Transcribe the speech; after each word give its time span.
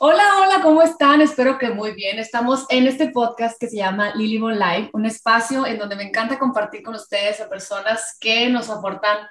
Hola, 0.00 0.22
hola, 0.40 0.62
¿cómo 0.62 0.80
están? 0.82 1.20
Espero 1.22 1.58
que 1.58 1.70
muy 1.70 1.92
bien. 1.92 2.20
Estamos 2.20 2.66
en 2.68 2.86
este 2.86 3.08
podcast 3.10 3.58
que 3.58 3.68
se 3.68 3.78
llama 3.78 4.14
Lilymon 4.14 4.56
Live, 4.56 4.90
un 4.92 5.06
espacio 5.06 5.66
en 5.66 5.76
donde 5.76 5.96
me 5.96 6.04
encanta 6.04 6.38
compartir 6.38 6.84
con 6.84 6.94
ustedes 6.94 7.40
a 7.40 7.48
personas 7.48 8.16
que 8.20 8.48
nos 8.48 8.70
aportan 8.70 9.26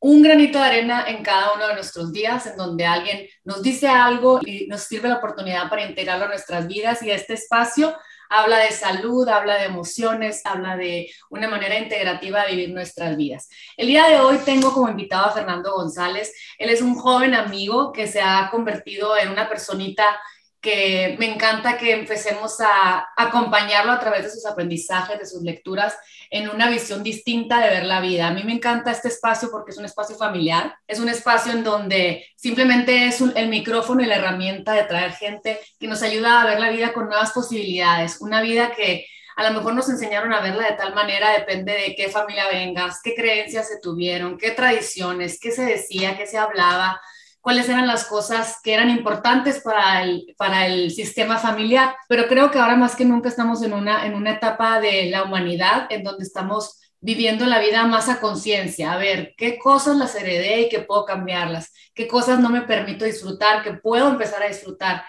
un 0.00 0.22
granito 0.22 0.58
de 0.58 0.64
arena 0.64 1.04
en 1.08 1.22
cada 1.22 1.52
uno 1.52 1.68
de 1.68 1.74
nuestros 1.74 2.10
días, 2.10 2.46
en 2.46 2.56
donde 2.56 2.86
alguien 2.86 3.26
nos 3.44 3.62
dice 3.62 3.86
algo 3.86 4.40
y 4.42 4.66
nos 4.66 4.80
sirve 4.82 5.10
la 5.10 5.16
oportunidad 5.16 5.68
para 5.68 5.84
integrarlo 5.84 6.24
a 6.24 6.28
nuestras 6.28 6.66
vidas. 6.66 7.02
Y 7.02 7.10
este 7.10 7.34
espacio 7.34 7.94
habla 8.28 8.58
de 8.58 8.70
salud, 8.70 9.28
habla 9.28 9.56
de 9.56 9.64
emociones, 9.64 10.42
habla 10.44 10.76
de 10.76 11.10
una 11.30 11.48
manera 11.48 11.78
integrativa 11.78 12.44
de 12.44 12.50
vivir 12.52 12.70
nuestras 12.70 13.16
vidas. 13.16 13.48
El 13.76 13.88
día 13.88 14.06
de 14.08 14.20
hoy 14.20 14.38
tengo 14.44 14.72
como 14.72 14.88
invitado 14.88 15.26
a 15.26 15.32
Fernando 15.32 15.72
González. 15.72 16.34
Él 16.58 16.70
es 16.70 16.82
un 16.82 16.94
joven 16.94 17.34
amigo 17.34 17.92
que 17.92 18.06
se 18.06 18.20
ha 18.20 18.48
convertido 18.50 19.16
en 19.16 19.30
una 19.30 19.48
personita 19.48 20.20
que 20.60 21.16
me 21.18 21.32
encanta 21.32 21.78
que 21.78 21.92
empecemos 21.92 22.60
a 22.60 23.08
acompañarlo 23.16 23.92
a 23.92 24.00
través 24.00 24.24
de 24.24 24.30
sus 24.30 24.44
aprendizajes, 24.44 25.18
de 25.18 25.26
sus 25.26 25.42
lecturas, 25.42 25.96
en 26.30 26.48
una 26.48 26.68
visión 26.68 27.02
distinta 27.02 27.60
de 27.60 27.70
ver 27.70 27.84
la 27.84 28.00
vida. 28.00 28.26
A 28.26 28.32
mí 28.32 28.42
me 28.42 28.52
encanta 28.52 28.90
este 28.90 29.08
espacio 29.08 29.50
porque 29.50 29.70
es 29.70 29.78
un 29.78 29.84
espacio 29.84 30.16
familiar, 30.16 30.76
es 30.86 30.98
un 30.98 31.08
espacio 31.08 31.52
en 31.52 31.62
donde 31.62 32.26
simplemente 32.36 33.06
es 33.06 33.20
el 33.20 33.48
micrófono 33.48 34.02
y 34.02 34.06
la 34.06 34.16
herramienta 34.16 34.72
de 34.72 34.84
traer 34.84 35.12
gente 35.12 35.60
que 35.78 35.86
nos 35.86 36.02
ayuda 36.02 36.42
a 36.42 36.46
ver 36.46 36.58
la 36.58 36.70
vida 36.70 36.92
con 36.92 37.06
nuevas 37.06 37.30
posibilidades, 37.32 38.20
una 38.20 38.42
vida 38.42 38.72
que 38.72 39.06
a 39.36 39.48
lo 39.48 39.56
mejor 39.56 39.74
nos 39.74 39.88
enseñaron 39.88 40.32
a 40.32 40.40
verla 40.40 40.64
de 40.68 40.76
tal 40.76 40.96
manera, 40.96 41.30
depende 41.30 41.72
de 41.72 41.94
qué 41.94 42.08
familia 42.08 42.48
vengas, 42.48 43.00
qué 43.04 43.14
creencias 43.14 43.68
se 43.68 43.78
tuvieron, 43.80 44.36
qué 44.36 44.50
tradiciones, 44.50 45.38
qué 45.40 45.52
se 45.52 45.64
decía, 45.64 46.16
qué 46.16 46.26
se 46.26 46.38
hablaba, 46.38 47.00
cuáles 47.40 47.68
eran 47.68 47.86
las 47.86 48.04
cosas 48.04 48.58
que 48.62 48.74
eran 48.74 48.90
importantes 48.90 49.60
para 49.62 50.02
el, 50.02 50.34
para 50.36 50.66
el 50.66 50.90
sistema 50.90 51.38
familiar. 51.38 51.94
Pero 52.08 52.26
creo 52.26 52.50
que 52.50 52.58
ahora 52.58 52.76
más 52.76 52.96
que 52.96 53.04
nunca 53.04 53.28
estamos 53.28 53.62
en 53.62 53.72
una, 53.72 54.06
en 54.06 54.14
una 54.14 54.32
etapa 54.32 54.80
de 54.80 55.10
la 55.10 55.24
humanidad 55.24 55.86
en 55.90 56.02
donde 56.02 56.24
estamos 56.24 56.80
viviendo 57.00 57.46
la 57.46 57.60
vida 57.60 57.86
más 57.86 58.08
a 58.08 58.20
conciencia, 58.20 58.92
a 58.92 58.98
ver 58.98 59.34
qué 59.36 59.58
cosas 59.58 59.96
las 59.96 60.14
heredé 60.16 60.62
y 60.62 60.68
que 60.68 60.80
puedo 60.80 61.04
cambiarlas, 61.04 61.72
qué 61.94 62.08
cosas 62.08 62.40
no 62.40 62.50
me 62.50 62.62
permito 62.62 63.04
disfrutar, 63.04 63.62
que 63.62 63.74
puedo 63.74 64.08
empezar 64.08 64.42
a 64.42 64.48
disfrutar. 64.48 65.04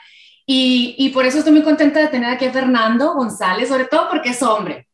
Y, 0.45 0.95
y 0.97 1.09
por 1.09 1.25
eso 1.25 1.39
estoy 1.39 1.53
muy 1.53 1.64
contenta 1.64 1.99
de 1.99 2.08
tener 2.08 2.30
aquí 2.31 2.45
a 2.45 2.52
Fernando 2.52 3.14
González, 3.14 3.69
sobre 3.69 3.86
todo 3.86 4.08
porque 4.09 4.30
es 4.30 4.41
hombre. 4.43 4.88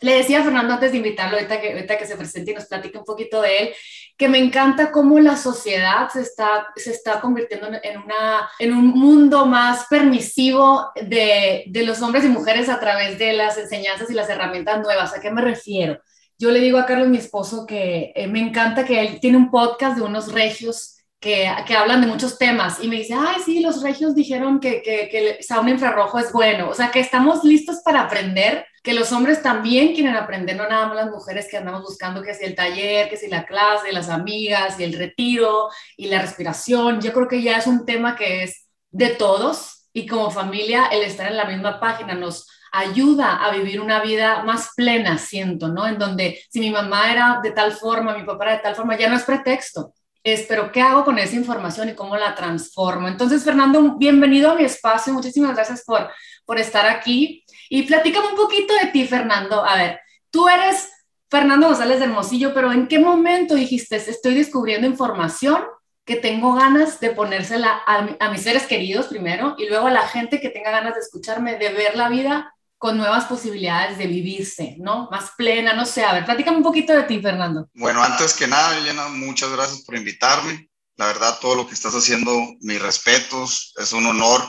Le 0.00 0.14
decía 0.14 0.40
a 0.40 0.44
Fernando 0.44 0.74
antes 0.74 0.92
de 0.92 0.96
invitarlo, 0.96 1.36
ahorita 1.36 1.60
que, 1.60 1.72
ahorita 1.72 1.98
que 1.98 2.06
se 2.06 2.16
presente 2.16 2.52
y 2.52 2.54
nos 2.54 2.66
platique 2.66 2.96
un 2.96 3.04
poquito 3.04 3.42
de 3.42 3.58
él, 3.58 3.74
que 4.20 4.28
me 4.28 4.36
encanta 4.36 4.92
cómo 4.92 5.18
la 5.18 5.34
sociedad 5.34 6.10
se 6.10 6.20
está, 6.20 6.68
se 6.76 6.90
está 6.90 7.22
convirtiendo 7.22 7.68
en, 7.68 8.02
una, 8.02 8.50
en 8.58 8.74
un 8.74 8.88
mundo 8.88 9.46
más 9.46 9.86
permisivo 9.88 10.90
de, 10.94 11.64
de 11.66 11.82
los 11.84 12.02
hombres 12.02 12.26
y 12.26 12.28
mujeres 12.28 12.68
a 12.68 12.78
través 12.78 13.18
de 13.18 13.32
las 13.32 13.56
enseñanzas 13.56 14.10
y 14.10 14.14
las 14.14 14.28
herramientas 14.28 14.82
nuevas. 14.82 15.14
¿A 15.14 15.22
qué 15.22 15.30
me 15.30 15.40
refiero? 15.40 15.98
Yo 16.38 16.50
le 16.50 16.60
digo 16.60 16.76
a 16.76 16.84
Carlos, 16.84 17.08
mi 17.08 17.16
esposo, 17.16 17.64
que 17.64 18.12
eh, 18.14 18.26
me 18.26 18.40
encanta 18.40 18.84
que 18.84 19.00
él 19.00 19.20
tiene 19.20 19.38
un 19.38 19.50
podcast 19.50 19.96
de 19.96 20.02
unos 20.02 20.30
regios 20.30 20.98
que, 21.20 21.52
que, 21.66 21.76
hablan 21.76 22.00
de 22.00 22.06
muchos 22.06 22.38
temas 22.38 22.82
y 22.82 22.88
me 22.88 22.96
dice, 22.96 23.14
ay, 23.14 23.36
sí, 23.44 23.60
los 23.60 23.82
regios 23.82 24.14
dijeron 24.14 24.58
que, 24.58 24.82
que, 24.82 25.08
que 25.10 25.18
el 25.18 25.44
sauna 25.44 25.70
infrarrojo 25.70 26.18
es 26.18 26.32
bueno. 26.32 26.70
O 26.70 26.74
sea, 26.74 26.90
que 26.90 27.00
estamos 27.00 27.44
listos 27.44 27.82
para 27.84 28.00
aprender 28.00 28.66
que 28.82 28.94
los 28.94 29.12
hombres 29.12 29.42
también 29.42 29.94
quieren 29.94 30.16
aprender, 30.16 30.56
no 30.56 30.66
nada 30.66 30.86
más 30.86 30.96
las 30.96 31.10
mujeres 31.10 31.46
que 31.50 31.58
andamos 31.58 31.82
buscando 31.82 32.22
que 32.22 32.34
si 32.34 32.44
el 32.44 32.54
taller, 32.54 33.10
que 33.10 33.18
si 33.18 33.28
la 33.28 33.44
clase, 33.44 33.92
las 33.92 34.08
amigas 34.08 34.80
y 34.80 34.84
el 34.84 34.94
retiro 34.94 35.68
y 35.96 36.06
la 36.06 36.22
respiración. 36.22 37.00
Yo 37.00 37.12
creo 37.12 37.28
que 37.28 37.42
ya 37.42 37.58
es 37.58 37.66
un 37.66 37.84
tema 37.84 38.16
que 38.16 38.42
es 38.44 38.66
de 38.90 39.10
todos 39.10 39.88
y 39.92 40.06
como 40.06 40.30
familia 40.30 40.86
el 40.86 41.02
estar 41.02 41.26
en 41.26 41.36
la 41.36 41.44
misma 41.44 41.78
página 41.80 42.14
nos 42.14 42.48
ayuda 42.72 43.44
a 43.44 43.50
vivir 43.50 43.80
una 43.80 44.00
vida 44.00 44.42
más 44.44 44.70
plena, 44.76 45.18
siento, 45.18 45.68
¿no? 45.68 45.86
En 45.86 45.98
donde 45.98 46.40
si 46.48 46.60
mi 46.60 46.70
mamá 46.70 47.12
era 47.12 47.40
de 47.42 47.50
tal 47.50 47.72
forma, 47.72 48.16
mi 48.16 48.24
papá 48.24 48.44
era 48.44 48.52
de 48.54 48.62
tal 48.62 48.76
forma, 48.76 48.96
ya 48.96 49.08
no 49.08 49.16
es 49.16 49.24
pretexto. 49.24 49.92
Es, 50.22 50.42
pero 50.48 50.70
¿qué 50.70 50.82
hago 50.82 51.04
con 51.04 51.18
esa 51.18 51.36
información 51.36 51.88
y 51.88 51.94
cómo 51.94 52.16
la 52.16 52.34
transformo? 52.34 53.08
Entonces, 53.08 53.42
Fernando, 53.42 53.96
bienvenido 53.96 54.50
a 54.50 54.54
mi 54.54 54.64
espacio. 54.64 55.12
Muchísimas 55.12 55.54
gracias 55.54 55.82
por, 55.84 56.10
por 56.44 56.58
estar 56.58 56.86
aquí. 56.86 57.44
Y 57.70 57.82
platícame 57.82 58.28
un 58.28 58.36
poquito 58.36 58.74
de 58.74 58.86
ti, 58.86 59.06
Fernando. 59.06 59.64
A 59.64 59.76
ver, 59.76 60.00
tú 60.30 60.48
eres 60.48 60.90
Fernando 61.30 61.68
González 61.68 62.00
de 62.00 62.06
Hermosillo, 62.06 62.52
pero 62.52 62.72
¿en 62.72 62.88
qué 62.88 62.98
momento 62.98 63.54
dijiste, 63.54 63.96
estoy 63.96 64.34
descubriendo 64.34 64.86
información 64.86 65.62
que 66.04 66.16
tengo 66.16 66.54
ganas 66.54 66.98
de 66.98 67.10
ponérsela 67.10 67.82
a, 67.86 68.30
mis 68.30 68.42
seres 68.42 68.66
queridos 68.66 69.06
primero 69.06 69.54
y 69.58 69.68
luego 69.68 69.86
a 69.86 69.92
la 69.92 70.08
gente 70.08 70.40
que 70.40 70.50
tenga 70.50 70.72
ganas 70.72 70.94
de 70.94 71.00
escucharme, 71.00 71.56
de 71.56 71.72
ver 71.72 71.94
la 71.94 72.08
vida 72.08 72.52
con 72.80 72.96
nuevas 72.96 73.26
posibilidades 73.26 73.98
de 73.98 74.06
vivirse, 74.06 74.76
¿no? 74.78 75.06
Más 75.10 75.32
plena, 75.36 75.74
no 75.74 75.84
sé. 75.84 76.02
A 76.02 76.14
ver, 76.14 76.24
platícame 76.24 76.56
un 76.56 76.62
poquito 76.62 76.94
de 76.94 77.02
ti, 77.02 77.20
Fernando. 77.20 77.68
Bueno, 77.74 78.02
antes 78.02 78.32
que 78.32 78.46
nada, 78.46 78.74
Elena, 78.78 79.06
muchas 79.08 79.52
gracias 79.52 79.82
por 79.82 79.96
invitarme. 79.96 80.70
La 80.96 81.04
verdad, 81.04 81.38
todo 81.42 81.56
lo 81.56 81.66
que 81.66 81.74
estás 81.74 81.94
haciendo, 81.94 82.32
mis 82.60 82.80
respetos, 82.80 83.74
es 83.76 83.92
un 83.92 84.06
honor 84.06 84.40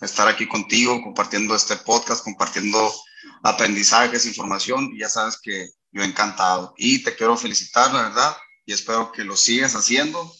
estar 0.00 0.28
aquí 0.28 0.46
contigo, 0.46 1.02
compartiendo 1.02 1.52
este 1.56 1.74
podcast, 1.78 2.22
compartiendo 2.22 2.94
aprendizajes, 3.42 4.24
información. 4.24 4.90
Y 4.94 5.00
ya 5.00 5.08
sabes 5.08 5.40
que 5.42 5.70
yo 5.90 6.04
encantado. 6.04 6.72
Y 6.76 7.02
te 7.02 7.16
quiero 7.16 7.36
felicitar, 7.36 7.92
la 7.92 8.02
verdad, 8.02 8.36
y 8.66 8.72
espero 8.72 9.10
que 9.10 9.24
lo 9.24 9.36
sigas 9.36 9.74
haciendo 9.74 10.32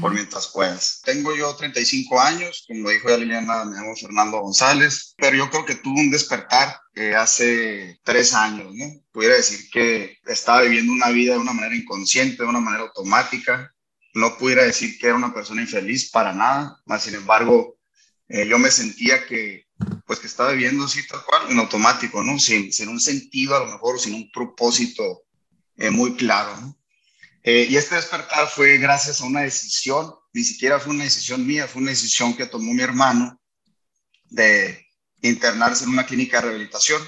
por 0.00 0.12
mientras 0.12 0.48
puedas. 0.48 1.00
Tengo 1.04 1.34
yo 1.34 1.54
35 1.56 2.20
años, 2.20 2.64
como 2.68 2.90
dijo 2.90 3.08
ya 3.08 3.16
Liliana, 3.16 3.64
me 3.64 3.76
llamo 3.76 3.96
Fernando 3.96 4.40
González, 4.40 5.14
pero 5.16 5.36
yo 5.36 5.50
creo 5.50 5.64
que 5.64 5.76
tuve 5.76 6.00
un 6.00 6.10
despertar 6.10 6.78
eh, 6.94 7.14
hace 7.14 7.98
tres 8.04 8.34
años, 8.34 8.72
¿no? 8.74 8.86
Pudiera 9.10 9.34
decir 9.34 9.68
que 9.70 10.18
estaba 10.26 10.62
viviendo 10.62 10.92
una 10.92 11.10
vida 11.10 11.34
de 11.34 11.40
una 11.40 11.52
manera 11.52 11.74
inconsciente, 11.74 12.42
de 12.42 12.48
una 12.48 12.60
manera 12.60 12.84
automática. 12.84 13.74
No 14.14 14.36
pudiera 14.36 14.62
decir 14.64 14.98
que 14.98 15.06
era 15.06 15.16
una 15.16 15.32
persona 15.32 15.62
infeliz 15.62 16.10
para 16.10 16.32
nada, 16.32 16.76
más 16.84 17.04
sin 17.04 17.14
embargo, 17.14 17.78
eh, 18.28 18.46
yo 18.46 18.58
me 18.58 18.70
sentía 18.70 19.26
que, 19.26 19.66
pues 20.06 20.18
que 20.18 20.26
estaba 20.26 20.52
viviendo 20.52 20.84
así 20.84 21.06
tal 21.06 21.24
cual, 21.24 21.50
en 21.50 21.58
automático, 21.58 22.22
¿no? 22.22 22.38
Sin, 22.38 22.72
sin 22.72 22.88
un 22.88 23.00
sentido 23.00 23.56
a 23.56 23.60
lo 23.60 23.72
mejor, 23.72 23.98
sin 23.98 24.14
un 24.14 24.30
propósito 24.30 25.22
eh, 25.76 25.90
muy 25.90 26.14
claro, 26.14 26.60
¿no? 26.60 26.76
Eh, 27.42 27.66
y 27.68 27.76
este 27.76 27.96
despertar 27.96 28.48
fue 28.48 28.78
gracias 28.78 29.20
a 29.20 29.24
una 29.24 29.42
decisión, 29.42 30.14
ni 30.32 30.44
siquiera 30.44 30.78
fue 30.78 30.92
una 30.94 31.04
decisión 31.04 31.46
mía, 31.46 31.66
fue 31.66 31.82
una 31.82 31.90
decisión 31.90 32.36
que 32.36 32.46
tomó 32.46 32.72
mi 32.72 32.82
hermano 32.82 33.40
de 34.24 34.86
internarse 35.22 35.84
en 35.84 35.90
una 35.90 36.06
clínica 36.06 36.38
de 36.38 36.42
rehabilitación. 36.42 37.02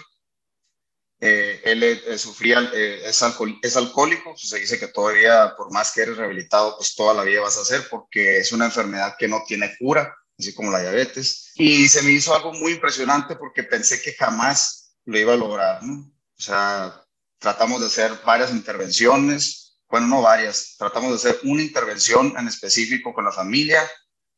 él 1.20 2.18
sufría, 2.18 2.60
es, 2.74 3.22
es 3.62 3.76
alcohólico, 3.76 4.36
se 4.36 4.58
dice 4.58 4.78
que 4.78 4.88
todavía, 4.88 5.54
por 5.56 5.72
más 5.72 5.92
que 5.92 6.02
eres 6.02 6.16
rehabilitado, 6.16 6.76
pues 6.76 6.94
toda 6.94 7.14
la 7.14 7.22
vida 7.22 7.40
vas 7.40 7.56
a 7.56 7.62
hacer 7.62 7.86
porque 7.88 8.38
es 8.38 8.52
una 8.52 8.66
enfermedad 8.66 9.14
que 9.18 9.28
no 9.28 9.42
tiene 9.46 9.74
cura 9.78 10.14
así 10.38 10.54
como 10.54 10.70
la 10.70 10.80
diabetes. 10.80 11.52
Y 11.54 11.88
se 11.88 12.02
me 12.02 12.10
hizo 12.10 12.34
algo 12.34 12.52
muy 12.52 12.72
impresionante 12.72 13.36
porque 13.36 13.62
pensé 13.62 14.00
que 14.02 14.14
jamás 14.14 14.96
lo 15.04 15.18
iba 15.18 15.34
a 15.34 15.36
lograr, 15.36 15.82
¿no? 15.82 16.10
O 16.36 16.42
sea, 16.42 17.04
tratamos 17.38 17.80
de 17.80 17.86
hacer 17.86 18.12
varias 18.24 18.50
intervenciones, 18.50 19.63
bueno, 19.88 20.06
no 20.06 20.22
varias, 20.22 20.74
tratamos 20.78 21.10
de 21.10 21.16
hacer 21.16 21.40
una 21.44 21.62
intervención 21.62 22.34
en 22.36 22.48
específico 22.48 23.12
con 23.12 23.24
la 23.24 23.32
familia, 23.32 23.82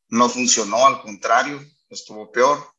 no 0.09 0.29
funcionó, 0.29 0.87
al 0.87 1.01
contrario, 1.03 1.65
estuvo 1.89 2.31
peor. 2.31 2.73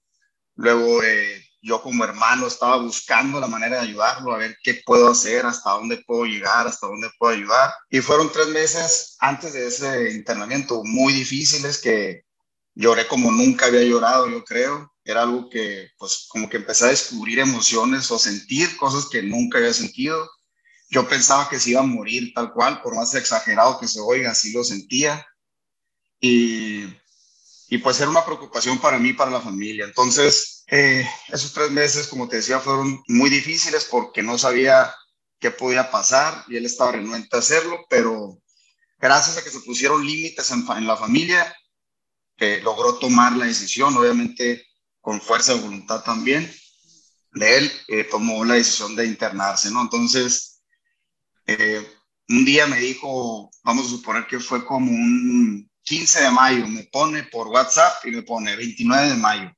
Luego 0.56 1.04
eh, 1.04 1.44
yo 1.62 1.82
como 1.82 2.04
hermano 2.04 2.48
estaba 2.48 2.78
buscando 2.78 3.40
la 3.40 3.48
manera 3.48 3.78
de 3.78 3.88
ayudarlo, 3.90 4.34
a 4.34 4.38
ver 4.38 4.58
qué 4.64 4.82
puedo 4.86 5.10
hacer, 5.10 5.46
hasta 5.46 5.72
dónde 5.72 5.98
puedo 6.06 6.26
llegar, 6.26 6.68
hasta 6.68 6.88
dónde 6.88 7.10
puedo 7.18 7.34
ayudar. 7.34 7.74
Y 7.90 8.00
fueron 8.00 8.32
tres 8.32 8.48
meses 8.48 9.18
antes 9.20 9.54
de 9.54 9.68
ese 9.68 10.12
internamiento 10.12 10.84
muy 10.84 11.14
difíciles 11.14 11.80
que 11.80 12.24
lloré 12.74 13.08
como 13.08 13.32
nunca 13.32 13.66
había 13.66 13.82
llorado, 13.84 14.30
yo 14.30 14.44
creo. 14.44 14.94
Era 15.04 15.24
algo 15.24 15.50
que, 15.50 15.90
pues, 15.98 16.26
como 16.30 16.50
que 16.50 16.58
empecé 16.58 16.86
a 16.86 16.90
descubrir 16.90 17.40
emociones 17.40 18.10
o 18.12 18.20
sentir 18.20 18.76
cosas 18.78 19.08
que 19.10 19.24
nunca 19.24 19.58
había 19.58 19.74
sentido. 19.74 20.30
Yo 20.90 21.08
pensaba 21.08 21.50
que 21.50 21.60
se 21.60 21.72
iba 21.72 21.82
a 21.82 21.86
morir 21.86 22.34
tal 22.34 22.54
cual, 22.54 22.82
por 22.82 22.96
más 22.96 23.14
exagerado 23.16 23.80
que 23.80 23.88
se 23.88 24.00
oiga, 24.00 24.32
así 24.32 24.54
lo 24.54 24.64
sentía. 24.64 25.26
Y, 26.20 26.86
y 27.70 27.78
pues 27.80 28.00
era 28.00 28.10
una 28.10 28.26
preocupación 28.26 28.80
para 28.80 28.98
mí, 28.98 29.14
para 29.14 29.32
la 29.32 29.42
familia. 29.42 29.86
Entonces, 29.86 30.64
eh, 30.68 31.08
esos 31.30 31.54
tres 31.54 31.72
meses, 31.72 32.08
como 32.08 32.28
te 32.28 32.38
decía, 32.38 32.60
fueron 32.60 33.04
muy 33.08 33.30
difíciles 33.30 33.86
porque 33.86 34.24
no 34.24 34.38
sabía 34.38 34.94
qué 35.40 35.52
podía 35.52 35.92
pasar 35.92 36.46
y 36.48 36.58
él 36.58 36.66
estaba 36.66 36.94
renuente 36.94 37.36
a 37.36 37.40
hacerlo, 37.40 37.86
pero 37.90 38.42
gracias 38.98 39.38
a 39.38 39.44
que 39.44 39.50
se 39.50 39.60
pusieron 39.60 40.06
límites 40.06 40.50
en, 40.52 40.66
en 40.70 40.88
la 40.88 40.98
familia, 40.98 41.56
logró 42.64 42.98
tomar 43.00 43.36
la 43.36 43.46
decisión, 43.46 43.96
obviamente 43.98 44.66
con 45.02 45.22
fuerza 45.22 45.54
de 45.54 45.62
voluntad 45.62 46.04
también, 46.04 46.52
de 47.32 47.58
él, 47.58 47.72
eh, 47.88 48.04
tomó 48.06 48.44
la 48.46 48.56
decisión 48.56 48.96
de 48.96 49.06
internarse, 49.06 49.72
¿no? 49.72 49.82
Entonces, 49.82 50.47
eh, 51.48 51.86
un 52.30 52.46
día 52.46 52.68
me 52.68 52.80
dijo, 52.80 53.50
vamos 53.64 53.88
a 53.88 53.90
suponer 53.90 54.28
que 54.28 54.40
fue 54.40 54.66
como 54.66 54.92
un 54.92 55.70
15 55.84 56.24
de 56.24 56.32
mayo, 56.32 56.68
me 56.68 56.84
pone 56.84 57.24
por 57.24 57.48
WhatsApp 57.48 58.06
y 58.06 58.12
me 58.12 58.24
pone 58.24 58.56
29 58.56 59.10
de 59.10 59.16
mayo. 59.16 59.52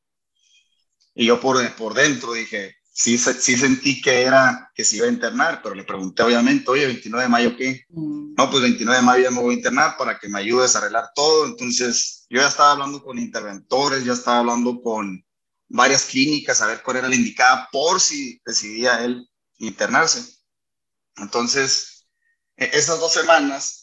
Y 1.15 1.25
yo 1.25 1.39
por, 1.41 1.57
por 1.75 1.95
dentro 1.95 2.33
dije, 2.33 2.75
sí, 2.91 3.17
sí 3.17 3.57
sentí 3.57 4.01
que 4.01 4.21
era 4.21 4.71
que 4.75 4.85
se 4.85 4.97
iba 4.97 5.07
a 5.07 5.11
internar, 5.11 5.61
pero 5.63 5.73
le 5.73 5.83
pregunté 5.83 6.21
obviamente, 6.21 6.69
oye, 6.69 6.85
29 6.85 7.23
de 7.23 7.29
mayo, 7.29 7.57
¿qué? 7.57 7.85
Mm. 7.89 8.35
No, 8.37 8.49
pues 8.49 8.61
29 8.61 8.99
de 8.99 9.05
mayo 9.05 9.23
ya 9.23 9.31
me 9.31 9.41
voy 9.41 9.55
a 9.55 9.57
internar 9.57 9.97
para 9.97 10.19
que 10.19 10.29
me 10.29 10.39
ayudes 10.39 10.75
a 10.75 10.79
arreglar 10.79 11.09
todo. 11.15 11.47
Entonces, 11.47 12.27
yo 12.29 12.39
ya 12.39 12.47
estaba 12.47 12.73
hablando 12.73 13.03
con 13.03 13.17
interventores, 13.17 14.05
ya 14.05 14.13
estaba 14.13 14.39
hablando 14.39 14.81
con 14.81 15.25
varias 15.67 16.05
clínicas 16.05 16.61
a 16.61 16.67
ver 16.67 16.81
cuál 16.83 16.97
era 16.97 17.09
la 17.09 17.15
indicada 17.15 17.67
por 17.71 17.99
si 17.99 18.39
decidía 18.45 19.03
él 19.03 19.27
internarse. 19.57 20.38
Entonces, 21.21 22.07
e, 22.57 22.69
esas 22.73 22.99
dos 22.99 23.13
semanas 23.13 23.79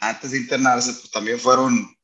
antes 0.00 0.30
de 0.30 0.38
internarse, 0.38 0.94
pues 0.94 1.10
también 1.10 1.38
fueron, 1.38 1.94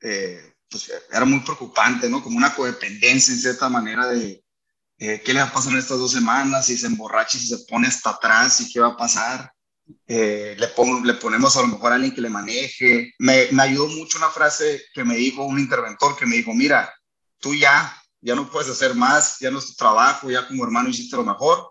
eh, 0.00 0.54
pues 0.68 0.90
era 1.10 1.24
muy 1.24 1.40
preocupante, 1.40 2.08
¿no? 2.08 2.22
Como 2.22 2.38
una 2.38 2.54
codependencia 2.54 3.34
en 3.34 3.40
cierta 3.40 3.68
manera 3.68 4.08
de 4.08 4.42
eh, 4.98 5.20
qué 5.24 5.34
le 5.34 5.40
va 5.40 5.46
a 5.46 5.52
pasar 5.52 5.72
en 5.72 5.78
estas 5.78 5.98
dos 5.98 6.12
semanas, 6.12 6.66
si 6.66 6.76
se 6.76 6.86
emborracha 6.86 7.38
si 7.38 7.46
se 7.46 7.58
pone 7.68 7.88
hasta 7.88 8.10
atrás 8.10 8.60
y 8.60 8.72
qué 8.72 8.80
va 8.80 8.88
a 8.88 8.96
pasar. 8.96 9.52
Eh, 10.06 10.56
le, 10.58 10.68
pongo, 10.68 11.04
le 11.04 11.14
ponemos 11.14 11.54
a 11.56 11.60
lo 11.60 11.68
mejor 11.68 11.92
a 11.92 11.96
alguien 11.96 12.14
que 12.14 12.22
le 12.22 12.30
maneje. 12.30 13.12
Me, 13.18 13.48
me 13.52 13.62
ayudó 13.62 13.88
mucho 13.88 14.16
una 14.16 14.30
frase 14.30 14.82
que 14.94 15.04
me 15.04 15.16
dijo 15.16 15.44
un 15.44 15.58
interventor 15.58 16.16
que 16.16 16.26
me 16.26 16.36
dijo, 16.36 16.54
mira, 16.54 16.94
tú 17.38 17.54
ya, 17.54 17.94
ya 18.22 18.34
no 18.34 18.50
puedes 18.50 18.70
hacer 18.70 18.94
más, 18.94 19.38
ya 19.40 19.50
no 19.50 19.58
es 19.58 19.66
tu 19.66 19.74
trabajo, 19.74 20.30
ya 20.30 20.48
como 20.48 20.64
hermano 20.64 20.88
hiciste 20.88 21.16
lo 21.16 21.24
mejor, 21.24 21.70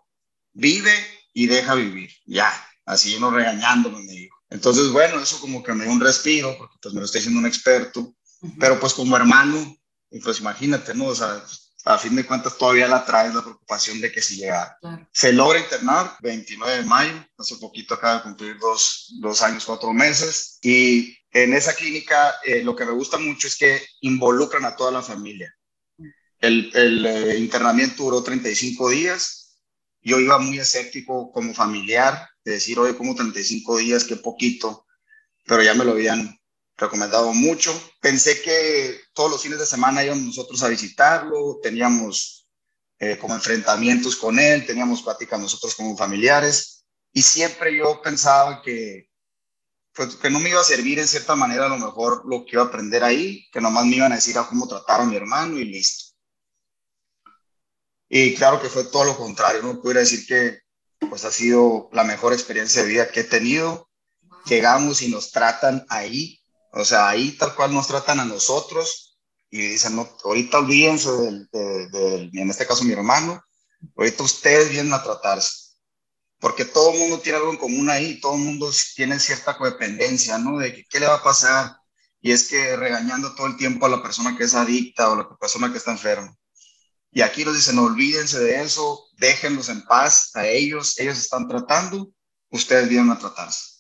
vive 0.52 0.94
y 1.34 1.48
deja 1.48 1.76
vivir, 1.76 2.12
ya, 2.26 2.52
así 2.86 3.20
no 3.20 3.32
regañándome, 3.32 4.04
me 4.04 4.12
dijo. 4.12 4.38
Entonces, 4.50 4.90
bueno, 4.92 5.20
eso 5.20 5.40
como 5.40 5.64
que 5.64 5.74
me 5.74 5.86
dio 5.86 5.94
un 5.94 6.00
respiro, 6.00 6.56
porque 6.58 6.76
pues 6.82 6.94
me 6.94 7.00
lo 7.00 7.06
está 7.06 7.18
diciendo 7.18 7.40
un 7.40 7.48
experto, 7.48 8.16
pero 8.60 8.80
pues 8.80 8.94
como 8.94 9.18
hermano, 9.18 9.76
pues 10.24 10.40
imagínate, 10.40 10.94
¿no? 10.94 11.06
O 11.08 11.16
sea, 11.16 11.44
a 11.86 11.98
fin 11.98 12.16
de 12.16 12.26
cuentas 12.26 12.58
todavía 12.58 12.88
la 12.88 13.04
trae 13.04 13.34
la 13.34 13.42
preocupación 13.42 14.00
de 14.00 14.12
que 14.12 14.22
si 14.22 14.38
llega. 14.38 14.78
Se 15.12 15.34
logra 15.34 15.60
internar 15.60 16.16
29 16.22 16.78
de 16.78 16.84
mayo, 16.84 17.26
hace 17.38 17.56
poquito 17.58 17.96
acaba 17.96 18.18
de 18.18 18.24
cumplir 18.24 18.58
dos, 18.60 19.14
dos 19.20 19.42
años, 19.42 19.66
cuatro 19.66 19.92
meses, 19.92 20.60
y 20.62 21.18
en 21.32 21.54
esa 21.54 21.74
clínica 21.74 22.36
eh, 22.44 22.64
lo 22.64 22.76
que 22.76 22.86
me 22.86 22.92
gusta 22.92 23.18
mucho 23.18 23.48
es 23.48 23.58
que 23.58 23.82
involucran 24.02 24.66
a 24.66 24.76
toda 24.76 24.92
la 24.92 25.02
familia. 25.02 25.54
El, 26.40 26.72
el 26.74 27.06
eh, 27.06 27.38
internamiento 27.38 28.04
duró 28.04 28.22
35 28.22 28.90
días, 28.90 29.43
yo 30.04 30.20
iba 30.20 30.38
muy 30.40 30.60
escéptico 30.60 31.32
como 31.32 31.54
familiar, 31.54 32.30
de 32.44 32.54
decir, 32.54 32.78
oye, 32.80 32.96
como 32.96 33.16
35 33.16 33.78
días, 33.78 34.04
qué 34.04 34.18
poquito, 34.18 34.86
pero 35.46 35.64
ya 35.64 35.74
me 35.74 35.86
lo 35.86 35.92
habían 35.92 36.38
recomendado 36.76 37.34
mucho. 37.34 37.72
Pensé 38.02 38.42
que 38.42 39.00
todos 39.14 39.32
los 39.32 39.42
fines 39.42 39.60
de 39.60 39.66
semana 39.66 40.04
íbamos 40.04 40.26
nosotros 40.26 40.62
a 40.64 40.68
visitarlo, 40.68 41.60
teníamos 41.62 42.48
eh, 43.00 43.18
como 43.18 43.34
enfrentamientos 43.34 44.16
con 44.16 44.40
él, 44.40 44.66
teníamos 44.66 45.02
pláticas 45.02 45.40
nosotros 45.40 45.76
como 45.76 45.98
familiares, 45.98 46.86
y 47.12 47.22
siempre 47.22 47.78
yo 47.78 48.02
pensaba 48.02 48.62
que, 48.62 49.10
pues, 49.94 50.16
que 50.16 50.30
no 50.30 50.40
me 50.40 50.50
iba 50.50 50.60
a 50.60 50.66
servir 50.66 51.00
en 51.00 51.08
cierta 51.08 51.36
manera 51.36 51.68
a 51.68 51.70
lo 51.70 51.78
mejor 51.78 52.24
lo 52.26 52.44
que 52.44 52.54
iba 52.54 52.64
a 52.64 52.68
aprender 52.68 53.04
ahí, 53.04 53.48
que 53.52 53.62
nomás 53.62 53.86
me 53.86 53.98
iban 53.98 54.12
a 54.12 54.16
decir 54.16 54.38
a 54.38 54.48
cómo 54.48 54.68
tratar 54.68 55.02
a 55.02 55.06
mi 55.06 55.16
hermano 55.16 55.60
y 55.60 55.66
listo. 55.66 56.13
Y 58.16 58.36
claro 58.36 58.62
que 58.62 58.70
fue 58.70 58.84
todo 58.84 59.06
lo 59.06 59.18
contrario, 59.18 59.64
no 59.64 59.82
pudiera 59.82 60.02
decir 60.02 60.28
que 60.28 60.60
pues 61.10 61.26
ha 61.26 61.32
sido 61.32 61.90
la 61.94 62.04
mejor 62.04 62.32
experiencia 62.32 62.84
de 62.84 62.88
vida 62.90 63.10
que 63.10 63.22
he 63.22 63.24
tenido. 63.24 63.90
Llegamos 64.46 65.02
y 65.02 65.08
nos 65.08 65.32
tratan 65.32 65.84
ahí, 65.90 66.40
o 66.74 66.86
sea, 66.86 67.10
ahí 67.10 67.32
tal 67.32 67.56
cual 67.56 67.74
nos 67.74 67.88
tratan 67.88 68.20
a 68.20 68.26
nosotros 68.26 69.18
y 69.50 69.62
dicen, 69.62 69.96
no, 69.96 70.08
ahorita 70.26 70.60
olvídense 70.60 71.10
del, 71.10 72.30
en 72.32 72.50
este 72.52 72.68
caso 72.68 72.84
mi 72.84 72.94
hermano, 72.94 73.42
ahorita 73.98 74.22
ustedes 74.22 74.70
vienen 74.70 74.94
a 74.94 75.02
tratarse. 75.02 75.74
Porque 76.38 76.66
todo 76.66 76.94
el 76.94 77.00
mundo 77.00 77.20
tiene 77.20 77.40
algo 77.40 77.50
en 77.50 77.58
común 77.58 77.90
ahí, 77.90 78.22
todo 78.22 78.36
el 78.36 78.42
mundo 78.42 78.72
tiene 78.96 79.20
cierta 79.20 79.58
codependencia, 79.58 80.38
¿no? 80.38 80.60
De 80.60 80.86
qué 80.88 81.00
le 81.00 81.08
va 81.08 81.16
a 81.16 81.24
pasar. 81.24 81.78
Y 82.22 82.32
es 82.32 82.48
que 82.48 82.76
regañando 82.76 83.34
todo 83.34 83.48
el 83.48 83.58
tiempo 83.58 83.88
a 83.88 83.90
la 83.90 84.04
persona 84.04 84.38
que 84.38 84.44
es 84.44 84.54
adicta 84.54 85.10
o 85.10 85.16
la 85.16 85.36
persona 85.36 85.72
que 85.72 85.80
está 85.80 85.90
enferma. 85.90 86.38
Y 87.14 87.22
aquí 87.22 87.46
nos 87.46 87.56
dicen, 87.56 87.78
olvídense 87.78 88.40
de 88.40 88.64
eso, 88.64 89.08
déjenlos 89.18 89.70
en 89.70 89.84
paz 89.84 90.36
a 90.36 90.48
ellos, 90.48 91.00
ellos 91.00 91.20
están 91.20 91.48
tratando, 91.48 92.12
ustedes 92.50 92.90
vienen 92.90 93.12
a 93.12 93.20
tratarse. 93.20 93.74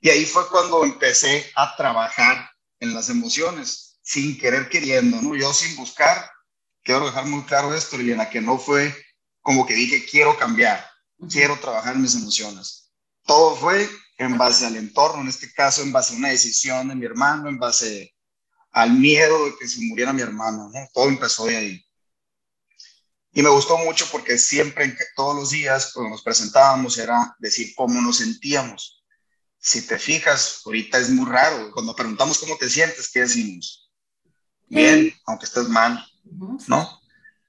Y 0.00 0.08
ahí 0.08 0.24
fue 0.24 0.48
cuando 0.48 0.84
empecé 0.84 1.50
a 1.56 1.74
trabajar 1.76 2.48
en 2.78 2.94
las 2.94 3.10
emociones, 3.10 3.98
sin 4.02 4.38
querer 4.38 4.68
queriendo, 4.68 5.20
¿no? 5.20 5.34
Yo 5.34 5.52
sin 5.52 5.76
buscar, 5.76 6.30
quiero 6.82 7.06
dejar 7.06 7.26
muy 7.26 7.42
claro 7.42 7.74
esto, 7.74 7.98
Liliana, 7.98 8.30
que 8.30 8.40
no 8.40 8.56
fue 8.56 8.94
como 9.40 9.66
que 9.66 9.74
dije, 9.74 10.06
quiero 10.06 10.38
cambiar, 10.38 10.88
quiero 11.28 11.58
trabajar 11.58 11.96
en 11.96 12.02
mis 12.02 12.14
emociones. 12.14 12.92
Todo 13.24 13.56
fue 13.56 13.88
en 14.16 14.38
base 14.38 14.64
al 14.64 14.76
entorno, 14.76 15.22
en 15.22 15.28
este 15.28 15.52
caso 15.52 15.82
en 15.82 15.92
base 15.92 16.14
a 16.14 16.18
una 16.18 16.28
decisión 16.28 16.88
de 16.88 16.94
mi 16.94 17.04
hermano, 17.04 17.48
en 17.48 17.58
base 17.58 18.14
al 18.70 18.92
miedo 18.92 19.46
de 19.46 19.56
que 19.58 19.66
se 19.66 19.80
muriera 19.82 20.12
mi 20.12 20.22
hermano, 20.22 20.70
¿no? 20.72 20.88
Todo 20.92 21.08
empezó 21.08 21.46
de 21.46 21.56
ahí. 21.56 21.86
Y 23.32 23.42
me 23.42 23.48
gustó 23.48 23.78
mucho 23.78 24.06
porque 24.10 24.38
siempre, 24.38 24.96
todos 25.14 25.36
los 25.36 25.50
días, 25.50 25.92
cuando 25.92 26.10
nos 26.10 26.22
presentábamos, 26.22 26.98
era 26.98 27.36
decir 27.38 27.72
cómo 27.76 28.00
nos 28.00 28.18
sentíamos. 28.18 29.04
Si 29.58 29.86
te 29.86 29.98
fijas, 29.98 30.62
ahorita 30.64 30.98
es 30.98 31.10
muy 31.10 31.30
raro. 31.30 31.70
Cuando 31.72 31.94
preguntamos 31.94 32.38
cómo 32.38 32.56
te 32.56 32.68
sientes, 32.68 33.10
¿qué 33.10 33.20
decimos? 33.20 33.90
Bien, 34.66 35.12
aunque 35.26 35.44
estés 35.44 35.68
mal, 35.68 36.04
¿no? 36.66 37.00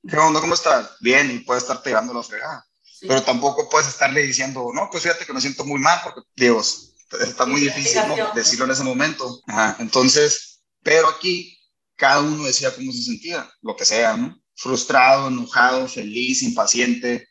¿Qué 0.07 0.17
onda? 0.17 0.41
¿Cómo 0.41 0.53
estás? 0.53 0.91
Bien, 0.99 1.31
y 1.31 1.39
puedes 1.39 1.63
estar 1.63 1.81
pegando 1.81 2.13
la 2.13 2.23
fregada. 2.23 2.65
Pero 2.99 3.23
tampoco 3.23 3.69
puedes 3.69 3.87
estarle 3.87 4.21
diciendo, 4.21 4.69
no, 4.73 4.89
pues 4.91 5.03
fíjate 5.03 5.25
que 5.25 5.33
me 5.33 5.41
siento 5.41 5.65
muy 5.65 5.79
mal, 5.79 5.99
porque, 6.03 6.21
Dios, 6.35 6.93
está 7.19 7.45
muy 7.45 7.61
difícil 7.61 8.01
¿no? 8.07 8.33
decirlo 8.33 8.65
en 8.65 8.71
ese 8.71 8.83
momento. 8.83 9.41
Entonces, 9.79 10.61
pero 10.83 11.09
aquí 11.09 11.57
cada 11.95 12.21
uno 12.21 12.43
decía 12.43 12.73
cómo 12.75 12.91
se 12.91 13.03
sentía, 13.03 13.49
lo 13.61 13.75
que 13.75 13.85
sea, 13.85 14.17
¿no? 14.17 14.40
Frustrado, 14.61 15.27
enojado, 15.27 15.87
feliz, 15.87 16.43
impaciente, 16.43 17.27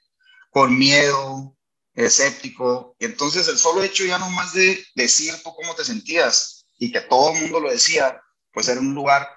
con 0.50 0.76
miedo, 0.76 1.56
escéptico. 1.94 2.96
Y 2.98 3.04
entonces 3.04 3.46
el 3.48 3.58
solo 3.58 3.82
hecho 3.82 4.04
ya 4.04 4.18
no 4.18 4.28
más 4.30 4.52
de 4.52 4.84
decir 4.94 5.34
tú 5.42 5.54
cómo 5.54 5.74
te 5.74 5.84
sentías 5.84 6.66
y 6.78 6.90
que 6.90 7.00
todo 7.00 7.32
el 7.32 7.42
mundo 7.42 7.60
lo 7.60 7.70
decía, 7.70 8.20
pues 8.52 8.68
era 8.68 8.80
un 8.80 8.94
lugar 8.94 9.28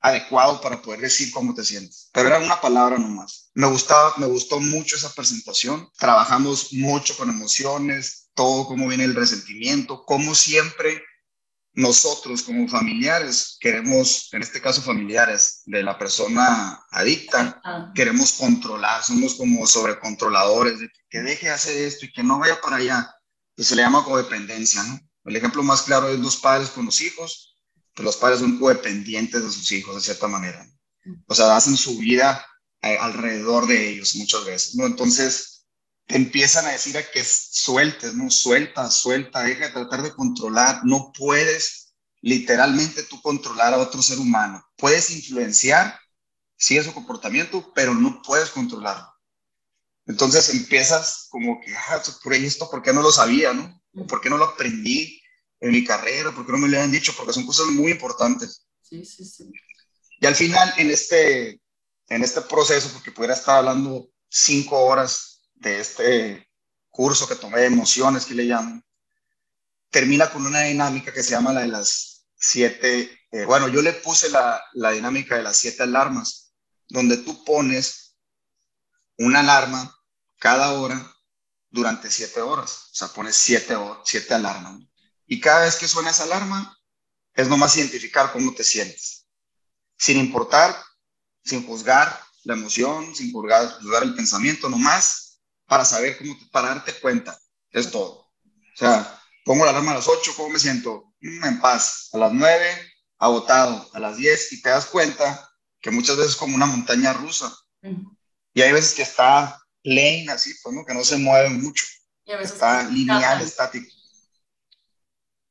adecuado 0.00 0.60
para 0.60 0.80
poder 0.80 1.00
decir 1.00 1.30
cómo 1.32 1.54
te 1.54 1.64
sientes. 1.64 2.08
Pero 2.12 2.28
era 2.28 2.38
una 2.38 2.60
palabra 2.60 2.98
nomás. 2.98 3.50
Me 3.54 3.66
gustaba, 3.66 4.14
me 4.16 4.26
gustó 4.26 4.60
mucho 4.60 4.96
esa 4.96 5.12
presentación. 5.12 5.90
Trabajamos 5.98 6.72
mucho 6.72 7.16
con 7.16 7.28
emociones, 7.28 8.30
todo 8.34 8.66
cómo 8.66 8.86
viene 8.86 9.04
el 9.04 9.14
resentimiento, 9.14 10.04
como 10.04 10.34
siempre 10.34 11.02
nosotros 11.72 12.42
como 12.42 12.68
familiares 12.68 13.56
queremos, 13.60 14.28
en 14.32 14.42
este 14.42 14.60
caso 14.60 14.82
familiares 14.82 15.62
de 15.66 15.82
la 15.82 15.98
persona 15.98 16.80
adicta, 16.90 17.60
ah. 17.64 17.92
queremos 17.94 18.32
controlar, 18.32 19.02
somos 19.04 19.34
como 19.34 19.66
sobrecontroladores 19.66 20.80
de 20.80 20.90
que, 21.08 21.20
deje 21.20 21.50
hacer 21.50 21.76
esto 21.76 22.06
y 22.06 22.12
que 22.12 22.22
no 22.22 22.38
vaya 22.38 22.60
para 22.60 22.76
allá, 22.76 23.14
que 23.56 23.64
se 23.64 23.76
le 23.76 23.82
llama 23.82 24.04
codependencia, 24.04 24.82
¿no? 24.82 25.00
El 25.24 25.36
ejemplo 25.36 25.62
más 25.62 25.82
claro 25.82 26.08
es 26.08 26.18
los 26.18 26.36
padres 26.36 26.70
con 26.70 26.86
los 26.86 27.00
hijos, 27.00 27.58
que 27.94 28.02
los 28.02 28.16
padres 28.16 28.40
son 28.40 28.58
codependientes 28.58 29.42
de 29.42 29.50
sus 29.50 29.70
hijos 29.72 29.94
de 29.94 30.00
cierta 30.00 30.26
manera. 30.28 30.66
O 31.26 31.34
sea, 31.34 31.56
hacen 31.56 31.76
su 31.76 31.98
vida 31.98 32.44
eh, 32.82 32.96
alrededor 32.98 33.66
de 33.66 33.90
ellos 33.90 34.16
muchas 34.16 34.44
veces, 34.44 34.74
¿no? 34.74 34.86
Entonces, 34.86 35.49
te 36.10 36.16
empiezan 36.16 36.66
a 36.66 36.72
decir 36.72 36.98
a 36.98 37.08
que 37.08 37.22
sueltes, 37.22 38.14
¿no? 38.14 38.32
Suelta, 38.32 38.90
suelta, 38.90 39.44
deja 39.44 39.66
de 39.66 39.72
tratar 39.72 40.02
de 40.02 40.12
controlar. 40.12 40.80
No 40.82 41.12
puedes 41.16 41.94
literalmente 42.20 43.04
tú 43.04 43.22
controlar 43.22 43.74
a 43.74 43.78
otro 43.78 44.02
ser 44.02 44.18
humano. 44.18 44.60
Puedes 44.76 45.10
influenciar, 45.10 46.00
sí, 46.56 46.76
es 46.76 46.86
su 46.86 46.92
comportamiento, 46.92 47.72
pero 47.76 47.94
no 47.94 48.22
puedes 48.22 48.50
controlarlo. 48.50 49.06
Entonces 50.04 50.48
empiezas 50.48 51.28
como 51.30 51.60
que, 51.60 51.72
ah, 51.76 52.02
por 52.24 52.34
esto, 52.34 52.68
¿por 52.68 52.82
qué 52.82 52.92
no 52.92 53.02
lo 53.02 53.12
sabía, 53.12 53.52
no? 53.52 53.80
¿Por 54.08 54.20
qué 54.20 54.28
no 54.28 54.36
lo 54.36 54.46
aprendí 54.46 55.22
en 55.60 55.70
mi 55.70 55.84
carrera? 55.84 56.34
¿Por 56.34 56.44
qué 56.44 56.50
no 56.50 56.58
me 56.58 56.66
lo 56.68 56.76
habían 56.76 56.90
dicho? 56.90 57.14
Porque 57.16 57.32
son 57.32 57.46
cosas 57.46 57.66
muy 57.66 57.92
importantes. 57.92 58.66
Sí, 58.82 59.04
sí, 59.04 59.24
sí. 59.24 59.52
Y 60.18 60.26
al 60.26 60.34
final, 60.34 60.74
en 60.76 60.90
este, 60.90 61.60
en 62.08 62.24
este 62.24 62.40
proceso, 62.40 62.90
porque 62.92 63.12
pudiera 63.12 63.34
estar 63.34 63.58
hablando 63.58 64.10
cinco 64.28 64.76
horas 64.76 65.29
de 65.60 65.80
este 65.80 66.50
curso 66.90 67.28
que 67.28 67.36
tomé 67.36 67.64
emociones, 67.64 68.26
que 68.26 68.34
le 68.34 68.44
llamo, 68.44 68.82
termina 69.90 70.30
con 70.30 70.44
una 70.44 70.62
dinámica 70.62 71.12
que 71.12 71.22
se 71.22 71.30
llama 71.30 71.52
la 71.52 71.60
de 71.60 71.68
las 71.68 72.26
siete, 72.34 73.26
eh, 73.30 73.44
bueno, 73.44 73.68
yo 73.68 73.82
le 73.82 73.92
puse 73.92 74.30
la, 74.30 74.62
la 74.72 74.90
dinámica 74.90 75.36
de 75.36 75.42
las 75.42 75.56
siete 75.56 75.82
alarmas, 75.82 76.54
donde 76.88 77.18
tú 77.18 77.44
pones 77.44 78.16
una 79.18 79.40
alarma 79.40 79.94
cada 80.38 80.72
hora 80.72 81.14
durante 81.68 82.10
siete 82.10 82.40
horas, 82.40 82.88
o 82.92 82.94
sea, 82.94 83.08
pones 83.08 83.36
siete, 83.36 83.76
siete 84.04 84.34
alarmas. 84.34 84.80
Y 85.26 85.40
cada 85.40 85.64
vez 85.66 85.76
que 85.76 85.86
suena 85.86 86.10
esa 86.10 86.24
alarma, 86.24 86.76
es 87.34 87.48
nomás 87.48 87.76
identificar 87.76 88.32
cómo 88.32 88.54
te 88.54 88.64
sientes, 88.64 89.26
sin 89.96 90.18
importar, 90.18 90.76
sin 91.44 91.64
juzgar 91.66 92.20
la 92.44 92.54
emoción, 92.54 93.14
sin 93.14 93.30
juzgar, 93.30 93.78
juzgar 93.80 94.02
el 94.02 94.14
pensamiento, 94.14 94.68
nomás 94.68 95.29
para 95.70 95.84
saber 95.84 96.18
cómo, 96.18 96.36
para 96.50 96.70
darte 96.70 96.92
cuenta, 96.94 97.38
es 97.70 97.92
todo. 97.92 98.28
O 98.44 98.76
sea, 98.76 99.22
pongo 99.44 99.64
la 99.64 99.70
alarma 99.70 99.92
a 99.92 99.94
las 99.94 100.08
8, 100.08 100.32
¿cómo 100.36 100.48
me 100.48 100.58
siento? 100.58 101.14
Mm, 101.20 101.44
en 101.44 101.60
paz. 101.60 102.08
A 102.12 102.18
las 102.18 102.32
9, 102.32 102.92
agotado. 103.18 103.88
A 103.94 104.00
las 104.00 104.16
10, 104.16 104.52
y 104.52 104.62
te 104.62 104.68
das 104.68 104.86
cuenta 104.86 105.48
que 105.80 105.92
muchas 105.92 106.16
veces 106.16 106.32
es 106.32 106.36
como 106.36 106.56
una 106.56 106.66
montaña 106.66 107.12
rusa. 107.12 107.56
Y 108.52 108.62
hay 108.62 108.72
veces 108.72 108.94
que 108.94 109.02
está 109.02 109.62
plain, 109.80 110.28
así, 110.28 110.52
pues, 110.60 110.74
¿no? 110.74 110.84
Que 110.84 110.92
no 110.92 111.04
se 111.04 111.18
mueve 111.18 111.50
mucho. 111.50 111.86
Y 112.24 112.32
a 112.32 112.38
veces 112.38 112.54
está 112.54 112.82
lineal, 112.82 113.40
estático. 113.40 113.94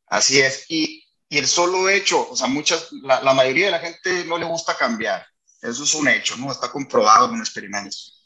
Así 0.08 0.42
es. 0.42 0.66
Y, 0.68 1.08
y, 1.30 1.38
el 1.38 1.48
solo 1.48 1.88
hecho, 1.88 2.30
o 2.30 2.36
sea, 2.36 2.48
muchas, 2.48 2.92
la, 2.92 3.22
la, 3.22 3.34
mayoría 3.34 3.68
de 3.68 3.72
la 3.72 3.80
gente 3.80 4.26
no 4.26 4.38
le 4.38 4.44
gusta 4.44 4.76
cambiar. 4.76 5.26
Eso 5.62 5.86
es 5.86 5.94
un 5.94 6.10
hecho, 6.10 6.36
¿no? 6.36 6.52
Está 6.52 6.70
comprobado 6.70 7.30
con 7.30 7.40
experimentos. 7.40 8.19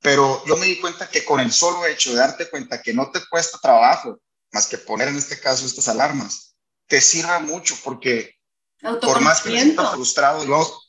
Pero 0.00 0.42
yo 0.46 0.56
me 0.56 0.66
di 0.66 0.80
cuenta 0.80 1.08
que 1.08 1.24
con 1.24 1.40
el 1.40 1.52
solo 1.52 1.84
hecho 1.86 2.10
de 2.10 2.16
darte 2.16 2.48
cuenta 2.48 2.80
que 2.80 2.94
no 2.94 3.10
te 3.10 3.20
cuesta 3.28 3.58
trabajo, 3.58 4.18
más 4.52 4.66
que 4.66 4.78
poner 4.78 5.08
en 5.08 5.16
este 5.16 5.38
caso 5.38 5.66
estas 5.66 5.88
alarmas, 5.88 6.56
te 6.86 7.00
sirve 7.00 7.38
mucho 7.40 7.76
porque 7.84 8.36
por 8.80 9.20
más 9.20 9.42
que 9.42 9.50
me 9.50 9.60
sienta 9.60 9.90
frustrado, 9.92 10.44
yo, 10.44 10.80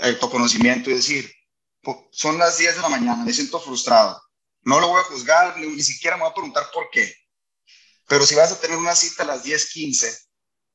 autoconocimiento 0.00 0.90
y 0.90 0.94
decir, 0.94 1.32
son 2.12 2.38
las 2.38 2.58
10 2.58 2.76
de 2.76 2.82
la 2.82 2.88
mañana, 2.88 3.24
me 3.24 3.32
siento 3.32 3.60
frustrado. 3.60 4.22
No 4.62 4.78
lo 4.78 4.88
voy 4.88 5.00
a 5.00 5.04
juzgar, 5.04 5.58
ni, 5.58 5.66
ni 5.66 5.82
siquiera 5.82 6.16
me 6.16 6.22
voy 6.22 6.30
a 6.30 6.34
preguntar 6.34 6.70
por 6.72 6.88
qué. 6.90 7.12
Pero 8.06 8.24
si 8.24 8.34
vas 8.36 8.52
a 8.52 8.60
tener 8.60 8.76
una 8.76 8.94
cita 8.94 9.24
a 9.24 9.26
las 9.26 9.44
10:15 9.44 10.28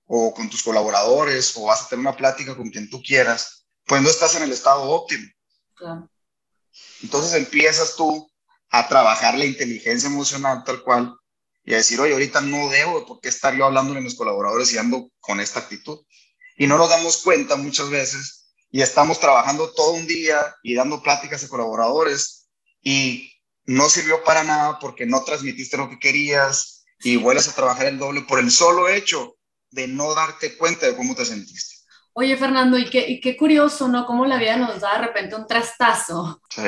o 0.05 0.33
con 0.33 0.49
tus 0.49 0.63
colaboradores 0.63 1.55
o 1.55 1.63
vas 1.63 1.83
a 1.83 1.87
tener 1.87 2.01
una 2.01 2.15
plática 2.15 2.55
con 2.55 2.69
quien 2.69 2.89
tú 2.89 3.01
quieras, 3.01 3.65
pues 3.85 4.01
no 4.01 4.09
estás 4.09 4.35
en 4.35 4.43
el 4.43 4.51
estado 4.51 4.83
óptimo. 4.83 5.25
Entonces 7.03 7.33
empiezas 7.33 7.95
tú 7.95 8.29
a 8.69 8.87
trabajar 8.87 9.37
la 9.37 9.45
inteligencia 9.45 10.07
emocional 10.07 10.63
tal 10.65 10.83
cual 10.83 11.15
y 11.63 11.73
a 11.73 11.77
decir, 11.77 11.99
oye, 11.99 12.13
ahorita 12.13 12.41
no 12.41 12.69
debo, 12.69 13.05
¿por 13.05 13.19
qué 13.19 13.29
estar 13.29 13.55
yo 13.55 13.65
hablando 13.65 13.93
de 13.93 14.01
mis 14.01 14.15
colaboradores 14.15 14.71
y 14.73 14.77
ando 14.77 15.09
con 15.19 15.39
esta 15.39 15.59
actitud? 15.59 15.99
Y 16.57 16.65
no 16.65 16.77
nos 16.77 16.89
damos 16.89 17.17
cuenta 17.17 17.55
muchas 17.55 17.89
veces 17.89 18.47
y 18.71 18.81
estamos 18.81 19.19
trabajando 19.19 19.71
todo 19.73 19.91
un 19.91 20.07
día 20.07 20.55
y 20.63 20.75
dando 20.75 21.01
pláticas 21.01 21.43
a 21.43 21.47
colaboradores 21.47 22.47
y 22.81 23.31
no 23.65 23.89
sirvió 23.89 24.23
para 24.23 24.43
nada 24.43 24.79
porque 24.79 25.05
no 25.05 25.23
transmitiste 25.23 25.77
lo 25.77 25.89
que 25.89 25.99
querías 25.99 26.85
y 26.99 27.17
vuelves 27.17 27.47
a 27.47 27.55
trabajar 27.55 27.87
el 27.87 27.99
doble 27.99 28.21
por 28.21 28.39
el 28.39 28.49
solo 28.51 28.87
hecho 28.87 29.35
de 29.71 29.87
no 29.87 30.13
darte 30.15 30.57
cuenta 30.57 30.87
de 30.87 30.95
cómo 30.95 31.15
te 31.15 31.25
sentiste. 31.25 31.76
Oye, 32.19 32.35
Fernando, 32.35 32.79
y 32.79 32.85
qué, 32.89 33.07
y 33.07 33.21
qué 33.21 33.37
curioso, 33.37 33.87
¿no? 33.87 34.07
Cómo 34.07 34.25
la 34.25 34.37
vida 34.37 34.57
nos 34.57 34.79
da 34.79 34.93
de 34.93 35.05
repente 35.05 35.35
un 35.35 35.45
trastazo 35.45 36.41
sí. 36.49 36.63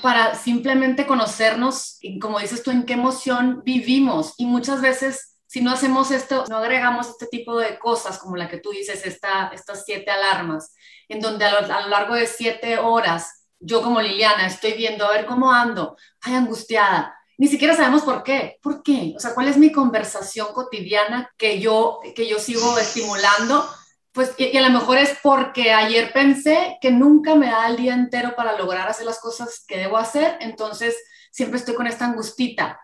para 0.00 0.34
simplemente 0.34 1.06
conocernos, 1.06 1.98
y 2.00 2.18
como 2.18 2.38
dices 2.38 2.62
tú, 2.62 2.70
en 2.70 2.86
qué 2.86 2.94
emoción 2.94 3.60
vivimos. 3.66 4.32
Y 4.38 4.46
muchas 4.46 4.80
veces, 4.80 5.36
si 5.46 5.60
no 5.60 5.72
hacemos 5.72 6.10
esto, 6.10 6.46
no 6.48 6.56
agregamos 6.56 7.10
este 7.10 7.26
tipo 7.26 7.58
de 7.58 7.78
cosas, 7.78 8.18
como 8.18 8.36
la 8.36 8.48
que 8.48 8.60
tú 8.60 8.70
dices, 8.70 9.04
esta, 9.04 9.48
estas 9.48 9.84
siete 9.84 10.10
alarmas, 10.10 10.74
en 11.10 11.20
donde 11.20 11.44
a 11.44 11.60
lo, 11.60 11.74
a 11.74 11.82
lo 11.82 11.88
largo 11.88 12.14
de 12.14 12.26
siete 12.26 12.78
horas, 12.78 13.44
yo 13.60 13.82
como 13.82 14.00
Liliana 14.00 14.46
estoy 14.46 14.72
viendo 14.72 15.04
a 15.04 15.10
ver 15.10 15.26
cómo 15.26 15.52
ando, 15.52 15.98
ay, 16.22 16.32
angustiada, 16.32 17.14
ni 17.36 17.48
siquiera 17.48 17.76
sabemos 17.76 18.04
por 18.04 18.22
qué. 18.22 18.56
¿Por 18.62 18.82
qué? 18.82 19.12
O 19.14 19.20
sea, 19.20 19.34
¿cuál 19.34 19.48
es 19.48 19.58
mi 19.58 19.70
conversación 19.70 20.46
cotidiana 20.54 21.30
que 21.36 21.60
yo, 21.60 22.00
que 22.16 22.26
yo 22.26 22.38
sigo 22.38 22.78
estimulando? 22.78 23.68
Pues, 24.14 24.32
y, 24.38 24.56
a 24.56 24.62
lo 24.62 24.70
mejor 24.70 24.98
es 24.98 25.18
porque 25.22 25.72
ayer 25.72 26.12
pensé 26.12 26.78
que 26.80 26.92
nunca 26.92 27.34
me 27.34 27.46
da 27.46 27.66
el 27.66 27.76
día 27.76 27.94
entero 27.94 28.36
para 28.36 28.56
lograr 28.56 28.88
hacer 28.88 29.04
las 29.04 29.18
cosas 29.18 29.64
que 29.66 29.76
debo 29.76 29.98
hacer, 29.98 30.38
entonces 30.40 30.96
siempre 31.32 31.58
estoy 31.58 31.74
con 31.74 31.88
esta 31.88 32.06
angustita. 32.06 32.80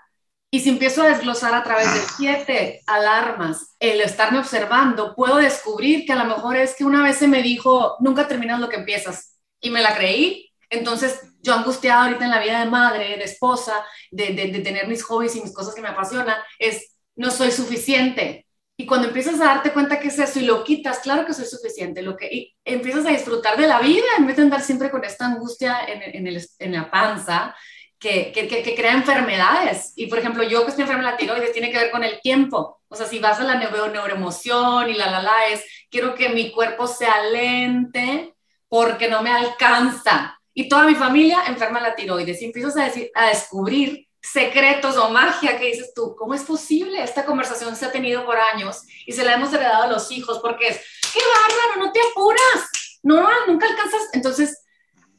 Y 0.50 0.58
si 0.58 0.70
empiezo 0.70 1.02
a 1.02 1.08
desglosar 1.08 1.54
a 1.54 1.62
través 1.62 1.94
de 1.94 2.00
siete 2.16 2.80
alarmas, 2.88 3.76
el 3.78 4.00
estarme 4.00 4.40
observando, 4.40 5.14
puedo 5.14 5.36
descubrir 5.36 6.04
que 6.04 6.12
a 6.12 6.16
lo 6.16 6.24
mejor 6.24 6.56
es 6.56 6.74
que 6.74 6.84
una 6.84 7.04
vez 7.04 7.18
se 7.18 7.28
me 7.28 7.42
dijo, 7.42 7.96
nunca 8.00 8.26
terminas 8.26 8.58
lo 8.58 8.68
que 8.68 8.78
empiezas. 8.78 9.38
Y 9.60 9.70
me 9.70 9.82
la 9.82 9.94
creí. 9.94 10.50
Entonces, 10.68 11.20
yo 11.42 11.54
angustiada 11.54 12.04
ahorita 12.06 12.24
en 12.24 12.32
la 12.32 12.40
vida 12.40 12.58
de 12.58 12.70
madre, 12.70 13.16
de 13.16 13.24
esposa, 13.24 13.84
de, 14.10 14.34
de, 14.34 14.48
de 14.48 14.58
tener 14.60 14.88
mis 14.88 15.04
hobbies 15.04 15.36
y 15.36 15.42
mis 15.42 15.54
cosas 15.54 15.74
que 15.74 15.82
me 15.82 15.88
apasionan, 15.88 16.36
es, 16.58 16.96
no 17.14 17.30
soy 17.30 17.52
suficiente. 17.52 18.46
Y 18.80 18.86
cuando 18.86 19.08
empiezas 19.08 19.38
a 19.42 19.44
darte 19.44 19.74
cuenta 19.74 20.00
que 20.00 20.08
es 20.08 20.18
eso 20.18 20.40
y 20.40 20.44
lo 20.44 20.64
quitas, 20.64 21.00
claro 21.00 21.26
que 21.26 21.34
soy 21.34 21.44
suficiente, 21.44 22.00
lo 22.00 22.16
que, 22.16 22.30
y 22.32 22.56
empiezas 22.64 23.04
a 23.04 23.10
disfrutar 23.10 23.58
de 23.58 23.66
la 23.66 23.78
vida 23.78 24.06
en 24.16 24.26
vez 24.26 24.36
de 24.36 24.42
andar 24.44 24.62
siempre 24.62 24.90
con 24.90 25.04
esta 25.04 25.26
angustia 25.26 25.80
en, 25.86 26.00
en, 26.00 26.26
el, 26.26 26.42
en 26.58 26.72
la 26.72 26.90
panza 26.90 27.54
que, 27.98 28.32
que, 28.32 28.48
que, 28.48 28.74
crea 28.74 28.94
enfermedades. 28.94 29.92
Y 29.96 30.06
por 30.06 30.18
ejemplo, 30.18 30.44
yo 30.44 30.64
que 30.64 30.70
estoy 30.70 30.84
enferma 30.84 31.04
de 31.04 31.10
la 31.10 31.16
tiroides 31.18 31.52
tiene 31.52 31.70
que 31.70 31.76
ver 31.76 31.90
con 31.90 32.04
el 32.04 32.22
tiempo. 32.22 32.80
O 32.88 32.96
sea, 32.96 33.04
si 33.04 33.18
vas 33.18 33.38
a 33.38 33.44
la 33.44 33.56
neuro, 33.56 33.88
neuroemoción 33.88 34.88
y 34.88 34.94
la 34.94 35.10
la 35.10 35.20
la 35.20 35.44
es, 35.52 35.62
quiero 35.90 36.14
que 36.14 36.30
mi 36.30 36.50
cuerpo 36.50 36.86
sea 36.86 37.22
lente 37.24 38.32
porque 38.66 39.08
no 39.08 39.22
me 39.22 39.30
alcanza. 39.30 40.40
Y 40.54 40.70
toda 40.70 40.86
mi 40.86 40.94
familia 40.94 41.42
enferma 41.48 41.80
de 41.80 41.88
la 41.88 41.94
tiroides. 41.94 42.40
Y 42.40 42.46
empiezas 42.46 42.78
a, 42.78 42.84
decir, 42.84 43.10
a 43.14 43.26
descubrir 43.26 44.08
secretos 44.22 44.96
o 44.96 45.10
magia 45.10 45.58
que 45.58 45.66
dices 45.66 45.92
tú, 45.94 46.14
¿cómo 46.16 46.34
es 46.34 46.42
posible? 46.42 47.02
Esta 47.02 47.24
conversación 47.24 47.74
se 47.74 47.86
ha 47.86 47.92
tenido 47.92 48.24
por 48.24 48.36
años 48.36 48.82
y 49.06 49.12
se 49.12 49.24
la 49.24 49.34
hemos 49.34 49.52
heredado 49.52 49.84
a 49.84 49.88
los 49.88 50.10
hijos 50.12 50.38
porque 50.40 50.68
es, 50.68 50.80
qué 51.12 51.20
bárbaro, 51.20 51.86
no 51.86 51.92
te 51.92 52.00
apuras, 52.00 52.70
no, 53.02 53.28
nunca 53.46 53.66
alcanzas. 53.66 54.02
Entonces, 54.12 54.62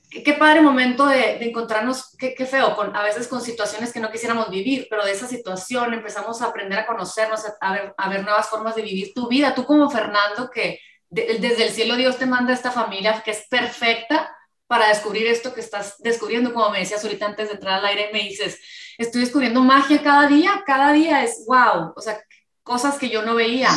qué, 0.09 0.33
padre 0.33 0.61
momento 0.61 1.07
de, 1.07 1.43
encontrarnos, 1.43 2.15
qué, 2.17 2.35
qué, 2.35 2.45
feo, 2.45 2.75
con, 2.75 2.95
a 2.95 3.03
veces 3.03 3.27
con 3.27 3.41
situaciones 3.41 3.91
que 3.91 3.99
no 3.99 4.11
quisiéramos 4.11 4.49
vivir, 4.49 4.87
pero 4.89 5.03
de 5.03 5.11
esa 5.11 5.27
situación 5.27 5.93
empezamos 5.93 6.41
a 6.41 6.47
aprender 6.47 6.77
a 6.77 6.85
conocernos, 6.85 7.43
a, 7.59 7.93
a 7.97 8.09
ver 8.09 8.23
nuevas 8.23 8.49
formas 8.49 8.75
de 8.75 8.83
vivir 8.83 9.13
tu 9.15 9.27
vida. 9.27 9.55
Tú 9.55 9.65
como 9.65 9.89
Fernando, 9.89 10.49
que 10.49 10.79
desde 11.09 11.65
el 11.65 11.71
cielo 11.71 11.95
Dios 11.95 12.17
te 12.17 12.25
manda 12.25 12.53
esta 12.53 12.71
familia 12.71 13.21
que 13.21 13.31
es 13.31 13.45
perfecta 13.49 14.33
para 14.71 14.87
descubrir 14.87 15.27
esto 15.27 15.53
que 15.53 15.59
estás 15.59 15.95
descubriendo, 15.99 16.53
como 16.53 16.69
me 16.69 16.79
decías 16.79 17.03
ahorita 17.03 17.25
antes 17.25 17.49
de 17.49 17.55
entrar 17.55 17.79
al 17.79 17.85
aire, 17.87 18.09
me 18.13 18.19
dices, 18.19 18.57
estoy 18.97 19.19
descubriendo 19.19 19.59
magia 19.59 20.01
cada 20.01 20.27
día, 20.27 20.63
cada 20.65 20.93
día 20.93 21.25
es 21.25 21.43
wow, 21.45 21.91
o 21.93 21.99
sea, 21.99 22.23
cosas 22.63 22.97
que 22.97 23.09
yo 23.09 23.21
no 23.21 23.35
veía 23.35 23.69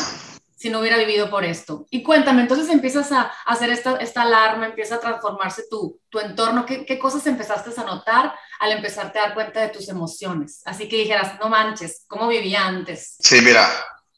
si 0.54 0.70
no 0.70 0.78
hubiera 0.78 0.96
vivido 0.96 1.28
por 1.30 1.44
esto. 1.44 1.84
Y 1.90 2.04
cuéntame, 2.04 2.42
entonces 2.42 2.68
empiezas 2.68 3.10
a 3.10 3.22
hacer 3.44 3.70
esta, 3.70 4.22
alarma, 4.22 4.66
empieza 4.66 4.94
a 4.94 5.00
transformarse 5.00 5.64
tu, 5.68 6.00
tu 6.10 6.20
entorno, 6.20 6.64
¿Qué, 6.64 6.86
¿Qué, 6.86 6.96
cosas 6.96 7.26
empezaste 7.26 7.72
a 7.76 7.84
notar 7.84 8.32
al 8.60 8.70
empezarte 8.70 9.18
a 9.18 9.22
dar 9.22 9.34
cuenta 9.34 9.62
de 9.62 9.70
tus 9.70 9.88
emociones? 9.88 10.62
Así 10.64 10.88
que 10.88 10.98
dijeras, 10.98 11.40
no 11.40 11.48
manches, 11.48 12.04
¿cómo 12.06 12.28
vivía 12.28 12.64
antes? 12.64 13.16
Sí, 13.18 13.40
mira, 13.40 13.68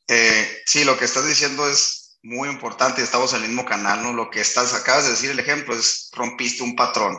eh, 0.09 0.47
sí, 0.67 0.85
lo 0.85 0.99
que 0.99 1.07
estás 1.07 1.27
diciendo 1.27 1.67
es 1.71 2.06
muy 2.27 2.49
importante, 2.49 3.03
estamos 3.03 3.33
en 3.33 3.43
el 3.43 3.49
mismo 3.49 3.65
canal, 3.65 4.03
¿no? 4.03 4.13
Lo 4.13 4.31
que 4.31 4.41
estás, 4.41 4.75
acabas 4.75 5.05
de 5.05 5.13
decir, 5.13 5.31
el 5.31 5.39
ejemplo 5.39 5.75
es, 5.75 6.11
rompiste 6.13 6.63
un 6.63 6.77
patrón, 6.77 7.19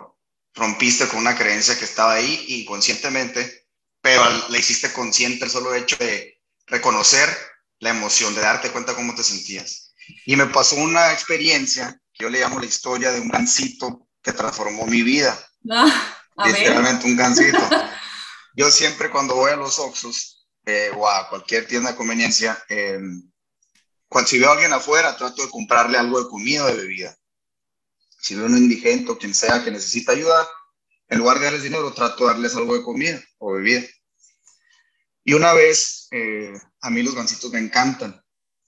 rompiste 0.54 1.08
con 1.08 1.20
una 1.20 1.36
creencia 1.36 1.78
que 1.78 1.86
estaba 1.86 2.14
ahí 2.14 2.46
inconscientemente 2.48 3.68
pero 4.08 4.24
le 4.48 4.60
hiciste 4.60 4.94
consciente 4.94 5.44
el 5.44 5.52
solo 5.52 5.76
hecho 5.76 5.98
de 5.98 6.42
reconocer 6.68 7.28
la 7.80 7.90
emoción, 7.90 8.34
de 8.34 8.40
darte 8.42 8.72
cuenta 8.72 8.96
cómo 8.96 9.14
te 9.14 9.22
sentías. 9.22 9.94
Y 10.26 10.38
me 10.38 10.46
pasó 10.46 10.78
una 10.78 11.12
experiencia 11.12 12.00
que 12.14 12.24
yo 12.24 12.30
le 12.30 12.40
llamo 12.40 12.58
la 12.58 12.66
historia 12.66 13.12
de 13.12 13.20
un 13.20 13.28
gansito 13.28 14.08
que 14.22 14.32
transformó 14.32 14.86
mi 14.86 15.02
vida. 15.02 15.38
Ah, 16.40 16.50
Literalmente 16.50 17.08
un 17.08 17.18
gansito. 17.18 17.58
Yo 18.56 18.70
siempre 18.70 19.10
cuando 19.10 19.34
voy 19.34 19.50
a 19.50 19.56
los 19.56 19.80
Oxos 19.80 20.48
eh, 20.68 20.92
o 20.96 21.10
a 21.10 21.28
cualquier 21.30 21.66
tienda 21.66 21.90
de 21.90 21.98
conveniencia, 21.98 22.64
eh, 22.70 23.00
cuando 24.08 24.30
si 24.30 24.40
veo 24.40 24.50
a 24.50 24.54
alguien 24.54 24.74
afuera, 24.74 25.18
trato 25.18 25.44
de 25.44 25.50
comprarle 25.50 25.98
algo 25.98 26.22
de 26.22 26.30
comida 26.30 26.64
o 26.64 26.68
de 26.68 26.76
bebida. 26.76 27.18
Si 28.20 28.36
veo 28.36 28.46
a 28.46 28.50
un 28.50 28.58
indigente 28.58 29.12
o 29.12 29.18
quien 29.18 29.34
sea 29.34 29.64
que 29.64 29.72
necesita 29.72 30.14
ayuda, 30.14 30.48
en 31.10 31.20
lugar 31.20 31.40
de 31.40 31.46
darles 31.46 31.64
dinero, 31.64 31.94
trato 31.94 32.26
de 32.26 32.34
darles 32.34 32.56
algo 32.56 32.76
de 32.76 32.84
comida 32.84 33.22
o 33.38 33.54
bebida. 33.54 33.84
Y 35.24 35.34
una 35.34 35.54
vez, 35.54 36.08
eh, 36.12 36.54
a 36.82 36.90
mí 36.90 37.04
los 37.04 37.16
gancitos 37.16 37.52
me 37.52 37.60
encantan, 37.60 38.22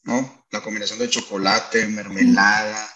¿no? 0.03 0.45
La 0.51 0.61
combinación 0.61 0.99
de 0.99 1.09
chocolate, 1.09 1.87
mermelada, 1.87 2.89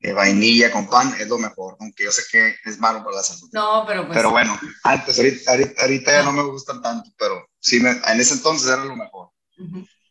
eh, 0.00 0.12
vainilla 0.12 0.70
con 0.70 0.88
pan 0.88 1.14
es 1.18 1.26
lo 1.26 1.38
mejor, 1.38 1.76
aunque 1.80 2.04
yo 2.04 2.12
sé 2.12 2.22
que 2.30 2.56
es 2.64 2.78
malo 2.78 3.02
para 3.02 3.16
la 3.16 3.22
salud. 3.22 3.48
No, 3.52 3.84
pero 3.86 4.06
pues... 4.06 4.16
Pero 4.16 4.30
bueno, 4.30 4.58
antes, 4.84 5.16
ahorita, 5.18 5.52
ahorita, 5.78 6.12
ya 6.12 6.22
no 6.22 6.32
me 6.32 6.42
gustan 6.42 6.82
tanto, 6.82 7.10
pero 7.18 7.48
sí, 7.58 7.80
me, 7.80 7.90
en 7.90 8.20
ese 8.20 8.34
entonces 8.34 8.68
era 8.68 8.84
lo 8.84 8.96
mejor. 8.96 9.30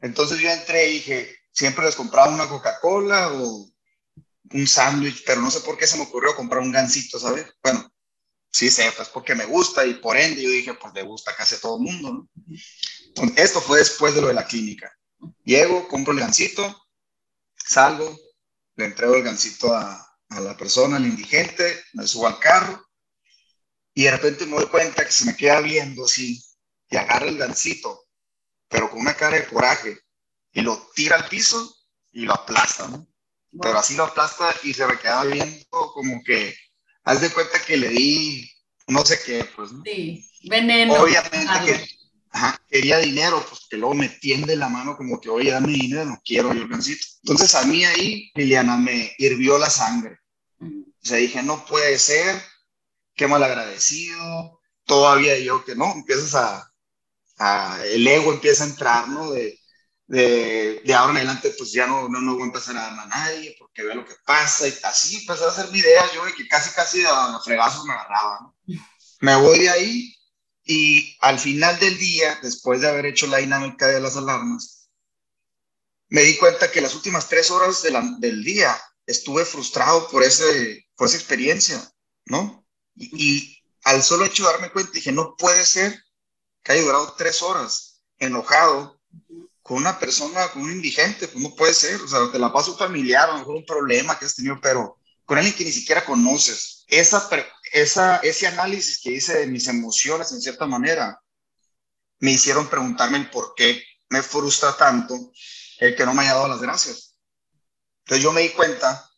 Entonces 0.02 0.40
yo 0.40 0.50
entré 0.50 0.90
y 0.90 0.94
dije, 0.94 1.35
siempre 1.56 1.86
les 1.86 1.96
compraba 1.96 2.34
una 2.34 2.48
Coca-Cola 2.48 3.34
o 3.34 3.68
un 4.52 4.68
sándwich, 4.68 5.24
pero 5.26 5.42
no 5.42 5.50
sé 5.50 5.62
por 5.62 5.78
qué 5.78 5.88
se 5.88 5.98
me 5.98 6.04
ocurrió 6.04 6.36
comprar 6.36 6.62
un 6.62 6.72
gansito, 6.72 7.20
¿sabes? 7.20 7.48
Bueno, 7.64 7.92
sí 8.52 8.70
sé, 8.70 8.92
pues 8.96 9.10
porque 9.10 9.34
me 9.34 9.46
gusta 9.46 9.86
y 9.86 9.96
por 9.96 10.18
ende 10.18 10.44
yo 10.44 10.50
dije, 10.50 10.76
pues 10.76 10.94
le 10.94 11.02
gusta 11.02 11.36
casi 11.36 11.60
todo 11.60 11.78
el 11.78 11.84
mundo, 11.84 12.12
¿no? 12.12 12.30
Esto 13.38 13.62
fue 13.62 13.80
después 13.80 14.14
de 14.14 14.22
lo 14.22 14.28
de 14.28 14.34
la 14.36 14.46
clínica. 14.46 14.92
Llego, 15.44 15.88
compro 15.88 16.14
el 16.14 16.20
gancito 16.20 16.86
salgo, 17.66 18.18
le 18.76 18.86
entrego 18.86 19.16
el 19.16 19.24
gancito 19.24 19.74
a, 19.74 20.18
a 20.30 20.40
la 20.40 20.56
persona, 20.56 20.98
al 20.98 21.06
indigente, 21.06 21.84
me 21.94 22.08
subo 22.08 22.28
al 22.28 22.40
carro 22.40 22.86
y 23.94 24.04
de 24.04 24.12
repente 24.12 24.46
me 24.46 24.58
doy 24.58 24.68
cuenta 24.68 25.06
que 25.06 25.12
se 25.12 25.26
me 25.26 25.36
queda 25.36 25.62
viendo 25.62 26.06
así 26.06 26.44
y 26.90 26.98
agarra 26.98 27.28
el 27.28 27.38
gancito, 27.38 28.06
pero 28.68 28.90
con 28.90 29.00
una 29.00 29.16
cara 29.16 29.38
de 29.38 29.48
coraje 29.48 29.98
y 30.56 30.62
lo 30.62 30.90
tira 30.96 31.18
al 31.18 31.28
piso 31.28 31.76
y 32.14 32.22
lo 32.22 32.34
aplasta, 32.34 32.88
¿no? 32.88 33.08
Pero 33.62 33.78
así 33.78 33.96
lo 33.96 34.06
aplasta 34.06 34.56
y 34.64 34.74
se 34.74 34.88
me 34.88 34.98
queda 34.98 35.24
viendo 35.26 35.66
como 35.94 36.24
que, 36.24 36.56
haz 37.04 37.22
de 37.22 37.30
cuenta 37.30 37.64
que 37.64 37.78
le 37.78 37.90
di 37.90 38.52
no 38.88 39.06
sé 39.06 39.20
qué, 39.26 39.46
pues. 39.56 39.72
¿no? 39.72 39.84
Sí, 39.84 40.26
veneno. 40.50 40.94
Obviamente 40.96 41.54
que 41.66 41.88
ajá, 42.32 42.60
quería 42.70 43.00
dinero, 43.00 43.46
pues 43.48 43.62
que 43.70 43.78
luego 43.78 43.96
me 43.96 44.10
tiende 44.10 44.56
la 44.56 44.70
mano 44.70 44.98
como 44.98 45.20
que, 45.20 45.30
oye, 45.30 45.52
dame 45.52 45.74
dinero, 45.74 46.06
no 46.06 46.22
quiero 46.24 46.54
yo 46.54 46.68
gancito. 46.68 47.06
Entonces 47.24 47.54
a 47.56 47.66
mí 47.66 47.86
ahí, 47.86 48.32
Liliana, 48.36 48.78
me 48.78 49.14
hirvió 49.18 49.58
la 49.58 49.70
sangre. 49.70 50.20
O 50.60 51.08
sea, 51.08 51.18
dije, 51.18 51.44
no 51.44 51.66
puede 51.66 52.00
ser, 52.00 52.42
qué 53.14 53.28
mal 53.28 53.44
agradecido, 53.44 54.62
todavía 54.86 55.38
yo 55.40 55.64
que 55.64 55.76
no, 55.76 55.92
empiezas 55.94 56.36
a, 56.36 56.72
a, 57.38 57.80
el 57.86 58.08
ego 58.08 58.34
empieza 58.34 58.64
a 58.64 58.68
entrar, 58.68 59.08
¿no? 59.08 59.32
De, 59.32 59.58
de, 60.08 60.82
de, 60.86 60.94
ahora 60.94 61.12
en 61.12 61.18
adelante, 61.18 61.54
pues 61.58 61.72
ya 61.72 61.88
no, 61.88 62.08
no, 62.08 62.22
no 62.22 62.34
voy 62.34 62.44
a 62.44 62.46
empezar 62.46 62.78
a 62.78 62.82
dar 62.82 63.00
a 63.00 63.06
nadie 63.08 63.56
porque 63.58 63.84
veo 63.84 63.96
lo 63.96 64.06
que 64.06 64.16
pasa 64.26 64.68
y 64.68 64.74
así 64.84 65.18
empecé 65.18 65.44
a 65.44 65.48
hacer 65.48 65.72
mi 65.72 65.80
idea 65.80 66.04
yo 66.14 66.24
que 66.36 66.48
casi, 66.48 66.70
casi 66.76 67.04
a 67.06 67.40
fregazos 67.44 67.86
me 67.86 67.94
agarraba. 67.94 68.54
Me 69.22 69.36
voy 69.36 69.60
de 69.60 69.70
ahí 69.70 70.16
y 70.64 71.18
al 71.22 71.40
final 71.40 71.80
del 71.80 71.98
día, 71.98 72.40
después 72.42 72.82
de 72.82 72.90
haber 72.90 73.06
hecho 73.08 73.28
la 73.28 73.38
dinámica 73.38 73.88
de 73.88 74.00
las 74.00 74.18
alarmas, 74.18 74.90
me 76.10 76.22
di 76.22 76.38
cuenta 76.38 76.72
que 76.72 76.82
las 76.82 76.96
últimas 76.96 77.28
tres 77.28 77.50
horas 77.50 77.82
de 77.82 77.92
del 78.20 78.44
día 78.44 78.80
estuve 79.06 79.46
frustrado 79.46 80.08
por, 80.10 80.24
ese, 80.24 80.88
por 80.96 81.08
esa 81.08 81.18
experiencia, 81.18 81.92
¿no? 82.26 82.66
Y, 82.96 83.10
y, 83.16 83.64
al 83.84 84.02
solo 84.02 84.26
hecho 84.26 84.44
de 84.44 84.52
darme 84.52 84.72
cuenta, 84.72 84.92
dije, 84.94 85.12
no 85.12 85.36
puede 85.36 85.64
ser 85.64 86.04
que 86.64 86.72
haya 86.72 86.82
durado 86.82 87.14
tres 87.16 87.44
horas 87.44 88.02
enojado 88.18 89.00
con 89.66 89.78
una 89.78 89.98
persona, 89.98 90.48
con 90.50 90.62
un 90.62 90.74
indigente, 90.74 91.28
pues 91.28 91.44
no 91.44 91.56
puede 91.56 91.74
ser, 91.74 92.00
o 92.00 92.08
sea, 92.08 92.32
te 92.32 92.38
la 92.38 92.54
paso 92.54 92.78
familiar, 92.78 93.28
a 93.28 93.34
lo 93.34 93.40
mejor 93.40 93.56
un 93.56 93.66
problema 93.66 94.16
que 94.16 94.26
has 94.26 94.36
tenido, 94.36 94.60
pero 94.62 95.00
con 95.26 95.40
alguien 95.40 95.56
que 95.56 95.66
ni 95.66 95.72
siquiera 95.72 96.06
conoces. 96.06 96.86
Esa, 96.88 97.28
esa, 97.74 98.18
ese 98.18 98.46
análisis 98.46 99.00
que 99.02 99.14
hice 99.14 99.40
de 99.40 99.48
mis 99.48 99.68
emociones, 99.68 100.32
en 100.32 100.40
cierta 100.40 100.68
manera, 100.68 101.20
me 102.20 102.34
hicieron 102.34 102.68
preguntarme 102.68 103.18
el 103.18 103.32
por 103.32 103.56
qué 103.56 103.84
me 104.10 104.22
frustra 104.22 104.78
tanto 104.78 105.32
el 105.80 105.96
que 105.96 106.06
no 106.06 106.14
me 106.14 106.22
haya 106.22 106.36
dado 106.36 106.48
las 106.48 106.62
gracias. 106.62 107.16
Entonces 108.04 108.24
yo 108.24 108.32
me 108.34 108.42
di 108.42 108.50
cuenta 108.50 109.10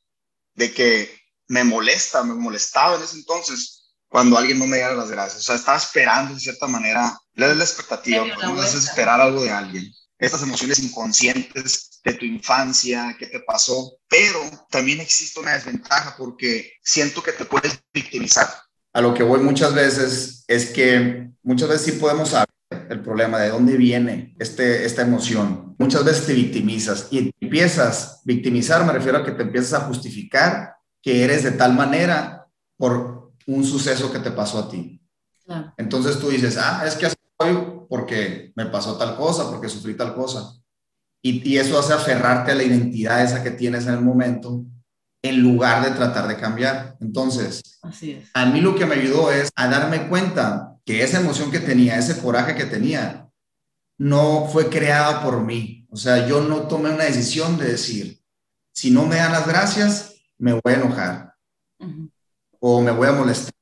de 0.54 0.74
que 0.74 1.14
me 1.48 1.66
molesta, 1.66 2.24
me 2.24 2.36
molestaba 2.36 2.96
en 2.96 3.04
ese 3.04 3.18
entonces 3.18 3.92
cuando 4.08 4.38
alguien 4.38 4.60
no 4.60 4.66
me 4.66 4.78
diera 4.78 4.94
las 4.94 5.12
gracias. 5.12 5.42
O 5.42 5.44
sea, 5.44 5.56
estaba 5.56 5.78
esperando 5.78 6.32
en 6.32 6.40
cierta 6.40 6.68
manera, 6.68 7.20
le 7.34 7.54
la 7.54 7.64
expectativa, 7.66 8.26
no 8.44 8.64
es 8.64 8.76
esperar 8.76 9.20
algo 9.20 9.44
de 9.44 9.52
alguien. 9.52 9.94
Estas 10.20 10.42
emociones 10.42 10.80
inconscientes 10.80 12.00
de 12.04 12.14
tu 12.14 12.26
infancia, 12.26 13.16
qué 13.20 13.28
te 13.28 13.40
pasó, 13.42 14.00
pero 14.10 14.40
también 14.70 15.00
existe 15.00 15.40
una 15.40 15.54
desventaja 15.54 16.16
porque 16.18 16.74
siento 16.82 17.22
que 17.22 17.34
te 17.34 17.46
puedes 17.46 17.80
victimizar. 17.94 18.48
A 18.94 19.02
lo 19.02 19.14
que 19.14 19.24
voy 19.24 19.42
muchas 19.42 19.76
veces 19.76 20.44
es 20.48 20.68
que 20.72 21.30
muchas 21.44 21.70
veces 21.70 21.86
sí 21.86 21.92
podemos 21.94 22.30
saber 22.30 22.48
el 22.90 23.02
problema, 23.02 23.40
de 23.40 23.50
dónde 23.50 23.78
viene 23.78 24.36
este, 24.40 24.86
esta 24.86 25.02
emoción. 25.02 25.76
Muchas 25.78 26.04
veces 26.04 26.26
te 26.26 26.34
victimizas 26.34 27.08
y 27.12 27.32
empiezas 27.40 28.04
a 28.04 28.22
victimizar, 28.26 28.86
me 28.86 28.94
refiero 28.94 29.20
a 29.20 29.26
que 29.26 29.32
te 29.32 29.44
empiezas 29.44 29.74
a 29.74 29.86
justificar 29.86 30.76
que 31.02 31.24
eres 31.24 31.44
de 31.44 31.52
tal 31.52 31.74
manera 31.74 32.48
por 32.76 33.34
un 33.46 33.64
suceso 33.64 34.12
que 34.12 34.20
te 34.20 34.32
pasó 34.32 34.60
a 34.60 34.70
ti. 34.70 35.02
Claro. 35.46 35.74
Entonces 35.78 36.20
tú 36.20 36.30
dices, 36.30 36.58
ah, 36.58 36.84
es 36.86 36.96
que 36.96 37.08
soy 37.10 37.77
porque 37.90 38.52
me 38.56 38.66
pasó 38.68 38.98
tal 38.98 39.16
cosa, 39.16 39.50
porque 39.50 39.70
sufrí 39.70 39.96
tal 39.96 40.14
cosa. 40.14 40.54
Y, 41.22 41.48
y, 41.50 41.58
eso 41.58 41.80
hace 41.80 41.94
aferrarte 41.94 42.52
a 42.52 42.56
la 42.56 42.64
identidad 42.64 43.24
esa 43.24 43.44
que 43.44 43.52
tienes 43.52 43.88
en 43.88 43.96
el 43.96 44.02
momento 44.02 44.64
en 45.24 45.42
lugar 45.42 45.84
de 45.84 45.92
tratar 45.92 46.28
de 46.28 46.38
cambiar. 46.38 46.96
Entonces, 47.02 47.80
Así 47.82 48.12
es. 48.12 48.30
a 48.34 48.46
mí 48.46 48.62
lo 48.62 48.76
que 48.76 48.86
me 48.86 48.96
ayudó 48.96 49.32
es 49.32 49.50
a 49.56 49.68
darme 49.68 50.08
cuenta 50.08 50.76
que 50.86 51.04
esa 51.04 51.20
emoción 51.20 51.52
que 51.52 51.60
tenía, 51.60 51.98
ese 51.98 52.20
coraje 52.22 52.56
que 52.56 52.66
tenía, 52.66 53.30
no 53.98 54.48
fue 54.52 54.70
creada 54.70 55.24
por 55.24 55.42
mí. 55.42 55.88
O 55.90 55.98
sea, 55.98 56.28
yo 56.28 56.42
no 56.42 56.68
tomé 56.68 56.92
una 56.92 57.06
decisión 57.06 57.58
de 57.58 57.66
decir, 57.66 58.22
si 58.72 58.92
no 58.92 59.06
me 59.06 59.16
dan 59.16 59.32
las 59.32 59.48
gracias, 59.48 60.16
me 60.38 60.54
voy 60.54 60.74
a 60.74 60.76
enojar 60.76 61.34
uh 61.80 61.86
-huh. 61.86 62.12
o 62.60 62.82
me 62.82 62.92
voy 62.92 63.08
a 63.08 63.14
molestar 63.14 63.57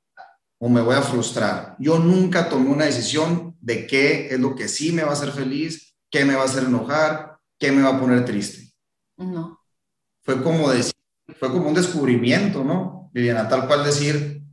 o 0.60 0.70
me 0.70 0.82
voy 0.82 0.96
a 0.96 1.02
frustrar. 1.02 1.76
Yo 1.80 2.00
nunca 2.00 2.50
tomé 2.50 2.70
una 2.70 2.86
decisión 2.86 3.56
de 3.60 3.88
qué 3.88 4.28
es 4.30 4.40
lo 4.40 4.56
que 4.56 4.68
sí 4.68 4.92
me 4.92 5.04
va 5.04 5.10
a 5.10 5.14
hacer 5.14 5.32
feliz, 5.32 5.96
qué 6.10 6.26
me 6.26 6.36
va 6.36 6.44
a 6.44 6.46
hacer 6.46 6.64
enojar, 6.64 7.38
qué 7.60 7.72
me 7.72 7.82
va 7.82 7.90
a 7.90 8.00
poner 8.00 8.26
triste. 8.26 8.74
No. 9.18 9.60
Fue 10.24 10.42
como 10.42 10.70
decir, 10.70 10.94
fue 11.40 11.52
como 11.52 11.68
un 11.68 11.74
descubrimiento, 11.74 12.64
¿no? 12.64 13.10
Viviana, 13.14 13.48
tal 13.48 13.68
cual 13.68 13.84
decir, 13.84 14.44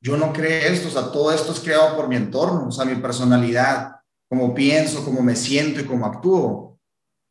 yo 0.00 0.16
no 0.16 0.32
creé 0.32 0.72
esto, 0.72 0.88
o 0.88 0.90
sea, 0.90 1.10
todo 1.10 1.32
esto 1.32 1.52
es 1.52 1.60
creado 1.60 1.96
por 1.96 2.08
mi 2.08 2.16
entorno, 2.16 2.68
o 2.68 2.72
sea, 2.72 2.84
mi 2.84 2.96
personalidad, 2.96 3.96
cómo 4.28 4.54
pienso, 4.54 5.04
cómo 5.04 5.22
me 5.22 5.36
siento 5.36 5.80
y 5.80 5.84
cómo 5.84 6.06
actúo. 6.06 6.78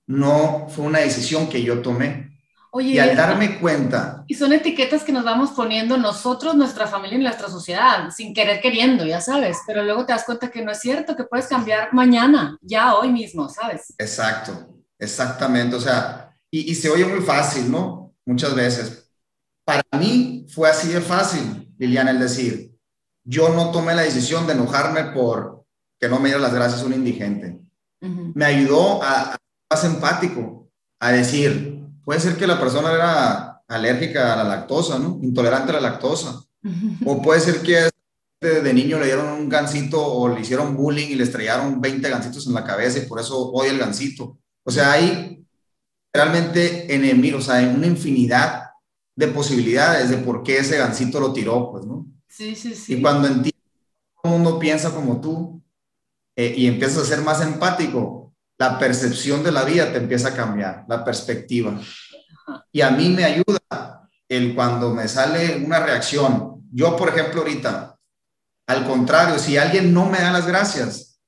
No 0.08 0.68
fue 0.70 0.86
una 0.86 1.00
decisión 1.00 1.48
que 1.48 1.64
yo 1.64 1.82
tomé. 1.82 2.35
Oye, 2.78 2.96
y 2.96 3.00
al 3.00 3.16
darme 3.16 3.58
cuenta. 3.58 4.26
Y 4.28 4.34
son 4.34 4.52
etiquetas 4.52 5.06
que 5.06 5.14
nos 5.14 5.24
vamos 5.24 5.52
poniendo 5.52 5.96
nosotros, 5.96 6.56
nuestra 6.56 6.88
familia 6.88 7.18
y 7.18 7.24
nuestra 7.24 7.48
sociedad, 7.48 8.10
sin 8.12 8.34
querer 8.34 8.60
queriendo, 8.60 9.06
ya 9.06 9.22
sabes, 9.22 9.60
pero 9.66 9.82
luego 9.82 10.06
te 10.06 10.12
das 10.12 10.26
cuenta 10.26 10.52
que 10.52 10.62
no 10.62 10.74
es 10.74 10.82
cierto, 10.82 11.16
que 11.16 11.24
puedes 11.24 11.48
cambiar 11.48 11.94
mañana, 11.94 12.58
ya 12.62 12.96
hoy 12.96 13.14
mismo, 13.14 13.48
¿sabes? 13.48 13.94
Exacto, 13.98 14.76
exactamente, 15.00 15.78
o 15.78 15.80
sea, 15.80 16.30
y, 16.52 16.70
y 16.70 16.76
se 16.76 16.90
oye 16.90 17.06
muy 17.06 17.22
fácil, 17.22 17.72
¿no? 17.72 18.14
Muchas 18.26 18.54
veces. 18.54 19.10
Para 19.64 19.82
mí 19.98 20.46
fue 20.50 20.70
así 20.70 20.90
de 20.90 21.00
fácil, 21.00 21.74
Liliana, 21.78 22.12
el 22.12 22.20
decir, 22.20 22.76
yo 23.24 23.56
no 23.56 23.72
tomé 23.72 23.96
la 23.96 24.02
decisión 24.02 24.46
de 24.48 24.52
enojarme 24.52 25.14
por 25.14 25.64
que 25.98 26.10
no 26.10 26.20
me 26.20 26.28
diera 26.28 26.42
las 26.42 26.54
gracias 26.54 26.84
un 26.84 26.92
indigente. 26.92 27.58
Uh 28.02 28.08
-huh. 28.08 28.32
Me 28.36 28.44
ayudó 28.44 29.02
a, 29.02 29.32
a 29.32 29.38
más 29.72 29.84
empático, 29.86 30.70
a 31.00 31.14
decir, 31.14 31.75
puede 32.06 32.20
ser 32.20 32.38
que 32.38 32.48
la 32.48 32.60
persona 32.60 32.94
era 32.94 33.64
alérgica 33.68 34.34
a 34.34 34.38
la 34.38 34.44
lactosa, 34.44 35.00
¿no? 35.00 35.20
Intolerante 35.22 35.72
a 35.72 35.76
la 35.76 35.90
lactosa. 35.90 36.42
O 37.06 37.22
puede 37.22 37.42
ser 37.42 37.62
que 37.62 37.90
de, 38.42 38.74
niño 38.74 39.00
le 39.00 39.06
dieron 39.06 39.28
un 39.28 39.50
gansito 39.50 40.04
o 40.04 40.30
le 40.30 40.42
hicieron 40.42 40.76
bullying 40.76 41.08
y 41.10 41.16
le 41.16 41.24
estrellaron 41.24 41.82
20 41.82 42.10
gansitos 42.10 42.48
en 42.48 42.54
la 42.54 42.64
cabeza 42.64 43.00
y 43.00 43.08
por 43.08 43.20
eso 43.20 43.52
odia 43.52 43.72
el 43.72 43.80
gansito. 43.80 44.40
O 44.64 44.72
sea, 44.72 44.94
hay 44.94 45.44
realmente 46.14 46.94
enemigos, 46.94 47.44
o 47.44 47.46
sea, 47.46 47.56
hay 47.56 47.66
una 47.66 47.88
infinidad 47.88 48.70
de 49.16 49.28
posibilidades 49.28 50.10
de 50.10 50.18
por 50.18 50.44
qué 50.44 50.58
ese 50.58 50.78
gansito 50.78 51.20
lo 51.20 51.34
tiró, 51.34 51.72
pues, 51.72 51.86
¿no? 51.86 52.08
Sí, 52.28 52.56
sí, 52.56 52.74
sí. 52.74 52.96
Y 52.96 53.02
cuando 53.02 53.28
entiendes 53.28 53.54
todo 54.22 54.34
el 54.34 54.42
mundo 54.42 54.60
piensa 54.60 54.92
como 54.92 55.22
tú 55.22 55.62
eh, 56.36 56.54
y 56.58 56.68
empiezas 56.68 57.04
a 57.04 57.06
ser 57.06 57.22
más 57.22 57.42
empático, 57.42 58.25
la 58.58 58.80
percepción 58.80 59.44
de 59.44 59.52
la 59.52 59.64
vida 59.64 59.92
te 59.92 59.98
empieza 59.98 60.30
a 60.30 60.36
cambiar, 60.36 60.86
la 60.88 61.04
perspectiva. 61.04 61.80
Y 62.72 62.82
a 62.82 62.92
mí 62.92 63.10
me 63.10 63.26
ayuda 63.26 64.10
el 64.30 64.56
cuando 64.56 64.94
me 64.94 65.08
sale 65.08 65.58
una 65.58 65.80
reacción. 65.80 66.64
Yo, 66.72 66.96
por 66.96 67.10
ejemplo, 67.10 67.42
ahorita, 67.42 67.98
al 68.68 68.86
contrario, 68.86 69.40
si 69.40 69.58
alguien 69.58 69.94
no 69.94 70.10
me 70.10 70.20
da 70.20 70.32
las 70.32 70.48
gracias, 70.48 71.20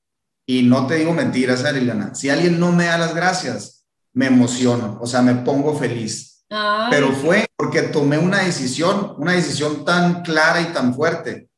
y 0.46 0.62
no 0.62 0.86
te 0.86 0.96
digo 0.96 1.12
mentiras, 1.12 1.62
Liliana, 1.72 2.14
si 2.14 2.30
alguien 2.30 2.58
no 2.58 2.72
me 2.72 2.86
da 2.86 2.96
las 2.96 3.14
gracias, 3.14 3.84
me 4.14 4.26
emociono, 4.26 4.98
o 5.00 5.06
sea, 5.06 5.20
me 5.20 5.34
pongo 5.34 5.76
feliz. 5.78 6.44
Ay. 6.48 6.88
Pero 6.90 7.12
fue 7.12 7.46
porque 7.54 7.82
tomé 7.82 8.16
una 8.16 8.38
decisión, 8.38 9.14
una 9.18 9.32
decisión 9.32 9.84
tan 9.84 10.22
clara 10.22 10.62
y 10.62 10.72
tan 10.72 10.94
fuerte, 10.94 11.50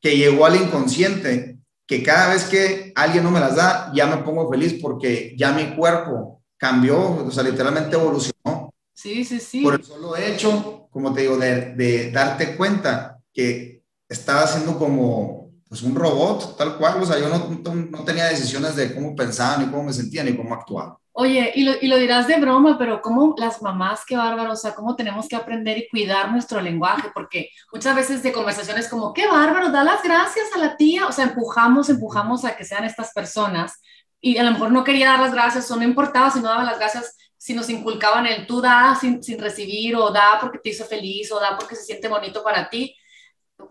que 0.00 0.16
llegó 0.16 0.46
al 0.46 0.56
inconsciente 0.56 1.59
que 1.90 2.04
cada 2.04 2.32
vez 2.32 2.44
que 2.44 2.92
alguien 2.94 3.24
no 3.24 3.32
me 3.32 3.40
las 3.40 3.56
da, 3.56 3.90
ya 3.92 4.06
me 4.06 4.18
pongo 4.18 4.48
feliz 4.48 4.78
porque 4.80 5.34
ya 5.36 5.50
mi 5.50 5.74
cuerpo 5.74 6.40
cambió, 6.56 7.16
o 7.26 7.30
sea, 7.32 7.42
literalmente 7.42 7.96
evolucionó. 7.96 8.72
Sí, 8.94 9.24
sí, 9.24 9.40
sí. 9.40 9.64
Por 9.64 9.74
el 9.74 9.82
solo 9.82 10.16
hecho, 10.16 10.86
como 10.88 11.12
te 11.12 11.22
digo, 11.22 11.36
de, 11.36 11.74
de 11.74 12.12
darte 12.12 12.56
cuenta 12.56 13.18
que 13.34 13.82
estaba 14.08 14.42
haciendo 14.42 14.78
como 14.78 15.50
pues, 15.68 15.82
un 15.82 15.96
robot, 15.96 16.56
tal 16.56 16.78
cual, 16.78 17.02
o 17.02 17.06
sea, 17.06 17.18
yo 17.18 17.28
no, 17.28 17.60
no, 17.90 18.04
tenía 18.04 18.26
decisiones 18.26 18.76
de 18.76 18.94
cómo 18.94 19.16
pensaba, 19.16 19.56
ni 19.56 19.68
cómo 19.68 19.82
me 19.82 19.92
sentía, 19.92 20.22
ni 20.22 20.36
cómo 20.36 20.54
actuaba. 20.54 20.96
Oye, 21.12 21.52
y 21.54 21.64
lo, 21.64 21.72
y 21.80 21.88
lo 21.88 21.96
dirás 21.96 22.28
de 22.28 22.38
broma, 22.38 22.78
pero 22.78 23.02
como 23.02 23.34
las 23.36 23.62
mamás, 23.62 24.04
qué 24.06 24.16
bárbaro, 24.16 24.52
o 24.52 24.56
sea, 24.56 24.74
cómo 24.74 24.94
tenemos 24.94 25.28
que 25.28 25.36
aprender 25.36 25.76
y 25.78 25.88
cuidar 25.88 26.30
nuestro 26.30 26.60
lenguaje, 26.60 27.10
porque 27.12 27.50
muchas 27.72 27.96
veces 27.96 28.22
de 28.22 28.32
conversaciones 28.32 28.88
como, 28.88 29.12
qué 29.12 29.26
bárbaro, 29.26 29.70
da 29.70 29.82
las 29.82 30.02
gracias 30.02 30.46
a 30.54 30.58
la 30.58 30.76
tía, 30.76 31.06
o 31.06 31.12
sea, 31.12 31.24
empujamos, 31.26 31.88
empujamos 31.88 32.44
a 32.44 32.56
que 32.56 32.64
sean 32.64 32.84
estas 32.84 33.12
personas, 33.12 33.80
y 34.20 34.38
a 34.38 34.42
lo 34.42 34.52
mejor 34.52 34.70
no 34.70 34.84
quería 34.84 35.10
dar 35.10 35.20
las 35.20 35.32
gracias 35.32 35.70
o 35.70 35.76
no 35.76 35.84
importaba 35.84 36.30
si 36.30 36.40
no 36.40 36.48
daba 36.48 36.62
las 36.64 36.78
gracias, 36.78 37.16
si 37.36 37.54
nos 37.54 37.70
inculcaban 37.70 38.26
el 38.26 38.46
tú 38.46 38.60
da 38.60 38.94
sin, 39.00 39.22
sin 39.22 39.38
recibir 39.38 39.96
o 39.96 40.10
da 40.10 40.38
porque 40.40 40.58
te 40.58 40.70
hizo 40.70 40.84
feliz 40.84 41.32
o 41.32 41.40
da 41.40 41.56
porque 41.58 41.74
se 41.74 41.84
siente 41.84 42.06
bonito 42.06 42.44
para 42.44 42.68
ti. 42.68 42.94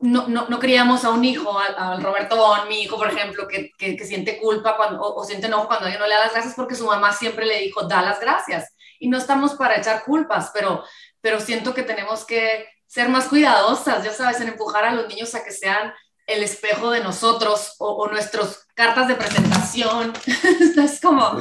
No, 0.02 0.28
no, 0.28 0.47
no 0.47 0.60
queríamos 0.60 1.04
a 1.06 1.10
un 1.10 1.23
hijo, 1.25 1.58
al 1.60 2.02
Roberto 2.02 2.36
Bon, 2.36 2.67
mi 2.67 2.84
hijo, 2.84 2.97
por 2.97 3.10
ejemplo, 3.10 3.47
que, 3.47 3.71
que, 3.78 4.06
siente 4.06 4.38
culpa 4.38 4.78
cuando, 4.78 5.02
o, 5.02 5.23
siente 5.23 5.47
enojo 5.47 5.67
cuando 5.67 5.86
alguien 5.86 5.99
no 5.99 6.08
le 6.08 6.15
da 6.15 6.25
las 6.25 6.34
gracias 6.34 6.56
porque 6.56 6.75
su 6.75 6.86
mamá 6.86 7.13
siempre 7.13 7.45
le 7.45 7.60
dijo, 7.60 7.84
da 7.84 8.02
las 8.02 8.19
gracias. 8.19 8.73
Y 8.99 9.10
no 9.10 9.17
estamos 9.17 9.54
para 9.54 9.78
echar 9.78 10.04
culpas, 10.04 10.52
pero, 10.54 10.84
pero 11.21 11.39
siento 11.39 11.73
que 11.73 11.84
tenemos 11.84 12.25
que 12.25 12.67
ser 12.88 13.10
más 13.10 13.28
cuidadosas, 13.28 14.04
ya 14.04 14.13
sabes, 14.13 14.41
en 14.41 14.49
empujar 14.49 14.86
a 14.86 14.93
los 14.93 15.08
niños 15.08 15.36
a 15.36 15.43
que 15.43 15.52
sean 15.52 15.93
el 16.25 16.43
espejo 16.43 16.91
de 16.91 17.04
nosotros 17.04 17.75
o, 17.80 17.93
o 17.93 18.08
nuestras 18.08 18.67
cartas 18.73 19.08
de 19.08 19.15
presentación. 19.15 20.13
es 20.78 21.02
como, 21.02 21.39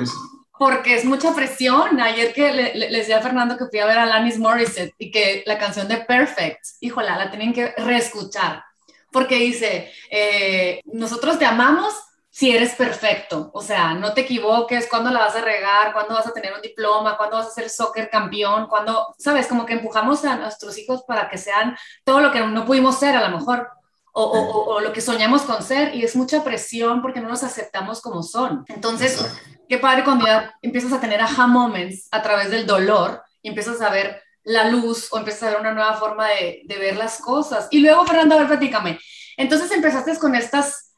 porque 0.59 0.97
es 0.97 1.05
mucha 1.05 1.35
presión. 1.35 2.01
Ayer 2.01 2.33
que 2.33 2.53
le, 2.53 2.75
le, 2.75 2.99
decía 2.99 3.18
a 3.18 3.23
Fernando 3.23 3.57
que 3.57 3.66
fui 3.66 3.79
a 3.79 3.87
ver 3.87 3.99
a 3.99 4.03
Alanis 4.03 4.38
Morissette 4.38 4.94
y 4.99 5.11
que 5.11 5.42
la 5.47 5.59
canción 5.59 5.88
de 5.88 5.99
Perfect, 5.99 6.64
híjola, 6.81 7.16
la 7.16 7.31
tienen 7.31 7.53
que 7.53 7.73
reescuchar, 7.77 8.64
porque 9.12 9.37
dice, 9.37 9.92
eh, 10.11 10.81
nosotros 10.87 11.38
te 11.38 11.47
amamos 11.47 11.94
si 12.31 12.53
eres 12.53 12.77
perfecto, 12.77 13.51
o 13.53 13.62
sea, 13.62 13.94
no 13.94 14.12
te 14.12 14.21
equivoques, 14.21 14.87
cuándo 14.88 15.11
la 15.11 15.18
vas 15.18 15.35
a 15.35 15.40
regar, 15.40 15.92
cuándo 15.92 16.14
vas 16.14 16.27
a 16.27 16.33
tener 16.33 16.53
un 16.55 16.61
diploma, 16.61 17.16
cuándo 17.16 17.37
vas 17.37 17.49
a 17.49 17.51
ser 17.51 17.68
soccer 17.68 18.09
campeón, 18.11 18.68
cuando, 18.68 19.12
sabes, 19.18 19.49
como 19.49 19.66
que 19.66 19.73
empujamos 19.73 20.25
a 20.25 20.37
nuestros 20.37 20.79
hijos 20.79 21.03
para 21.03 21.29
que 21.29 21.37
sean 21.37 21.77
todo 22.05 22.21
lo 22.21 22.31
que 22.31 22.38
no 22.38 22.64
pudimos 22.64 22.97
ser 22.97 23.16
a 23.16 23.29
lo 23.29 23.37
mejor. 23.37 23.68
O, 24.12 24.23
o, 24.23 24.75
o, 24.75 24.81
lo 24.81 24.92
que 24.92 25.01
soñamos 25.01 25.42
con 25.42 25.62
ser 25.62 25.94
y 25.94 26.03
es 26.03 26.16
mucha 26.16 26.42
presión 26.42 27.03
porque 27.03 27.21
no 27.21 27.29
nos 27.29 27.44
aceptamos 27.44 28.01
como 28.01 28.25
son. 28.25 28.64
Entonces, 28.68 29.25
qué 29.68 29.78
padre 29.78 30.04
cuando 30.04 30.26
ya 30.26 30.54
empiezas 30.62 30.92
a 30.92 31.00
tener 31.00 31.20
aha 31.20 31.46
moments 31.46 32.09
a 32.11 32.22
través 32.22 32.50
del 32.50 32.66
dolor 32.66 33.22
y 33.42 33.48
empiezas 33.48 33.81
a 33.81 33.90
ver 33.90 34.22
la 34.44 34.68
luz 34.68 35.12
o 35.12 35.18
empiezas 35.18 35.42
a 35.44 35.50
ver 35.50 35.61
una 35.61 35.74
nueva 35.74 35.94
forma 35.94 36.28
de, 36.28 36.62
de 36.64 36.78
ver 36.78 36.96
las 36.96 37.20
cosas. 37.20 37.68
Y 37.70 37.81
luego, 37.81 38.07
Fernando, 38.07 38.35
a 38.35 38.38
ver, 38.38 38.48
platícame. 38.48 38.98
Entonces 39.37 39.70
empezaste 39.70 40.18
con 40.18 40.35
estas 40.35 40.88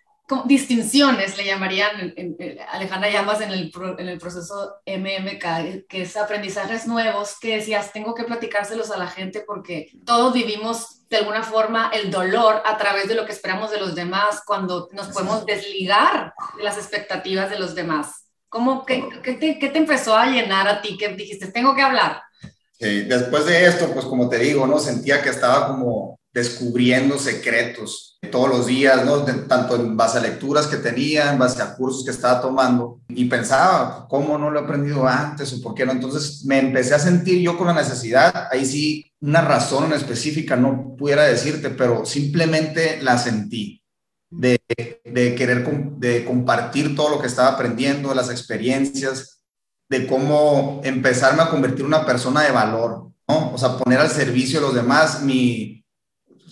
distinciones, 0.45 1.37
le 1.37 1.45
llamarían 1.45 2.15
Alejandra 2.71 3.11
Llamas 3.11 3.41
en 3.41 3.51
el, 3.51 3.73
en 3.99 4.09
el 4.09 4.19
proceso 4.19 4.77
MMK, 4.87 5.87
que 5.89 6.03
es 6.03 6.17
aprendizajes 6.17 6.87
nuevos, 6.87 7.39
que 7.41 7.57
decías, 7.57 7.93
tengo 7.93 8.15
que 8.15 8.25
platicárselos 8.25 8.91
a 8.91 8.97
la 8.97 9.09
gente 9.09 9.43
porque 9.47 9.91
todos 10.05 10.33
vivimos 10.33 11.09
de 11.09 11.17
alguna 11.17 11.43
forma 11.43 11.91
el 11.93 12.11
dolor 12.11 12.63
a 12.65 12.77
través 12.77 13.09
de 13.09 13.15
lo 13.15 13.27
que 13.27 13.33
esperamos 13.33 13.71
de 13.71 13.81
los 13.81 13.95
demás 13.95 14.43
cuando 14.47 14.89
nos 14.93 15.09
podemos 15.09 15.45
desligar 15.45 16.33
de 16.57 16.63
las 16.63 16.77
expectativas 16.77 17.51
de 17.51 17.59
los 17.59 17.75
demás. 17.75 18.20
¿Cómo, 18.51 18.85
qué, 18.85 19.09
qué, 19.23 19.35
te, 19.35 19.59
qué 19.59 19.69
te 19.71 19.79
empezó 19.79 20.17
a 20.17 20.27
llenar 20.27 20.69
a 20.69 20.83
ti 20.83 20.99
que 20.99 21.09
dijiste, 21.09 21.47
tengo 21.47 21.75
que 21.75 21.83
hablar? 21.83 22.21
después 22.79 23.45
de 23.45 23.67
esto, 23.67 23.93
pues 23.93 24.07
como 24.07 24.31
te 24.31 24.39
digo, 24.39 24.67
¿no? 24.67 24.79
Sentía 24.79 25.23
que 25.23 25.29
estaba 25.29 25.69
como 25.69 26.19
descubriendo 26.33 27.19
secretos 27.19 28.19
todos 28.31 28.49
los 28.49 28.67
días, 28.67 29.05
¿no? 29.05 29.25
tanto 29.25 29.75
en 29.77 29.97
base 29.97 30.19
a 30.19 30.23
lecturas 30.23 30.67
que 30.67 30.77
tenía, 30.77 31.33
en 31.33 31.39
base 31.39 31.61
a 31.61 31.75
cursos 31.75 32.05
que 32.05 32.11
estaba 32.11 32.41
tomando, 32.41 33.01
y 33.09 33.25
pensaba, 33.25 34.07
¿cómo 34.09 34.39
no 34.39 34.51
lo 34.51 34.61
he 34.61 34.63
aprendido 34.63 35.07
antes 35.07 35.53
o 35.53 35.61
por 35.61 35.75
qué 35.75 35.85
no? 35.85 35.93
Entonces 35.93 36.45
me 36.45 36.59
empecé 36.59 36.95
a 36.95 36.99
sentir 36.99 37.41
yo 37.41 37.59
con 37.59 37.67
la 37.67 37.73
necesidad, 37.73 38.49
ahí 38.51 38.65
sí, 38.65 39.13
una 39.21 39.41
razón 39.41 39.93
específica 39.93 40.55
no 40.55 40.95
pudiera 40.97 41.25
decirte, 41.25 41.71
pero 41.71 42.07
simplemente 42.07 43.01
la 43.03 43.19
sentí, 43.19 43.80
de, 44.31 44.61
querer 45.37 45.67
de 45.99 46.25
compartir 46.25 46.95
todo 46.95 47.11
lo 47.11 47.21
que 47.21 47.27
estaba 47.27 47.49
aprendiendo, 47.49 48.15
las 48.15 48.31
experiencias, 48.31 49.43
de 49.89 50.07
cómo 50.07 50.81
empezarme 50.85 51.43
a 51.43 51.51
convertir 51.51 51.85
una 51.85 52.07
persona 52.07 52.43
de 52.43 52.53
valor, 52.53 53.11
¿no? 53.29 53.53
O 53.53 53.59
sea, 53.59 53.77
poner 53.77 53.99
al 53.99 54.11
servicio 54.11 54.61
de 54.61 54.67
los 54.67 54.75
demás 54.75 55.23
mi 55.23 55.85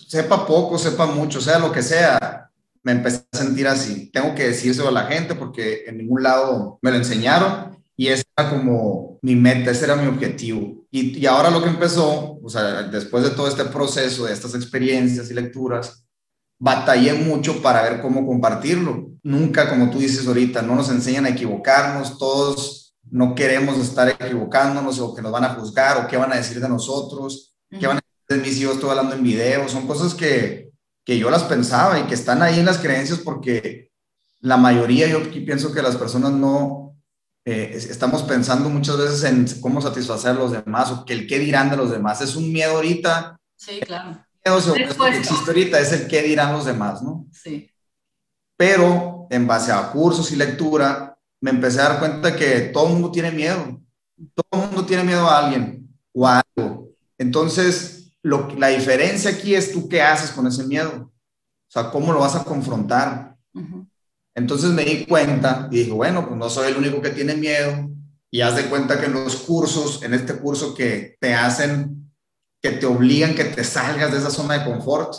sepa 0.07 0.45
poco, 0.45 0.77
sepa 0.77 1.05
mucho, 1.05 1.39
sea 1.39 1.59
lo 1.59 1.71
que 1.71 1.81
sea, 1.81 2.49
me 2.83 2.91
empecé 2.93 3.23
a 3.31 3.37
sentir 3.37 3.67
así. 3.67 4.09
Tengo 4.11 4.35
que 4.35 4.47
decírselo 4.47 4.89
a 4.89 4.91
la 4.91 5.05
gente 5.05 5.35
porque 5.35 5.85
en 5.85 5.97
ningún 5.97 6.23
lado 6.23 6.79
me 6.81 6.91
lo 6.91 6.97
enseñaron 6.97 7.77
y 7.95 8.07
esa 8.07 8.23
era 8.35 8.49
como 8.49 9.19
mi 9.21 9.35
meta, 9.35 9.71
ese 9.71 9.85
era 9.85 9.95
mi 9.95 10.07
objetivo. 10.07 10.85
Y, 10.91 11.17
y 11.17 11.25
ahora 11.25 11.49
lo 11.49 11.61
que 11.61 11.69
empezó, 11.69 12.39
o 12.41 12.49
sea, 12.49 12.83
después 12.83 13.23
de 13.23 13.29
todo 13.31 13.47
este 13.47 13.65
proceso, 13.65 14.25
de 14.25 14.33
estas 14.33 14.55
experiencias 14.55 15.29
y 15.29 15.33
lecturas, 15.33 16.03
batallé 16.59 17.13
mucho 17.13 17.61
para 17.61 17.81
ver 17.81 18.01
cómo 18.01 18.27
compartirlo. 18.27 19.09
Nunca, 19.23 19.69
como 19.69 19.89
tú 19.89 19.97
dices 19.99 20.27
ahorita, 20.27 20.61
no 20.61 20.75
nos 20.75 20.89
enseñan 20.89 21.25
a 21.25 21.29
equivocarnos, 21.29 22.17
todos 22.17 22.95
no 23.09 23.33
queremos 23.33 23.77
estar 23.79 24.07
equivocándonos 24.09 24.99
o 24.99 25.15
que 25.15 25.21
nos 25.21 25.31
van 25.31 25.45
a 25.45 25.55
juzgar 25.55 25.97
o 25.97 26.07
qué 26.07 26.17
van 26.17 26.31
a 26.31 26.35
decir 26.35 26.59
de 26.59 26.69
nosotros, 26.69 27.55
qué 27.79 27.87
van 27.87 27.97
a 27.97 28.01
de 28.29 28.37
mis 28.37 28.57
hijos 28.59 28.75
estoy 28.75 28.91
hablando 28.91 29.15
en 29.15 29.23
video, 29.23 29.67
son 29.67 29.87
cosas 29.87 30.13
que, 30.13 30.69
que 31.03 31.17
yo 31.17 31.31
las 31.31 31.43
pensaba 31.43 31.99
y 31.99 32.03
que 32.03 32.13
están 32.13 32.43
ahí 32.43 32.59
en 32.59 32.65
las 32.65 32.77
creencias 32.77 33.17
porque 33.19 33.89
la 34.39 34.55
mayoría 34.55 35.07
yo 35.07 35.23
pienso 35.31 35.73
que 35.73 35.81
las 35.81 35.95
personas 35.95 36.33
no 36.33 36.95
eh, 37.45 37.71
estamos 37.73 38.21
pensando 38.21 38.69
muchas 38.69 38.97
veces 38.97 39.23
en 39.23 39.61
cómo 39.61 39.81
satisfacer 39.81 40.31
a 40.31 40.35
los 40.35 40.51
demás 40.51 40.91
o 40.91 41.05
que 41.05 41.13
el 41.13 41.27
qué 41.27 41.39
dirán 41.39 41.71
de 41.71 41.77
los 41.77 41.89
demás. 41.89 42.21
Es 42.21 42.35
un 42.35 42.53
miedo 42.53 42.75
ahorita. 42.75 43.39
Sí, 43.55 43.79
claro. 43.79 44.23
El 44.43 44.53
miedo 44.53 44.95
que 44.97 45.17
existe 45.17 45.49
ahorita 45.49 45.79
es 45.79 45.91
el 45.91 46.07
qué 46.07 46.21
dirán 46.21 46.53
los 46.53 46.65
demás, 46.65 47.01
¿no? 47.01 47.27
Sí. 47.31 47.69
Pero 48.57 49.27
en 49.29 49.47
base 49.47 49.71
a 49.71 49.91
cursos 49.91 50.31
y 50.31 50.35
lectura, 50.35 51.17
me 51.41 51.51
empecé 51.51 51.79
a 51.79 51.89
dar 51.89 51.99
cuenta 51.99 52.35
que 52.35 52.61
todo 52.73 52.87
el 52.87 52.93
mundo 52.93 53.11
tiene 53.11 53.31
miedo. 53.31 53.79
Todo 54.33 54.61
el 54.63 54.67
mundo 54.67 54.85
tiene 54.85 55.03
miedo 55.03 55.27
a 55.27 55.45
alguien 55.45 55.87
o 56.13 56.27
a 56.27 56.41
algo. 56.55 56.89
Entonces, 57.17 58.11
la 58.21 58.67
diferencia 58.67 59.31
aquí 59.31 59.55
es 59.55 59.71
tú 59.71 59.87
qué 59.87 60.01
haces 60.01 60.31
con 60.31 60.47
ese 60.47 60.65
miedo. 60.65 61.11
O 61.11 61.71
sea, 61.71 61.91
cómo 61.91 62.11
lo 62.11 62.19
vas 62.19 62.35
a 62.35 62.43
confrontar. 62.43 63.37
Entonces 64.35 64.71
me 64.71 64.83
di 64.83 65.05
cuenta 65.05 65.67
y 65.71 65.79
dije, 65.79 65.91
bueno, 65.91 66.25
pues 66.27 66.37
no 66.37 66.49
soy 66.49 66.71
el 66.71 66.77
único 66.77 67.01
que 67.01 67.09
tiene 67.09 67.35
miedo. 67.35 67.89
Y 68.31 68.41
haz 68.41 68.55
de 68.55 68.65
cuenta 68.65 68.99
que 68.99 69.07
en 69.07 69.13
los 69.13 69.37
cursos, 69.37 70.03
en 70.03 70.13
este 70.13 70.35
curso 70.35 70.75
que 70.75 71.17
te 71.19 71.33
hacen, 71.33 71.98
que 72.61 72.71
te 72.71 72.85
obligan 72.85 73.35
que 73.35 73.45
te 73.45 73.63
salgas 73.63 74.11
de 74.11 74.17
esa 74.17 74.29
zona 74.29 74.59
de 74.59 74.65
confort, 74.65 75.13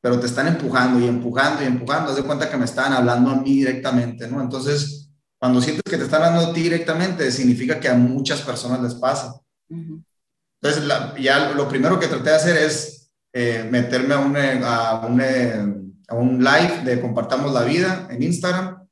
pero 0.00 0.20
te 0.20 0.26
están 0.26 0.46
empujando 0.46 1.00
y 1.00 1.08
empujando 1.08 1.62
y 1.62 1.66
empujando. 1.66 2.10
Haz 2.10 2.16
de 2.16 2.22
cuenta 2.22 2.48
que 2.48 2.56
me 2.56 2.64
estaban 2.64 2.92
hablando 2.92 3.30
a 3.30 3.36
mí 3.36 3.54
directamente, 3.54 4.28
¿no? 4.28 4.40
Entonces, 4.40 5.10
cuando 5.38 5.60
sientes 5.60 5.82
que 5.82 5.96
te 5.96 6.04
están 6.04 6.22
hablando 6.22 6.50
a 6.50 6.54
ti 6.54 6.62
directamente, 6.62 7.30
significa 7.30 7.80
que 7.80 7.88
a 7.88 7.94
muchas 7.94 8.40
personas 8.42 8.80
les 8.82 8.94
pasa. 8.94 9.40
Entonces, 9.68 10.84
ya 11.18 11.50
lo 11.50 11.68
primero 11.68 11.98
que 11.98 12.06
traté 12.06 12.30
de 12.30 12.36
hacer 12.36 12.56
es 12.56 13.10
eh, 13.32 13.66
meterme 13.70 14.14
a 14.14 14.18
un, 14.18 14.36
eh, 14.36 14.60
a, 14.64 15.06
un, 15.06 15.20
eh, 15.20 15.74
a 16.08 16.14
un, 16.14 16.42
live 16.42 16.82
de 16.84 17.00
Compartamos 17.00 17.52
la 17.52 17.64
Vida 17.64 18.08
en 18.10 18.22
Instagram, 18.22 18.86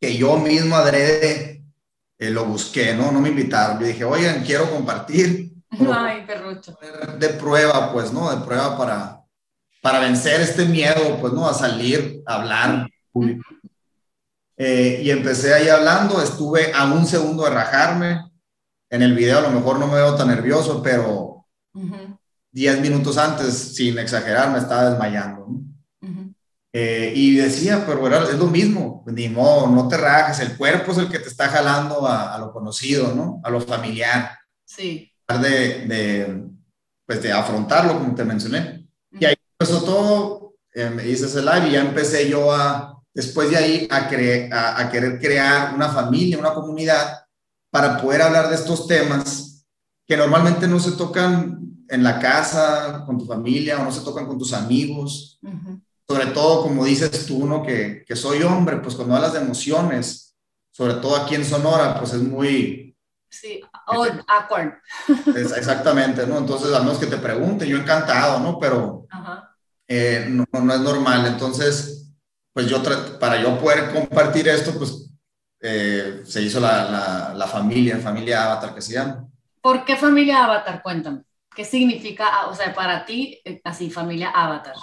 que 0.00 0.16
yo 0.16 0.36
mismo 0.36 0.76
adrede 0.76 1.64
lo 2.18 2.44
busqué, 2.44 2.94
¿no? 2.94 3.10
No 3.10 3.20
me 3.20 3.30
invitaron. 3.30 3.80
Yo 3.80 3.86
dije, 3.86 4.04
oigan, 4.04 4.44
quiero 4.44 4.70
compartir. 4.70 5.49
Ay, 5.94 6.24
perrucho. 6.26 6.76
De 7.18 7.28
prueba, 7.30 7.92
pues, 7.92 8.12
¿no? 8.12 8.30
De 8.30 8.44
prueba 8.44 8.76
para, 8.76 9.24
para 9.80 10.00
vencer 10.00 10.40
este 10.40 10.64
miedo, 10.64 11.18
pues, 11.20 11.32
¿no? 11.32 11.48
A 11.48 11.54
salir, 11.54 12.22
a 12.26 12.34
hablar 12.36 12.88
público. 13.12 13.44
y 14.56 15.10
empecé 15.10 15.54
ahí 15.54 15.68
hablando, 15.68 16.22
estuve 16.22 16.72
a 16.72 16.84
un 16.84 17.06
segundo 17.06 17.44
de 17.44 17.50
rajarme, 17.50 18.30
en 18.90 19.02
el 19.02 19.14
video 19.14 19.38
a 19.38 19.42
lo 19.42 19.50
mejor 19.50 19.78
no 19.78 19.86
me 19.86 19.94
veo 19.94 20.16
tan 20.16 20.28
nervioso, 20.28 20.82
pero 20.82 21.46
10 22.52 22.80
minutos 22.80 23.16
antes, 23.16 23.54
sin 23.76 23.98
exagerar, 23.98 24.50
me 24.50 24.58
estaba 24.58 24.90
desmayando. 24.90 25.46
Eh, 26.72 27.12
y 27.16 27.36
decía, 27.36 27.84
pero 27.84 28.06
es 28.28 28.38
lo 28.38 28.46
mismo, 28.46 29.02
ni 29.06 29.28
modo, 29.28 29.66
no 29.68 29.88
te 29.88 29.96
rajes, 29.96 30.38
el 30.40 30.56
cuerpo 30.56 30.92
es 30.92 30.98
el 30.98 31.08
que 31.08 31.18
te 31.18 31.28
está 31.28 31.48
jalando 31.48 32.06
a, 32.06 32.38
lo 32.38 32.52
conocido, 32.52 33.12
¿no? 33.14 33.40
A 33.42 33.50
lo 33.50 33.60
familiar. 33.60 34.38
Sí. 34.64 35.09
De, 35.38 35.86
de, 35.86 36.44
pues 37.06 37.22
de 37.22 37.32
afrontarlo, 37.32 37.98
como 37.98 38.14
te 38.14 38.24
mencioné. 38.24 38.88
Y 39.12 39.24
ahí 39.24 39.34
empezó 39.58 39.82
todo, 39.82 40.54
eh, 40.72 40.90
me 40.90 41.06
hice 41.06 41.26
ese 41.26 41.40
live 41.40 41.68
y 41.68 41.72
ya 41.72 41.80
empecé 41.80 42.28
yo 42.28 42.52
a, 42.52 43.00
después 43.12 43.50
de 43.50 43.56
ahí, 43.56 43.88
a, 43.90 43.96
a, 43.96 44.80
a 44.80 44.90
querer 44.90 45.20
crear 45.20 45.74
una 45.74 45.88
familia, 45.88 46.38
una 46.38 46.54
comunidad 46.54 47.24
para 47.70 48.00
poder 48.00 48.22
hablar 48.22 48.48
de 48.48 48.56
estos 48.56 48.86
temas 48.86 49.64
que 50.06 50.16
normalmente 50.16 50.66
no 50.66 50.80
se 50.80 50.92
tocan 50.92 51.60
en 51.88 52.02
la 52.02 52.18
casa, 52.18 53.04
con 53.04 53.18
tu 53.18 53.26
familia, 53.26 53.80
o 53.80 53.84
no 53.84 53.92
se 53.92 54.02
tocan 54.02 54.26
con 54.26 54.38
tus 54.38 54.52
amigos. 54.52 55.38
Sobre 56.08 56.26
todo, 56.26 56.62
como 56.62 56.84
dices 56.84 57.26
tú, 57.26 57.46
¿no? 57.46 57.62
Que, 57.62 58.04
que, 58.06 58.16
soy 58.16 58.42
hombre, 58.42 58.78
pues 58.78 58.94
cuando 58.94 59.14
hablas 59.14 59.32
de 59.32 59.40
emociones, 59.40 60.36
sobre 60.72 60.94
todo 60.94 61.16
aquí 61.16 61.34
en 61.34 61.44
Sonora, 61.44 61.98
pues 61.98 62.12
es 62.12 62.22
muy... 62.22 62.96
Sí, 63.28 63.60
oh, 63.86 64.06
awkward. 64.26 64.74
exactamente, 65.36 66.26
¿no? 66.26 66.38
Entonces, 66.38 66.72
a 66.74 66.80
menos 66.80 66.98
que 66.98 67.06
te 67.06 67.16
pregunte, 67.16 67.66
yo 67.66 67.76
encantado, 67.76 68.40
¿no? 68.40 68.58
Pero 68.58 69.06
eh, 69.88 70.26
no, 70.28 70.46
no, 70.52 70.74
es 70.74 70.80
normal. 70.80 71.26
Entonces, 71.26 72.12
pues 72.52 72.66
yo, 72.66 72.82
para 73.18 73.40
yo 73.42 73.58
poder 73.58 73.92
compartir 73.92 74.48
esto, 74.48 74.72
pues 74.78 75.10
eh, 75.60 76.22
se 76.24 76.42
hizo 76.42 76.60
la, 76.60 77.34
la, 77.34 77.46
familia, 77.46 77.98
familia 77.98 78.44
Avatar 78.44 78.74
que 78.74 78.82
se 78.82 78.94
llama. 78.94 79.26
¿Por 79.60 79.84
qué 79.84 79.96
familia 79.96 80.44
Avatar? 80.44 80.82
Cuéntame. 80.82 81.22
¿Qué 81.54 81.64
significa, 81.64 82.46
o 82.46 82.54
sea, 82.54 82.72
para 82.72 83.04
ti, 83.04 83.40
eh, 83.44 83.60
así, 83.64 83.90
familia 83.90 84.30
Avatar? 84.30 84.74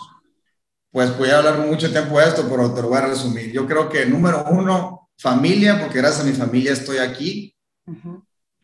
Pues 0.91 1.17
voy 1.17 1.29
a 1.29 1.37
hablar 1.37 1.59
mucho 1.59 1.89
tiempo 1.89 2.19
de 2.19 2.25
esto, 2.25 2.47
pero 2.49 2.73
te 2.73 2.81
lo 2.81 2.89
voy 2.89 2.97
a 2.97 3.07
resumir. 3.07 3.51
Yo 3.51 3.65
creo 3.65 3.89
que 3.89 4.05
número 4.05 4.45
uno, 4.49 5.09
familia, 5.17 5.79
porque 5.79 5.99
gracias 5.99 6.25
a 6.25 6.29
mi 6.29 6.33
familia 6.33 6.73
estoy 6.73 6.97
aquí. 6.97 7.55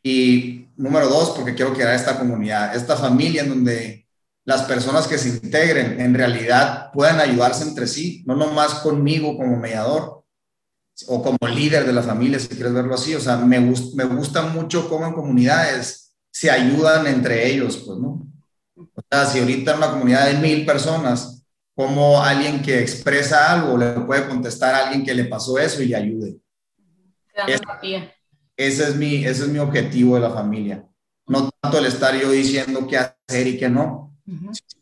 Y 0.04 0.68
número 0.76 1.08
dos, 1.08 1.32
porque 1.32 1.56
quiero 1.56 1.74
crear 1.74 1.96
esta 1.96 2.20
comunidad, 2.20 2.76
esta 2.76 2.98
familia 2.98 3.44
en 3.44 3.50
donde 3.50 4.08
las 4.46 4.63
personas 4.63 5.08
que 5.08 5.18
se 5.18 5.30
integren 5.30 6.00
en 6.02 6.13
realidad 6.13 6.92
puedan 6.92 7.20
ayudarse 7.20 7.63
entre 7.63 7.88
sí, 7.88 8.24
no 8.26 8.36
nomás 8.36 8.76
conmigo 8.76 9.38
como 9.38 9.58
mediador 9.58 10.24
o 11.08 11.24
como 11.24 11.38
líder 11.48 11.86
de 11.86 11.94
la 11.94 12.04
familia, 12.04 12.39
si 12.39 12.50
quieres 12.50 12.74
verlo 12.74 12.96
así. 12.96 13.16
O 13.16 13.20
sea, 13.20 13.38
me, 13.38 13.60
me 13.60 14.04
gusta 14.04 14.42
mucho 14.44 14.89
cómo 14.89 15.08
en 15.08 15.13
comunidades 15.13 16.16
se 16.30 16.52
ayudan 16.52 17.08
entre 17.08 17.48
ellos, 17.48 17.78
pues, 17.86 17.98
¿no? 18.00 18.28
O 18.76 19.02
sea, 19.10 19.26
si 19.26 19.39
ahorita 19.39 19.72
en 19.72 19.78
una 19.78 19.92
comunidad 19.92 20.28
de 20.28 20.39
mil 20.39 20.66
personas, 20.66 21.46
como 21.76 22.22
alguien 22.22 22.62
que 22.62 22.80
expresa 22.80 23.52
algo 23.52 23.78
le 23.78 23.92
puede 24.02 24.28
contestar 24.28 24.76
a 24.76 24.86
alguien 24.86 25.06
que 25.06 25.13
le 25.13 25.26
pasó 25.26 25.58
eso 25.58 25.82
y 25.82 25.94
ayude. 25.94 26.38
Ese, 28.58 28.84
es 28.84 28.96
mi, 28.96 29.26
ese 29.26 29.44
es 29.44 29.48
mi 29.50 29.60
objetivo 29.60 30.16
de 30.16 30.22
la 30.22 30.30
familia. 30.30 30.86
No 31.28 31.50
tanto 31.62 31.78
el 31.78 31.86
estar 31.86 32.16
yo 32.16 32.32
diciendo 32.32 32.88
qué 32.88 32.98
hacer 32.98 33.48
y 33.48 33.58
qué 33.58 33.70
no, 33.70 34.13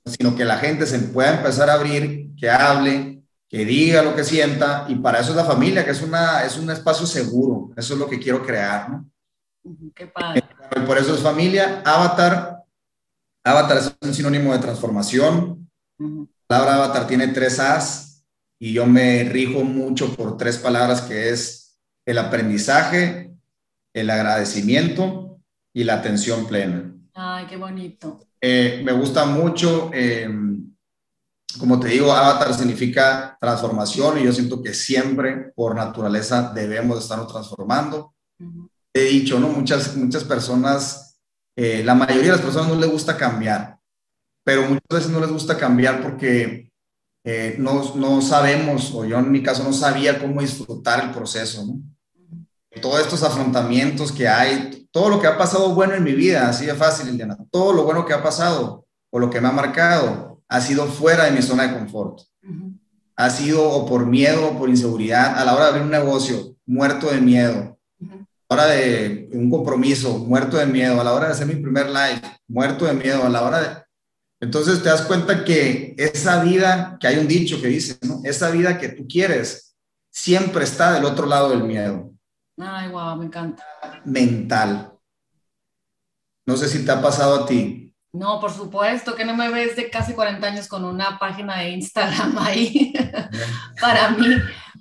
sino 0.06 0.36
que 0.36 0.46
la 0.46 0.58
gente 0.58 0.86
se 0.86 1.00
pueda 1.00 1.38
empezar 1.38 1.70
a 1.70 1.74
abrir, 1.74 2.36
que 2.36 2.50
hable, 2.50 3.24
que 3.48 3.66
diga 3.66 4.02
lo 4.02 4.16
que 4.16 4.24
sienta, 4.24 4.86
y 4.88 4.96
para 4.96 5.20
eso 5.20 5.32
es 5.32 5.36
la 5.36 5.46
familia, 5.46 5.86
que 5.86 5.92
es, 5.92 6.02
una, 6.02 6.44
es 6.44 6.58
un 6.58 6.70
espacio 6.72 7.06
seguro. 7.06 7.72
Eso 7.76 7.94
es 7.94 8.00
lo 8.00 8.08
que 8.08 8.20
quiero 8.20 8.44
crear, 8.46 8.90
¿no? 8.90 9.12
Qué 9.94 10.08
padre. 10.08 10.44
Por 10.88 10.98
eso 10.98 11.14
es 11.14 11.22
familia. 11.22 11.82
Avatar. 11.86 12.64
Avatar 13.44 13.78
es 13.78 13.96
un 14.02 14.14
sinónimo 14.14 14.54
de 14.54 14.60
transformación. 14.60 15.70
La 16.00 16.60
palabra 16.60 16.76
avatar 16.76 17.08
tiene 17.08 17.28
tres 17.28 17.60
A's 17.60 18.24
y 18.60 18.74
yo 18.74 18.86
me 18.86 19.24
rijo 19.24 19.64
mucho 19.64 20.16
por 20.16 20.38
tres 20.38 20.58
palabras 20.58 21.02
que 21.02 21.30
es 21.30 21.80
el 22.06 22.18
aprendizaje, 22.18 23.31
el 23.94 24.10
agradecimiento 24.10 25.40
y 25.74 25.84
la 25.84 25.96
atención 25.96 26.48
plena. 26.48 26.94
Ay, 27.14 27.46
qué 27.48 27.58
bonito. 27.58 28.20
Eh, 28.40 28.82
me 28.84 28.92
gusta 28.92 29.26
mucho, 29.26 29.92
eh, 29.94 30.30
como 31.60 31.80
te 31.80 31.90
digo, 31.90 32.12
avatar 32.12 32.54
significa 32.54 33.38
transformación 33.40 34.20
y 34.20 34.24
yo 34.24 34.34
siento 34.34 34.64
que 34.64 34.74
siempre 34.74 35.52
por 35.56 35.76
naturaleza 35.76 36.52
debemos 36.54 36.98
de 36.98 37.04
estarnos 37.04 37.32
transformando. 37.32 38.16
He 38.94 39.04
dicho, 39.04 39.40
¿no? 39.40 39.50
Muchas, 39.50 39.96
muchas 39.96 40.24
personas, 40.24 41.20
eh, 41.56 41.84
la 41.84 41.96
mayoría 41.96 42.32
de 42.32 42.38
las 42.38 42.42
personas 42.42 42.70
no 42.70 42.80
les 42.80 42.90
gusta 42.90 43.16
cambiar, 43.16 43.78
pero 44.44 44.64
muchas 44.64 44.82
veces 44.90 45.10
no 45.12 45.20
les 45.20 45.32
gusta 45.32 45.58
cambiar 45.58 46.02
porque 46.02 46.72
no, 47.60 47.94
no 47.96 48.20
sabemos, 48.20 48.92
o 48.96 49.06
yo 49.06 49.20
en 49.20 49.32
mi 49.32 49.44
caso 49.44 49.64
no 49.64 49.74
sabía 49.74 50.18
cómo 50.18 50.42
disfrutar 50.42 51.04
el 51.04 51.12
proceso, 51.12 51.64
¿no? 51.64 51.80
Todos 52.80 53.02
estos 53.02 53.24
afrontamientos 53.24 54.12
que 54.12 54.28
hay, 54.28 54.88
todo 54.92 55.10
lo 55.10 55.20
que 55.20 55.28
ha 55.28 55.38
pasado 55.38 55.74
bueno 55.74 55.94
en 55.94 56.04
mi 56.04 56.14
vida, 56.14 56.48
así 56.48 56.66
de 56.66 56.76
fácil, 56.76 57.08
Liliana, 57.08 57.38
todo 57.50 57.74
lo 57.74 57.84
bueno 57.84 58.06
que 58.06 58.14
ha 58.14 58.24
pasado 58.24 58.86
o 59.10 59.20
lo 59.20 59.30
que 59.30 59.42
me 59.42 59.50
ha 59.50 59.52
marcado 59.52 60.42
ha 60.48 60.62
sido 60.62 60.86
fuera 60.86 61.26
de 61.26 61.32
mi 61.32 61.42
zona 61.42 61.68
de 61.68 61.74
confort. 61.74 62.22
Ha 63.16 63.30
sido 63.30 63.70
o 63.70 63.86
por 63.86 64.06
miedo 64.06 64.50
o 64.50 64.58
por 64.58 64.70
inseguridad, 64.70 65.38
a 65.38 65.46
la 65.46 65.54
hora 65.54 65.66
de 65.66 65.70
abrir 65.70 65.84
un 65.84 65.92
negocio, 65.92 66.56
muerto 66.66 67.12
de 67.12 67.22
miedo. 67.22 67.78
A 68.50 68.56
la 68.56 68.64
hora 68.64 68.66
de 68.66 69.30
un 69.34 69.50
compromiso, 69.50 70.18
muerto 70.18 70.58
de 70.58 70.66
miedo. 70.66 71.00
A 71.00 71.04
la 71.04 71.14
hora 71.14 71.28
de 71.28 71.34
hacer 71.34 71.48
mi 71.48 71.56
primer 71.56 71.88
live, 71.88 72.22
muerto 72.48 72.86
de 72.86 72.94
miedo. 72.94 73.24
A 73.24 73.30
la 73.30 73.44
hora 73.44 73.62
de... 73.62 73.68
Entonces 74.42 74.82
te 74.82 74.90
das 74.90 75.04
cuenta 75.04 75.46
que 75.46 75.96
esa 75.98 76.44
vida, 76.44 76.98
que 77.00 77.08
hay 77.08 77.18
un 77.18 77.28
dicho 77.28 77.62
que 77.62 77.68
dice, 77.68 77.98
¿no? 78.02 78.22
Esa 78.24 78.50
vida 78.50 78.78
que 78.78 78.90
tú 78.90 79.08
quieres, 79.08 79.76
siempre 80.10 80.64
está 80.64 80.94
del 80.94 81.06
otro 81.06 81.28
lado 81.28 81.52
del 81.52 81.64
miedo. 81.64 82.12
Ay, 82.62 82.90
wow, 82.90 83.16
me 83.18 83.26
encanta. 83.26 83.66
Mental. 84.06 84.94
No 86.46 86.58
sé 86.58 86.68
si 86.68 86.86
te 86.86 86.92
ha 86.92 87.02
pasado 87.02 87.44
a 87.44 87.46
ti. 87.46 87.96
No, 88.14 88.40
por 88.40 88.52
supuesto, 88.52 89.16
que 89.16 89.26
no 89.26 89.36
me 89.36 89.50
ves 89.50 89.76
de 89.76 89.90
casi 89.90 90.14
40 90.14 90.46
años 90.46 90.68
con 90.68 90.84
una 90.84 91.18
página 91.18 91.60
de 91.60 91.70
Instagram 91.70 92.38
ahí. 92.40 92.94
para 93.80 94.10
mí, 94.10 94.28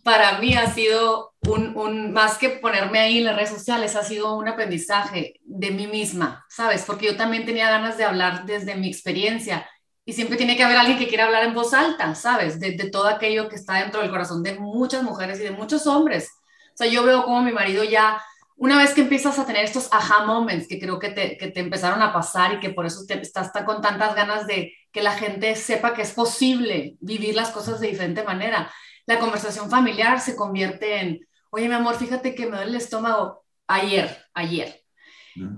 para 0.03 0.39
mí 0.39 0.55
ha 0.55 0.73
sido 0.73 1.33
un, 1.47 1.77
un, 1.77 2.13
más 2.13 2.39
que 2.39 2.51
ponerme 2.51 2.99
ahí 2.99 3.19
en 3.19 3.25
las 3.25 3.37
redes 3.37 3.51
sociales, 3.51 3.97
ha 3.97 4.03
sido 4.03 4.37
un 4.37 4.49
aprendizaje 4.49 5.35
de 5.45 5.71
mí 5.71 5.87
misma, 5.87 6.45
¿sabes? 6.49 6.83
Porque 6.85 7.07
yo 7.07 7.17
también 7.17 7.47
tenía 7.47 7.71
ganas 7.71 7.97
de 7.97 8.05
hablar 8.05 8.47
desde 8.47 8.75
mi 8.75 8.89
experiencia 8.89 9.67
y 10.05 10.13
siempre 10.13 10.37
tiene 10.37 10.57
que 10.57 10.65
haber 10.65 10.77
alguien 10.77 10.99
que 10.99 11.07
quiera 11.07 11.27
hablar 11.27 11.45
en 11.45 11.55
voz 11.55 11.73
alta, 11.73 12.15
¿sabes? 12.17 12.59
De, 12.59 12.73
de 12.73 12.91
todo 12.91 13.07
aquello 13.07 13.49
que 13.49 13.57
está 13.57 13.75
dentro 13.75 14.01
del 14.01 14.11
corazón 14.11 14.43
de 14.43 14.59
muchas 14.59 15.05
mujeres 15.05 15.39
y 15.39 15.45
de 15.45 15.53
muchos 15.53 15.87
hombres 15.87 16.31
sea, 16.75 16.87
yo 16.87 17.05
veo 17.05 17.25
como 17.25 17.43
mi 17.43 17.53
marido 17.53 17.85
ya, 17.85 18.23
una 18.57 18.77
vez 18.77 18.93
que 18.93 19.01
empiezas 19.01 19.39
a 19.39 19.47
tener 19.47 19.65
estos 19.65 19.89
aha 19.91 20.27
moments 20.27 20.69
que 20.69 20.79
creo 20.79 20.99
que 20.99 21.09
te, 21.09 21.39
que 21.39 21.49
te 21.49 21.61
empezaron 21.61 22.03
a 22.03 22.13
pasar 22.13 22.55
y 22.55 22.61
que 22.61 22.71
por 22.71 22.85
eso 22.85 23.07
te, 23.07 23.21
estás 23.21 23.53
con 23.65 23.81
tantas 23.81 24.15
ganas 24.15 24.47
de 24.47 24.75
que 24.93 25.03
la 25.03 25.13
gente 25.13 25.57
sepa 25.57 25.95
que 25.95 26.03
es 26.03 26.13
posible 26.13 26.97
vivir 27.01 27.35
las 27.35 27.51
cosas 27.51 27.81
de 27.81 27.89
diferente 27.89 28.23
manera. 28.23 28.71
La 29.07 29.19
conversación 29.19 29.71
familiar 29.71 30.21
se 30.21 30.37
convierte 30.37 31.01
en, 31.01 31.27
oye, 31.51 31.69
mi 31.69 31.75
amor, 31.75 31.97
fíjate 31.97 32.35
que 32.35 32.47
me 32.47 32.57
duele 32.57 32.73
el 32.73 32.77
estómago 32.77 33.45
ayer, 33.67 34.27
ayer. 34.35 34.83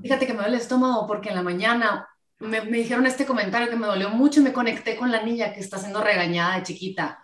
Fíjate 0.03 0.27
que 0.27 0.35
me 0.35 0.41
duele 0.41 0.57
el 0.57 0.63
estómago 0.63 1.07
porque 1.07 1.31
en 1.31 1.35
la 1.35 1.43
mañana 1.43 2.09
me, 2.39 2.61
me, 2.61 2.79
dijeron 2.79 3.07
este 3.07 3.27
comentario 3.27 3.69
que 3.69 3.77
me 3.77 3.89
dolió 3.89 4.11
mucho 4.11 4.41
y 4.41 4.45
me 4.45 4.53
conecté 4.53 4.97
con 4.97 5.11
la 5.11 5.23
niña 5.23 5.53
que 5.53 5.61
está 5.61 5.79
siendo 5.79 6.03
regañada 6.03 6.57
de 6.57 6.63
chiquita. 6.63 7.19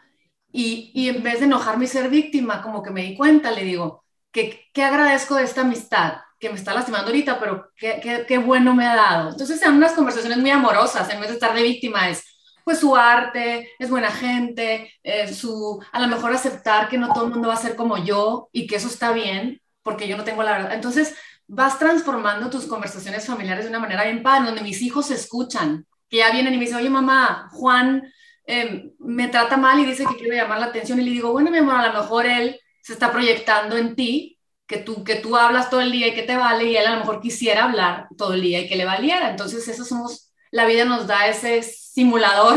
Y, 0.51 0.91
y, 0.95 1.09
en 1.09 1.23
vez 1.23 1.41
de 1.41 1.47
enojarme 1.47 1.85
y 1.85 1.89
ser 1.89 2.09
víctima, 2.09 2.63
como 2.63 2.83
que 2.83 2.91
me 2.91 3.03
di 3.03 3.17
cuenta, 3.17 3.51
le 3.51 3.65
digo, 3.65 4.05
que, 4.33 4.69
que 4.73 4.83
agradezco 4.83 5.35
de 5.35 5.45
esta 5.45 5.61
amistad, 5.61 6.15
que 6.41 6.49
me 6.49 6.57
está 6.57 6.73
lastimando 6.73 7.09
ahorita, 7.09 7.39
pero 7.39 7.71
qué, 7.77 8.25
qué, 8.27 8.39
bueno 8.39 8.75
me 8.75 8.87
ha 8.87 8.95
dado. 8.95 9.31
Entonces, 9.31 9.61
sean 9.61 9.77
unas 9.77 9.93
conversaciones 9.93 10.39
muy 10.39 10.51
amorosas, 10.51 11.11
en 11.11 11.21
vez 11.21 11.29
de 11.29 11.35
estar 11.35 11.55
de 11.55 11.63
víctima, 11.63 12.09
es 12.09 12.25
pues 12.65 12.81
su 12.81 12.95
arte, 12.95 13.71
es 13.79 13.89
buena 13.89 14.11
gente, 14.11 14.93
eh, 15.03 15.33
su, 15.33 15.83
a 15.91 16.01
lo 16.01 16.07
mejor 16.07 16.33
aceptar 16.33 16.89
que 16.89 16.99
no 16.99 17.15
todo 17.15 17.25
el 17.25 17.31
mundo 17.31 17.49
va 17.49 17.55
a 17.55 17.57
ser 17.57 17.75
como 17.77 17.97
yo 17.97 18.51
y 18.53 18.67
que 18.67 18.77
eso 18.77 18.89
está 18.89 19.11
bien, 19.13 19.63
porque 19.83 20.07
yo 20.07 20.19
no 20.19 20.25
tengo 20.25 20.43
la 20.43 20.53
verdad. 20.53 20.75
Entonces, 20.75 21.17
vas 21.47 21.79
transformando 21.79 22.51
tus 22.51 22.67
conversaciones 22.67 23.27
familiares 23.27 23.65
de 23.65 23.71
una 23.71 23.81
manera 23.81 24.05
bien 24.05 24.23
padre, 24.23 24.47
donde 24.47 24.63
mis 24.63 24.83
hijos 24.83 25.07
se 25.07 25.15
escuchan, 25.15 25.87
que 26.11 26.19
ya 26.19 26.31
vienen 26.31 26.53
y 26.53 26.59
me 26.59 26.65
dicen, 26.65 26.79
oye 26.79 26.91
mamá, 26.91 27.49
Juan 27.53 28.03
Em, 28.51 28.93
me 29.01 29.29
trata 29.29 29.59
mal 29.59 29.79
y 29.79 29.85
dice 29.85 30.07
que 30.07 30.17
quiere 30.17 30.37
llamar 30.37 30.59
la 30.59 30.67
atención 30.67 30.99
y 30.99 31.05
le 31.05 31.11
digo, 31.11 31.33
bueno, 31.33 31.51
mi 31.51 31.59
amor, 31.59 31.75
a 31.75 31.93
lo 31.93 32.01
mejor 32.01 32.25
él 32.25 32.59
se 32.81 32.95
está 32.95 33.13
proyectando 33.13 33.77
en 33.77 33.95
ti, 33.95 34.41
que 34.67 34.79
tú, 34.79 35.05
que 35.05 35.17
tú 35.17 35.37
hablas 35.37 35.69
todo 35.69 35.83
el 35.83 35.93
día 35.93 36.07
y 36.09 36.15
que 36.15 36.23
te 36.23 36.35
vale, 36.35 36.65
y 36.65 36.75
él 36.75 36.87
a 36.87 36.95
lo 36.95 37.01
mejor 37.01 37.21
quisiera 37.21 37.65
hablar 37.65 38.09
todo 38.17 38.33
el 38.33 38.41
día 38.41 38.61
y 38.61 38.67
que 38.67 38.77
le 38.77 38.87
valiera. 38.87 39.29
Entonces, 39.29 39.69
eso 39.69 39.85
somos, 39.85 40.33
la 40.51 40.65
vida 40.65 40.87
nos 40.87 41.07
da 41.07 41.29
ese 41.29 41.63
simulador 41.63 42.57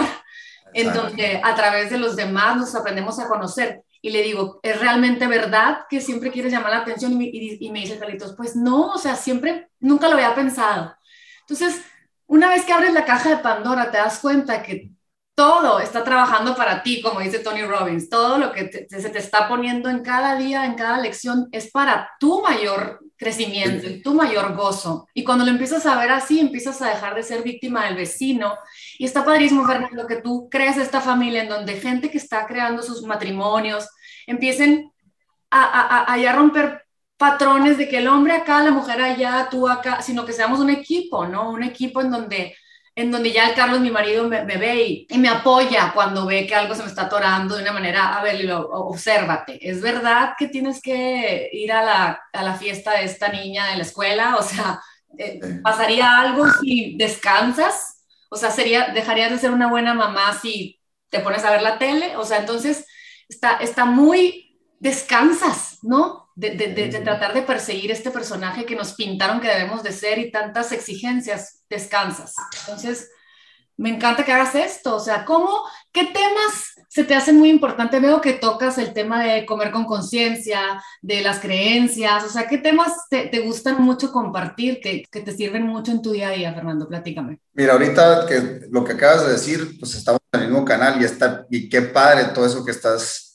en 0.74 0.94
donde 0.94 1.42
a 1.44 1.56
través 1.56 1.90
de 1.90 1.98
los 1.98 2.16
demás 2.16 2.56
nos 2.56 2.74
aprendemos 2.74 3.20
a 3.20 3.28
conocer. 3.28 3.82
Y 4.02 4.12
le 4.12 4.24
digo, 4.24 4.62
¿es 4.64 4.80
realmente 4.80 5.28
verdad 5.28 5.80
que 5.90 6.00
siempre 6.00 6.32
quieres 6.32 6.54
llamar 6.54 6.72
la 6.72 6.78
atención? 6.80 7.22
Y, 7.22 7.58
y 7.60 7.70
me 7.70 7.82
dice 7.82 8.00
Carlitos, 8.00 8.34
pues 8.38 8.56
no, 8.56 8.94
o 8.94 8.98
sea, 8.98 9.18
siempre, 9.18 9.70
nunca 9.82 10.08
lo 10.08 10.14
había 10.14 10.34
pensado. 10.36 10.96
Entonces, 11.42 11.82
una 12.28 12.48
vez 12.48 12.64
que 12.64 12.72
abres 12.72 12.94
la 12.94 13.04
caja 13.04 13.30
de 13.30 13.44
Pandora, 13.44 13.92
te 13.92 13.98
das 13.98 14.20
cuenta 14.20 14.64
que 14.64 14.92
todo 15.36 15.80
está 15.80 16.04
trabajando 16.04 16.56
para 16.56 16.84
ti, 16.84 17.02
como 17.02 17.20
dice 17.20 17.40
Tony 17.40 17.64
Robbins. 17.64 18.10
Todo 18.10 18.38
lo 18.38 18.52
que 18.52 18.88
se 18.90 19.10
te 19.10 19.20
está 19.20 19.48
poniendo 19.48 19.90
en 19.90 20.04
cada 20.04 20.36
día, 20.36 20.66
en 20.66 20.76
cada 20.76 21.00
lección, 21.00 21.48
es 21.52 21.72
para 21.72 22.12
tu 22.20 22.42
mayor 22.42 23.00
crecimiento 23.18 23.88
y 23.88 24.02
tu 24.02 24.14
mayor 24.14 24.56
gozo. 24.56 25.08
Y 25.14 25.24
cuando 25.24 25.46
lo 25.46 25.52
empiezas 25.52 25.86
a 25.86 26.00
ver 26.00 26.12
así, 26.12 26.40
empiezas 26.40 26.82
a 26.82 26.90
dejar 26.90 27.16
de 27.16 27.24
ser 27.24 27.44
víctima 27.44 27.86
del 27.86 27.96
vecino. 27.96 28.56
Y 28.98 29.06
está 29.06 29.24
padrísimo, 29.24 29.66
Fernando, 29.66 30.08
que 30.08 30.18
tú 30.18 30.50
crees 30.50 30.78
esta 30.78 31.02
familia 31.02 31.44
en 31.44 31.50
donde 31.50 31.80
gente 31.80 32.10
que 32.10 32.18
está 32.18 32.46
creando 32.46 32.82
sus 32.82 33.04
matrimonios 33.04 33.88
empiecen 34.28 34.92
a, 35.50 35.64
a, 35.64 36.14
a, 36.14 36.34
romper 36.34 36.86
patrones 37.18 37.78
de 37.78 37.88
que 37.88 38.00
el 38.00 38.08
hombre 38.08 38.34
acá, 38.34 38.64
la 38.64 38.72
mujer 38.72 39.02
allá, 39.02 39.48
tú 39.52 39.68
acá, 39.68 40.02
sino 40.02 40.26
que 40.26 40.34
seamos 40.34 40.60
un 40.60 40.72
equipo, 40.72 41.28
¿no? 41.28 41.52
Un 41.52 41.64
equipo 41.64 42.02
en 42.02 42.10
donde 42.10 42.56
en 42.96 43.10
donde 43.10 43.32
ya 43.32 43.50
el 43.50 43.56
Carlos, 43.56 43.80
mi 43.80 43.90
marido, 43.90 44.28
me, 44.28 44.44
ve 44.44 45.08
y, 45.10 45.18
me 45.18 45.30
apoya 45.30 45.94
cuando 45.94 46.26
ve 46.26 46.46
que 46.46 46.56
algo 46.56 46.76
se 46.76 46.84
me 46.84 46.90
está 46.90 47.04
atorando 47.04 47.56
de 47.56 47.64
una 47.64 47.72
manera, 47.72 48.18
a 48.18 48.24
ver, 48.24 48.52
obsérvate, 48.52 49.58
¿es 49.68 49.82
verdad 49.82 50.34
que 50.38 50.48
tienes 50.48 50.82
que 50.82 51.50
ir 51.54 51.72
a 51.72 51.84
la, 51.84 52.22
a 52.34 52.44
la 52.44 52.56
fiesta 52.56 52.92
de 52.92 53.06
esta 53.06 53.30
niña 53.30 53.68
de 53.68 53.78
la 53.78 53.84
escuela? 53.84 54.36
O 54.36 54.44
sea, 54.44 54.82
eh, 55.18 55.40
¿pasaría 55.64 56.20
algo 56.20 56.46
si 56.62 56.98
descansas? 56.98 58.06
O 58.30 58.36
sea, 58.36 58.52
sería, 58.52 58.90
¿dejarías 58.90 59.32
de 59.32 59.38
ser 59.38 59.52
una 59.52 59.70
buena 59.70 59.94
mamá 59.94 60.38
si 60.40 60.80
te 61.10 61.20
pones 61.20 61.44
a 61.46 61.52
ver 61.52 61.62
la 61.62 61.78
tele? 61.78 62.18
O 62.18 62.26
sea, 62.26 62.40
entonces 62.40 62.86
está, 63.30 63.58
está 63.58 63.86
muy, 63.86 64.60
descansas, 64.80 65.80
¿no? 65.82 66.31
De, 66.50 66.74
de, 66.74 66.88
de, 66.88 67.00
tratar 67.02 67.34
de 67.36 67.44
perseguir 67.44 67.92
este 67.92 68.10
personaje 68.10 68.66
que 68.66 68.76
nos 68.76 68.94
pintaron 68.94 69.40
que 69.40 69.48
debemos 69.48 69.84
de 69.84 69.92
ser 69.92 70.18
y 70.18 70.32
tantas 70.32 70.72
exigencias, 70.72 71.62
descansas. 71.70 72.34
Entonces, 72.62 73.12
me 73.78 73.90
encanta 73.90 74.26
que 74.26 74.32
hagas 74.32 74.56
esto, 74.56 74.96
o 74.96 75.00
sea, 75.00 75.24
¿cómo, 75.24 75.62
qué 75.92 76.06
temas 76.06 76.74
se 76.90 77.04
te 77.04 77.14
hacen 77.14 77.38
muy 77.38 77.50
importantes? 77.50 78.02
Veo 78.02 78.22
que 78.22 78.34
tocas 78.34 78.78
el 78.80 78.92
tema 78.94 79.24
de 79.24 79.46
comer 79.46 79.72
con 79.72 79.86
conciencia, 79.86 80.82
de 81.02 81.22
las 81.22 81.40
creencias, 81.40 82.24
o 82.24 82.30
sea, 82.30 82.48
¿qué 82.48 82.58
temas 82.58 82.92
te, 83.10 83.28
te 83.28 83.40
gustan 83.40 83.82
mucho 83.82 84.12
compartir, 84.12 84.80
que, 84.82 85.04
que, 85.12 85.22
te 85.22 85.36
sirven 85.36 85.68
mucho 85.68 85.92
en 85.92 86.02
tu 86.02 86.12
día 86.12 86.30
a 86.30 86.32
día, 86.32 86.54
Fernando? 86.54 86.88
Platícame. 86.88 87.40
Mira, 87.54 87.74
ahorita 87.74 88.26
que 88.28 88.62
lo 88.70 88.84
que 88.84 88.94
acabas 88.94 89.26
de 89.26 89.34
decir, 89.34 89.78
pues 89.80 89.94
estamos 89.96 90.22
en 90.34 90.42
el 90.42 90.48
mismo 90.48 90.66
canal 90.66 91.00
y, 91.00 91.06
está, 91.06 91.46
y 91.52 91.70
qué 91.70 91.82
padre 91.84 92.26
todo 92.34 92.48
eso 92.48 92.66
que 92.66 92.72
estás 92.72 93.31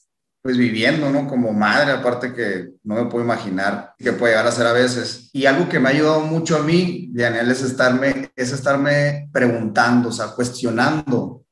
pues 0.47 0.59
viviendo, 0.59 1.11
¿no? 1.11 1.27
Como 1.27 1.53
madre, 1.53 1.91
aparte 1.91 2.33
que 2.33 2.69
no 2.85 2.95
me 2.95 3.11
puedo 3.11 3.25
imaginar 3.25 3.95
qué 3.99 4.13
puede 4.13 4.33
llegar 4.33 4.47
a 4.47 4.53
ser 4.53 4.69
a 4.69 4.73
veces. 4.73 5.29
Y 5.33 5.45
algo 5.45 5.69
que 5.69 5.81
me 5.81 5.89
ha 5.89 5.91
ayudado 5.93 6.21
mucho 6.21 6.57
a 6.57 6.63
mí, 6.63 7.11
Daniel, 7.13 7.51
es 7.51 7.63
estarme, 7.63 8.31
es 8.37 8.53
estarme 8.53 9.29
preguntando, 9.33 10.11
o 10.11 10.13
sea, 10.13 10.29
cuestionando 10.29 11.43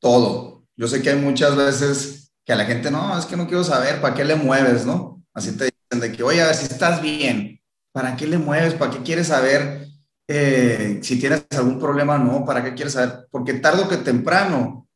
todo. 0.00 0.64
Yo 0.74 0.88
sé 0.88 1.02
que 1.02 1.10
hay 1.10 1.20
muchas 1.20 1.54
veces 1.54 2.32
que 2.44 2.52
a 2.52 2.56
la 2.56 2.64
gente, 2.64 2.90
no, 2.90 3.16
es 3.16 3.26
que 3.26 3.36
no 3.36 3.46
quiero 3.46 3.62
saber, 3.62 4.00
¿para 4.00 4.16
qué 4.16 4.24
le 4.24 4.34
mueves, 4.34 4.84
no? 4.84 5.22
Así 5.32 5.52
te 5.52 5.66
dicen 5.66 6.00
de 6.00 6.10
que, 6.10 6.24
oye, 6.24 6.42
a 6.42 6.46
ver 6.46 6.56
si 6.56 6.64
estás 6.64 7.00
bien, 7.00 7.60
¿para 7.92 8.16
qué 8.16 8.26
le 8.26 8.38
mueves? 8.38 8.74
¿Para 8.74 8.90
qué 8.90 9.04
quieres 9.04 9.28
saber 9.28 9.86
eh, 10.26 10.98
si 11.00 11.20
tienes 11.20 11.44
algún 11.56 11.78
problema 11.78 12.16
o 12.16 12.18
no? 12.18 12.44
¿Para 12.44 12.64
qué 12.64 12.74
quieres 12.74 12.94
saber? 12.94 13.28
Porque 13.30 13.54
tarde 13.54 13.84
o 13.84 13.88
que 13.88 13.98
temprano 13.98 14.88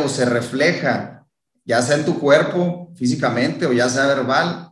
o 0.00 0.08
se 0.08 0.24
refleja 0.24 1.13
ya 1.64 1.82
sea 1.82 1.96
en 1.96 2.04
tu 2.04 2.18
cuerpo, 2.18 2.92
físicamente 2.94 3.66
o 3.66 3.72
ya 3.72 3.88
sea 3.88 4.06
verbal, 4.06 4.70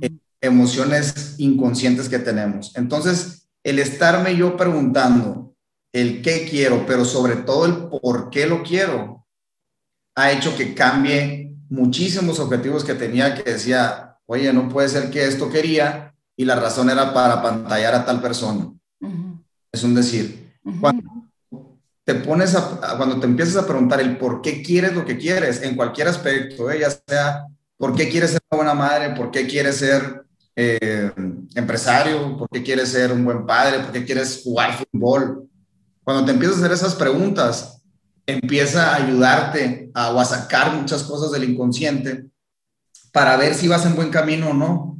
eh, 0.00 0.10
emociones 0.40 1.34
inconscientes 1.38 2.08
que 2.08 2.18
tenemos. 2.18 2.74
Entonces, 2.76 3.48
el 3.64 3.78
estarme 3.78 4.36
yo 4.36 4.56
preguntando 4.56 5.54
el 5.92 6.22
qué 6.22 6.46
quiero, 6.48 6.84
pero 6.86 7.04
sobre 7.04 7.36
todo 7.36 7.66
el 7.66 7.88
por 7.88 8.30
qué 8.30 8.46
lo 8.46 8.62
quiero, 8.62 9.26
ha 10.14 10.30
hecho 10.30 10.56
que 10.56 10.74
cambie 10.74 11.56
muchísimos 11.68 12.38
objetivos 12.38 12.84
que 12.84 12.94
tenía 12.94 13.34
que 13.34 13.50
decía, 13.50 14.18
oye, 14.26 14.52
no 14.52 14.68
puede 14.68 14.88
ser 14.88 15.10
que 15.10 15.26
esto 15.26 15.50
quería 15.50 16.14
y 16.36 16.44
la 16.44 16.56
razón 16.56 16.90
era 16.90 17.12
para 17.14 17.42
pantallar 17.42 17.94
a 17.94 18.04
tal 18.04 18.20
persona. 18.20 18.72
Es 19.72 19.82
un 19.84 19.94
decir. 19.94 20.54
Cuando 20.80 21.25
te 22.06 22.14
pones 22.14 22.54
a, 22.54 22.96
cuando 22.96 23.18
te 23.18 23.26
empiezas 23.26 23.56
a 23.56 23.66
preguntar 23.66 24.00
el 24.00 24.16
por 24.16 24.40
qué 24.40 24.62
quieres 24.62 24.94
lo 24.94 25.04
que 25.04 25.18
quieres, 25.18 25.60
en 25.62 25.74
cualquier 25.74 26.06
aspecto, 26.06 26.70
¿eh? 26.70 26.78
ya 26.78 26.88
sea 26.90 27.46
por 27.76 27.96
qué 27.96 28.08
quieres 28.08 28.30
ser 28.30 28.40
una 28.48 28.58
buena 28.58 28.74
madre, 28.74 29.16
por 29.16 29.32
qué 29.32 29.44
quieres 29.48 29.78
ser 29.78 30.24
eh, 30.54 31.10
empresario, 31.56 32.36
por 32.36 32.48
qué 32.48 32.62
quieres 32.62 32.90
ser 32.90 33.10
un 33.10 33.24
buen 33.24 33.44
padre, 33.44 33.80
por 33.80 33.90
qué 33.90 34.04
quieres 34.04 34.40
jugar 34.44 34.78
fútbol. 34.78 35.48
Cuando 36.04 36.24
te 36.24 36.30
empiezas 36.30 36.58
a 36.58 36.60
hacer 36.60 36.72
esas 36.72 36.94
preguntas, 36.94 37.82
empieza 38.24 38.92
a 38.92 39.04
ayudarte 39.04 39.90
a, 39.92 40.12
o 40.12 40.20
a 40.20 40.24
sacar 40.24 40.74
muchas 40.74 41.02
cosas 41.02 41.32
del 41.32 41.50
inconsciente 41.50 42.26
para 43.10 43.36
ver 43.36 43.52
si 43.52 43.66
vas 43.66 43.84
en 43.84 43.96
buen 43.96 44.10
camino 44.10 44.50
o 44.50 44.54
no. 44.54 44.96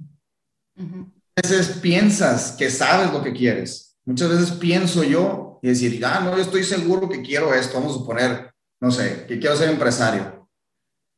A 0.76 1.40
veces 1.40 1.68
piensas 1.80 2.50
que 2.58 2.68
sabes 2.68 3.12
lo 3.12 3.22
que 3.22 3.32
quieres. 3.32 3.96
Muchas 4.04 4.28
veces 4.28 4.50
pienso 4.50 5.04
yo 5.04 5.55
y 5.66 5.70
decir, 5.70 6.00
ah, 6.06 6.20
no, 6.20 6.36
yo 6.36 6.42
estoy 6.42 6.62
seguro 6.62 7.08
que 7.08 7.22
quiero 7.22 7.52
esto, 7.52 7.74
vamos 7.74 7.96
a 7.96 7.98
suponer, 7.98 8.54
no 8.80 8.92
sé, 8.92 9.24
que 9.26 9.40
quiero 9.40 9.56
ser 9.56 9.68
empresario. 9.68 10.48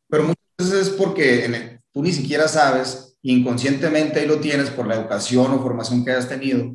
Pero 0.09 0.23
muchas 0.23 0.39
veces 0.57 0.87
es 0.87 0.89
porque 0.89 1.79
tú 1.93 2.03
ni 2.03 2.13
siquiera 2.13 2.49
sabes, 2.49 3.19
inconscientemente 3.21 4.21
ahí 4.21 4.27
lo 4.27 4.41
tienes 4.41 4.71
por 4.71 4.87
la 4.87 4.95
educación 4.95 5.53
o 5.53 5.63
formación 5.63 6.03
que 6.03 6.13
hayas 6.13 6.31
tenido. 6.31 6.75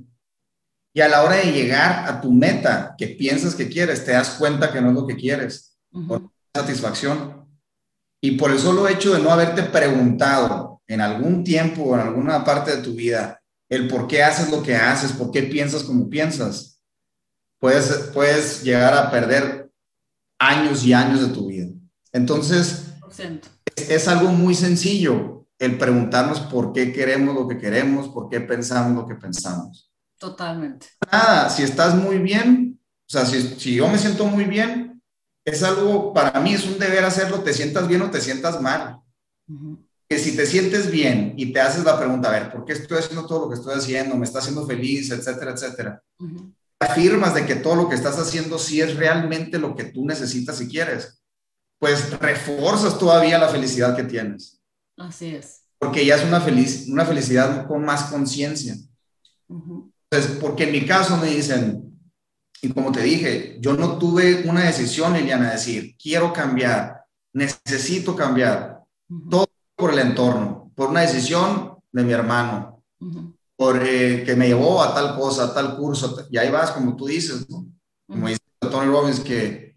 Y 0.93 1.01
a 1.01 1.07
la 1.07 1.23
hora 1.23 1.38
de 1.38 1.51
llegar 1.51 2.07
a 2.07 2.21
tu 2.21 2.31
meta 2.31 2.93
que 2.95 3.07
piensas 3.07 3.55
que 3.55 3.67
quieres, 3.67 4.05
te 4.05 4.12
das 4.12 4.36
cuenta 4.38 4.71
que 4.71 4.79
no 4.79 4.89
es 4.89 4.93
lo 4.93 5.07
que 5.07 5.15
quieres. 5.15 5.75
Por 6.07 6.29
satisfacción. 6.55 7.47
Y 8.21 8.33
por 8.38 8.51
el 8.51 8.59
solo 8.59 8.88
hecho 8.88 9.15
de 9.15 9.19
no 9.19 9.31
haberte 9.31 9.63
preguntado 9.63 10.83
en 10.86 11.01
algún 11.01 11.43
tiempo 11.43 11.81
o 11.81 11.95
en 11.95 12.01
alguna 12.01 12.43
parte 12.43 12.75
de 12.75 12.83
tu 12.83 12.93
vida 12.93 13.41
el 13.67 13.88
por 13.88 14.05
qué 14.05 14.21
haces 14.21 14.51
lo 14.51 14.62
que 14.62 14.75
haces, 14.75 15.13
por 15.13 15.31
qué 15.31 15.41
piensas 15.41 15.81
como 15.81 16.07
piensas, 16.07 16.72
puedes, 17.63 18.10
puedes 18.13 18.62
llegar 18.62 18.93
a 18.93 19.10
perder 19.10 19.71
años 20.38 20.84
y 20.84 20.91
años 20.91 21.21
de 21.21 21.34
tu 21.34 21.47
vida. 21.47 21.69
Entonces, 22.12 22.93
es, 23.73 23.89
es 23.89 24.08
algo 24.10 24.34
muy 24.34 24.54
sencillo 24.54 25.47
el 25.58 25.78
preguntarnos 25.78 26.41
por 26.41 26.73
qué 26.73 26.91
queremos 26.91 27.34
lo 27.34 27.47
que 27.47 27.58
queremos, 27.58 28.10
por 28.10 28.28
qué 28.28 28.41
pensamos 28.41 28.93
lo 28.93 29.08
que 29.08 29.15
pensamos. 29.15 29.89
Totalmente. 30.19 30.88
Nada, 31.10 31.49
si 31.49 31.63
estás 31.63 31.95
muy 31.95 32.17
bien, 32.17 32.82
o 33.08 33.10
sea, 33.10 33.26
si, 33.26 33.41
si 33.41 33.76
yo 33.76 33.88
me 33.88 33.97
siento 33.97 34.26
muy 34.26 34.43
bien, 34.43 35.02
es 35.45 35.63
algo, 35.63 36.12
para 36.12 36.41
mí 36.41 36.54
es 36.54 36.65
un 36.65 36.78
deber 36.78 37.06
hacerlo, 37.06 37.43
te 37.43 37.54
sientas 37.54 37.88
bien 37.88 38.02
o 38.02 38.12
te 38.12 38.19
sientas 38.19 38.62
mal. 38.62 38.99
Que 40.10 40.19
si 40.19 40.36
te 40.36 40.45
sientes 40.45 40.91
bien 40.91 41.34
y 41.38 41.54
te 41.54 41.62
haces 41.62 41.86
la 41.86 41.97
pregunta, 41.97 42.28
a 42.28 42.34
ver, 42.34 42.52
¿por 42.52 42.65
qué 42.65 42.73
estoy 42.73 42.97
haciendo 42.97 43.26
todo 43.26 43.45
lo 43.45 43.49
que 43.49 43.56
estoy 43.56 43.76
haciendo? 43.76 44.17
¿Me 44.17 44.26
está 44.26 44.39
haciendo 44.39 44.67
feliz? 44.67 45.10
Etcétera, 45.12 45.52
etcétera 45.52 46.04
afirmas 46.84 47.34
de 47.34 47.46
que 47.46 47.56
todo 47.56 47.76
lo 47.76 47.89
que 47.89 47.96
estás 47.96 48.17
haciendo 48.17 48.60
sí 48.60 48.82
es 48.82 48.96
realmente 48.96 49.58
lo 49.58 49.76
que 49.76 49.86
tú 49.86 50.06
necesitas 50.06 50.62
y 50.62 50.67
quieres, 50.67 51.24
pues 51.80 52.17
reforzas 52.19 52.98
todavía 52.98 53.38
la 53.38 53.50
felicidad 53.50 53.96
que 53.96 54.04
tienes. 54.04 54.62
Así 54.98 55.36
es. 55.36 55.63
Porque 55.80 56.06
ya 56.06 56.15
es 56.15 56.24
una, 56.24 56.39
feliz, 56.39 56.88
una 56.88 57.06
felicidad 57.06 57.67
con 57.67 57.84
más 57.84 58.04
conciencia. 58.04 58.76
Entonces, 59.50 60.38
porque 60.39 60.63
en 60.63 60.72
mi 60.72 60.86
caso 60.86 61.17
me 61.17 61.28
dicen, 61.28 61.93
y 62.62 62.69
como 62.72 62.91
te 62.91 63.02
dije, 63.02 63.58
yo 63.60 63.74
no 63.74 63.98
tuve 63.98 64.48
una 64.48 64.63
decisión, 64.63 65.13
Liliana, 65.13 65.48
de 65.48 65.54
decir, 65.54 65.98
quiero 66.02 66.32
cambiar, 66.32 67.04
necesito 67.34 68.15
cambiar. 68.15 68.82
Todo 69.30 69.48
por 69.76 69.91
el 69.91 70.00
entorno, 70.00 70.72
por 70.76 70.89
una 70.89 71.02
decisión 71.02 71.78
de 71.91 72.04
mi 72.04 72.13
hermano, 72.13 72.82
eh, 73.71 74.23
que 74.26 74.36
me 74.36 74.47
llevó 74.47 74.84
a 74.84 74.93
tal 74.93 75.15
cosa, 75.15 75.45
a 75.45 75.54
tal 75.54 75.76
curso, 75.76 76.26
y 76.30 76.38
ahí 76.38 76.49
vas, 76.49 76.71
como 76.71 76.95
tú 76.95 77.08
dices, 77.08 77.49
¿no? 77.49 77.67
Como 78.08 78.28
dice 78.28 78.41
Tony 78.60 78.91
Robbins, 78.91 79.19
que 79.19 79.76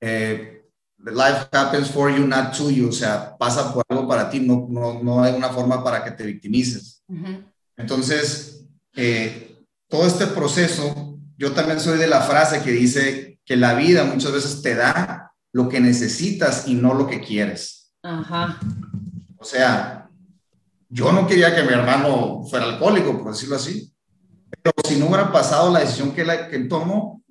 eh, 0.00 0.56
life 0.98 1.48
happens 1.52 1.90
for 1.90 2.10
you, 2.10 2.26
not 2.26 2.56
to 2.56 2.70
you, 2.70 2.88
o 2.88 2.92
sea, 2.92 3.36
pasa 3.36 3.72
por 3.72 3.84
algo 3.88 4.08
para 4.08 4.28
ti, 4.28 4.40
no, 4.40 4.66
no, 4.68 5.02
no 5.02 5.22
hay 5.22 5.34
una 5.34 5.50
forma 5.50 5.82
para 5.82 6.02
que 6.04 6.10
te 6.10 6.24
victimices. 6.24 7.02
Entonces, 7.76 8.64
eh, 8.94 9.56
todo 9.88 10.06
este 10.06 10.26
proceso, 10.26 11.18
yo 11.36 11.52
también 11.52 11.80
soy 11.80 11.98
de 11.98 12.06
la 12.06 12.22
frase 12.22 12.62
que 12.62 12.72
dice 12.72 13.40
que 13.44 13.56
la 13.56 13.74
vida 13.74 14.04
muchas 14.04 14.32
veces 14.32 14.62
te 14.62 14.74
da 14.74 15.32
lo 15.52 15.68
que 15.68 15.80
necesitas 15.80 16.66
y 16.66 16.74
no 16.74 16.94
lo 16.94 17.06
que 17.06 17.20
quieres. 17.20 17.92
Ajá. 18.02 18.58
O 19.38 19.44
sea, 19.44 20.05
yo 20.88 21.12
no 21.12 21.26
quería 21.26 21.54
que 21.54 21.62
mi 21.62 21.72
hermano 21.72 22.44
fuera 22.48 22.66
alcohólico, 22.66 23.18
por 23.18 23.32
decirlo 23.32 23.56
así. 23.56 23.92
Pero 24.62 24.74
si 24.84 24.96
no 24.96 25.06
hubiera 25.06 25.32
pasado 25.32 25.72
la 25.72 25.80
decisión 25.80 26.12
que, 26.12 26.24
la, 26.24 26.48
que 26.48 26.56
él 26.56 26.68
tomó, 26.68 27.22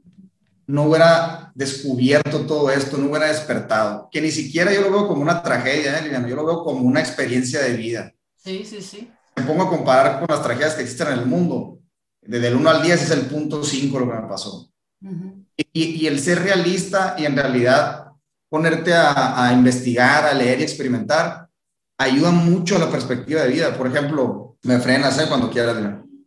no 0.68 0.84
hubiera 0.84 1.52
descubierto 1.54 2.46
todo 2.46 2.70
esto, 2.70 2.98
no 2.98 3.10
hubiera 3.10 3.28
despertado. 3.28 4.10
Que 4.12 4.22
ni 4.22 4.32
siquiera 4.32 4.74
yo 4.74 4.82
lo 4.82 4.91
veo 4.91 5.08
como 5.08 5.22
una 5.22 5.41
tragedia, 5.41 6.00
¿eh, 6.00 6.26
yo 6.28 6.36
lo 6.36 6.46
veo 6.46 6.63
como 6.63 6.82
una 6.82 7.00
experiencia 7.00 7.62
de 7.62 7.78
vida. 7.78 8.13
Sí, 8.36 8.65
sí, 8.65 8.82
sí. 8.82 9.12
Me 9.36 9.44
pongo 9.44 9.63
a 9.63 9.70
comparar 9.70 10.20
con 10.20 10.28
las 10.30 10.44
tragedias 10.44 10.74
que 10.74 10.84
existen 10.84 11.08
en 11.10 11.20
el 11.20 11.26
mundo. 11.26 11.80
Desde 12.22 12.48
el 12.48 12.56
1 12.56 12.70
al 12.70 12.82
10 12.82 13.02
es 13.02 13.12
el 13.12 13.22
punto 13.28 13.63
5 13.63 14.00
lo 14.00 14.10
que 14.10 14.22
me 14.22 14.28
pasó. 14.28 14.72
y, 15.56 15.84
y, 15.84 16.08
el 16.08 16.20
ser 16.20 16.41
realista 16.41 17.15
y 17.18 17.26
en 17.26 17.36
realidad 17.36 18.08
ponerte 18.50 18.94
a, 18.94 19.46
a 19.46 19.54
investigar, 19.54 20.26
a 20.26 20.34
leer 20.34 20.60
y 20.60 20.63
experimentar, 20.63 21.45
ayuda 21.98 22.32
mucho 22.32 22.76
a 22.76 22.80
la 22.80 22.90
perspectiva 22.90 23.42
de 23.42 23.50
vida. 23.50 23.78
Por 23.78 23.88
ejemplo, 23.88 24.58
me 24.64 24.80
frenas 24.80 25.20
¿eh? 25.20 25.26
cuando 25.28 25.50
quieras. 25.50 25.78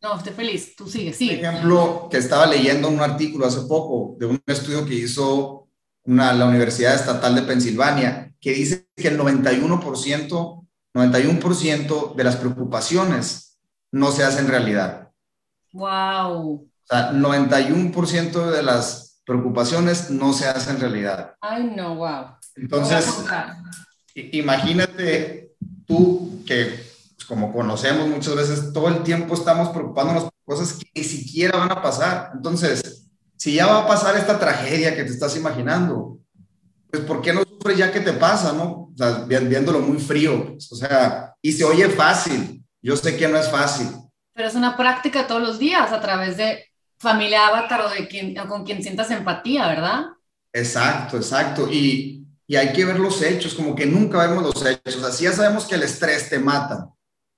No, 0.00 0.16
estoy 0.16 0.32
feliz, 0.32 0.76
tú 0.76 0.88
sigue, 0.88 1.12
sigue. 1.12 1.36
Por 1.36 1.44
ejemplo, 1.44 2.08
que 2.10 2.18
estaba 2.18 2.46
leyendo 2.46 2.88
un 2.88 3.00
artículo 3.00 3.46
hace 3.46 3.62
poco 3.62 4.16
de 4.18 4.26
un 4.26 4.40
estudio 4.46 4.86
que 4.86 4.94
hizo 4.94 5.68
una, 6.04 6.32
la 6.32 6.46
Universidad 6.46 6.94
Estatal 6.94 7.34
de 7.34 7.42
Pensilvania, 7.42 8.32
que 8.40 8.52
dice 8.52 8.88
que 8.96 9.08
el 9.08 9.18
91%, 9.18 10.66
91% 10.94 12.14
de 12.14 12.24
las 12.24 12.36
preocupaciones 12.36 13.58
no 13.90 14.12
se 14.12 14.22
hacen 14.22 14.46
realidad. 14.46 15.10
¡Wow! 15.72 16.52
O 16.54 16.66
sea, 16.84 17.12
91% 17.12 18.50
de 18.50 18.62
las 18.62 19.20
preocupaciones 19.26 20.10
no 20.10 20.32
se 20.32 20.46
hacen 20.46 20.80
realidad. 20.80 21.34
Ay, 21.40 21.72
no, 21.76 21.96
wow. 21.96 22.36
Entonces, 22.54 23.06
imagínate 24.14 25.47
tú 25.88 26.44
que 26.46 26.84
pues, 27.16 27.26
como 27.26 27.52
conocemos 27.52 28.06
muchas 28.06 28.36
veces, 28.36 28.72
todo 28.72 28.88
el 28.88 29.02
tiempo 29.02 29.34
estamos 29.34 29.70
preocupándonos 29.70 30.24
por 30.24 30.56
cosas 30.56 30.74
que 30.74 30.86
ni 30.94 31.02
siquiera 31.02 31.58
van 31.58 31.72
a 31.72 31.82
pasar. 31.82 32.30
Entonces, 32.34 33.08
si 33.36 33.54
ya 33.54 33.66
va 33.66 33.80
a 33.80 33.86
pasar 33.86 34.16
esta 34.16 34.38
tragedia 34.38 34.94
que 34.94 35.04
te 35.04 35.10
estás 35.10 35.36
imaginando, 35.36 36.18
pues 36.90 37.02
¿por 37.02 37.20
qué 37.20 37.32
no 37.32 37.42
sufres 37.42 37.76
ya 37.76 37.90
que 37.90 38.00
te 38.00 38.12
pasa, 38.12 38.52
no? 38.52 38.90
O 38.92 38.94
sea, 38.96 39.24
viéndolo 39.24 39.80
muy 39.80 39.98
frío, 39.98 40.52
pues, 40.52 40.70
o 40.70 40.76
sea, 40.76 41.34
y 41.42 41.52
se 41.52 41.64
oye 41.64 41.88
fácil, 41.88 42.64
Yo 42.80 42.96
sé 42.96 43.16
que 43.16 43.26
no 43.26 43.36
es 43.36 43.50
fácil. 43.50 43.88
Pero 44.32 44.48
es 44.48 44.54
una 44.54 44.76
práctica 44.76 45.26
todos 45.26 45.42
los 45.42 45.58
días 45.58 45.90
a 45.90 46.00
través 46.00 46.36
de 46.36 46.64
familia 46.98 47.48
avatar 47.48 47.80
o 47.80 47.90
de 47.90 48.06
quien, 48.06 48.34
con 48.46 48.64
quien 48.64 48.82
sientas 48.82 49.10
empatía, 49.10 49.66
¿verdad? 49.66 50.04
Exacto, 50.52 51.16
exacto. 51.16 51.68
Y, 51.70 52.27
y 52.50 52.56
hay 52.56 52.72
que 52.72 52.86
ver 52.86 52.98
los 52.98 53.20
hechos, 53.20 53.54
como 53.54 53.76
que 53.76 53.84
nunca 53.84 54.26
vemos 54.26 54.42
los 54.42 54.64
hechos. 54.64 55.04
Así 55.04 55.24
ya 55.24 55.32
sabemos 55.32 55.66
que 55.66 55.74
el 55.74 55.82
estrés 55.82 56.30
te 56.30 56.38
mata. 56.38 56.88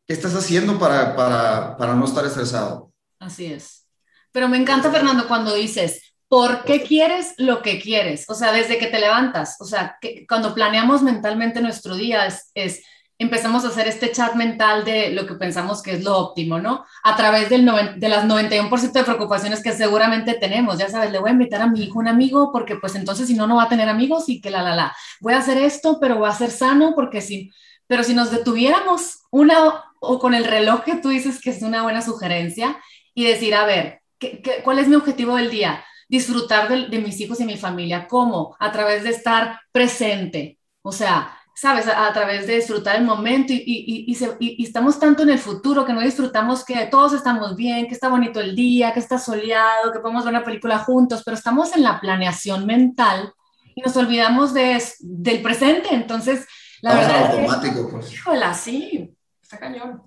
¿Qué 0.06 0.14
estás 0.14 0.34
haciendo 0.36 0.78
para, 0.78 1.16
para, 1.16 1.76
para 1.76 1.94
no 1.94 2.04
estar 2.04 2.24
estresado? 2.24 2.92
Así 3.18 3.46
es. 3.46 3.88
Pero 4.30 4.48
me 4.48 4.56
encanta, 4.56 4.92
Fernando, 4.92 5.26
cuando 5.26 5.52
dices, 5.52 6.14
¿por 6.28 6.62
qué 6.62 6.84
quieres 6.84 7.34
lo 7.38 7.60
que 7.60 7.80
quieres? 7.80 8.24
O 8.30 8.34
sea, 8.36 8.52
desde 8.52 8.78
que 8.78 8.86
te 8.86 9.00
levantas, 9.00 9.56
o 9.60 9.64
sea, 9.64 9.96
que 10.00 10.24
cuando 10.28 10.54
planeamos 10.54 11.02
mentalmente 11.02 11.60
nuestro 11.60 11.96
día 11.96 12.26
es, 12.26 12.52
es 12.54 12.80
empezamos 13.20 13.64
a 13.64 13.68
hacer 13.68 13.86
este 13.86 14.10
chat 14.12 14.34
mental 14.34 14.82
de 14.82 15.10
lo 15.10 15.26
que 15.26 15.34
pensamos 15.34 15.82
que 15.82 15.92
es 15.92 16.02
lo 16.02 16.16
óptimo, 16.16 16.58
¿no? 16.58 16.86
A 17.04 17.16
través 17.16 17.50
del 17.50 17.70
de 17.96 18.08
las 18.08 18.24
91% 18.24 18.92
de 18.92 19.04
preocupaciones 19.04 19.62
que 19.62 19.72
seguramente 19.72 20.34
tenemos, 20.34 20.78
ya 20.78 20.88
sabes, 20.88 21.12
le 21.12 21.18
voy 21.18 21.28
a 21.28 21.34
invitar 21.34 21.60
a 21.60 21.66
mi 21.66 21.82
hijo 21.82 21.98
un 21.98 22.08
amigo 22.08 22.50
porque 22.50 22.76
pues 22.76 22.94
entonces 22.94 23.28
si 23.28 23.34
no, 23.34 23.46
no 23.46 23.56
va 23.56 23.64
a 23.64 23.68
tener 23.68 23.90
amigos 23.90 24.30
y 24.30 24.40
que 24.40 24.48
la, 24.48 24.62
la, 24.62 24.74
la, 24.74 24.96
voy 25.20 25.34
a 25.34 25.38
hacer 25.38 25.58
esto, 25.58 25.98
pero 26.00 26.18
va 26.18 26.30
a 26.30 26.34
ser 26.34 26.50
sano 26.50 26.94
porque 26.94 27.20
si, 27.20 27.52
pero 27.86 28.04
si 28.04 28.14
nos 28.14 28.30
detuviéramos 28.30 29.18
una 29.30 29.84
o 30.00 30.18
con 30.18 30.32
el 30.32 30.46
reloj 30.46 30.82
que 30.82 30.96
tú 30.96 31.10
dices 31.10 31.42
que 31.42 31.50
es 31.50 31.60
una 31.60 31.82
buena 31.82 32.00
sugerencia 32.00 32.78
y 33.14 33.24
decir, 33.26 33.54
a 33.54 33.66
ver, 33.66 34.00
¿qué, 34.18 34.40
qué, 34.40 34.62
cuál 34.64 34.78
es 34.78 34.88
mi 34.88 34.94
objetivo 34.94 35.36
del 35.36 35.50
día? 35.50 35.84
Disfrutar 36.08 36.70
de, 36.70 36.86
de 36.86 36.98
mis 37.00 37.20
hijos 37.20 37.38
y 37.40 37.44
mi 37.44 37.58
familia. 37.58 38.08
¿Cómo? 38.08 38.56
A 38.58 38.72
través 38.72 39.04
de 39.04 39.10
estar 39.10 39.60
presente. 39.72 40.58
O 40.82 40.90
sea, 40.90 41.36
¿sabes? 41.60 41.86
A, 41.88 42.10
través 42.14 42.46
de 42.46 42.56
disfrutar 42.56 42.96
el 42.96 43.04
momento 43.04 43.52
y, 43.52 43.62
y, 43.66 44.16
y, 44.38 44.64
estamos 44.64 44.98
tanto 44.98 45.24
en 45.24 45.28
el 45.28 45.38
futuro 45.38 45.84
que 45.84 45.92
no 45.92 46.00
disfrutamos 46.00 46.64
que 46.64 46.86
todos 46.86 47.12
estamos 47.12 47.54
bien, 47.54 47.86
que 47.86 47.92
está 47.92 48.08
bonito 48.08 48.40
el 48.40 48.56
día, 48.56 48.94
que 48.94 49.00
está 49.00 49.18
soleado, 49.18 49.92
que 49.92 49.98
podemos 49.98 50.24
ver 50.24 50.32
una 50.32 50.44
película 50.44 50.78
juntos, 50.78 51.20
pero 51.22 51.36
estamos 51.36 51.76
en 51.76 51.82
la 51.82 52.00
planeación 52.00 52.64
mental 52.64 53.34
y 53.74 53.82
nos 53.82 53.94
olvidamos 53.94 54.54
de, 54.54 54.82
del 55.00 55.42
presente. 55.42 55.90
Entonces, 55.92 56.46
la 56.80 56.94
verdad. 56.94 57.26
automático, 57.26 57.80
es 57.80 57.86
pues. 57.90 58.12
Híjola, 58.14 58.54
sí, 58.54 59.14
está 59.42 59.58
cañón. 59.58 60.02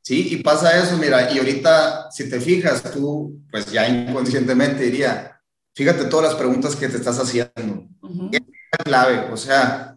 Sí, 0.00 0.34
y 0.34 0.42
pasa 0.42 0.76
eso, 0.82 0.96
mira, 0.96 1.30
y 1.30 1.38
ahorita, 1.38 2.10
si 2.10 2.28
te 2.28 2.40
fijas, 2.40 2.82
tú, 2.90 3.40
pues 3.52 3.70
ya 3.70 3.86
inconscientemente 3.86 4.82
diría, 4.82 5.40
fíjate 5.76 6.06
todas 6.06 6.32
las 6.32 6.34
preguntas 6.34 6.74
que 6.74 6.88
te 6.88 6.96
estás 6.96 7.20
haciendo. 7.20 7.86
Es 8.32 8.40
clave, 8.84 9.30
o 9.30 9.36
sea, 9.36 9.91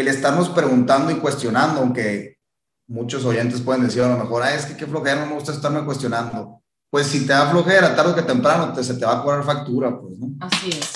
el 0.00 0.08
estarnos 0.08 0.48
preguntando 0.50 1.10
y 1.10 1.16
cuestionando, 1.16 1.80
aunque 1.80 2.38
muchos 2.86 3.24
oyentes 3.24 3.60
pueden 3.60 3.82
decir 3.82 4.02
a 4.02 4.08
lo 4.08 4.16
mejor, 4.16 4.46
es 4.46 4.64
que 4.64 4.76
qué 4.76 4.86
flojera, 4.86 5.22
no 5.22 5.26
me 5.26 5.34
gusta 5.34 5.52
estarme 5.52 5.84
cuestionando. 5.84 6.62
Pues 6.88 7.08
si 7.08 7.26
te 7.26 7.32
da 7.32 7.50
flojera, 7.50 7.96
tarde 7.96 8.14
que 8.14 8.22
temprano, 8.22 8.72
te, 8.72 8.84
se 8.84 8.94
te 8.94 9.04
va 9.04 9.18
a 9.18 9.22
cobrar 9.22 9.42
factura, 9.42 10.00
pues, 10.00 10.18
¿no? 10.18 10.28
Así 10.40 10.70
es. 10.70 10.92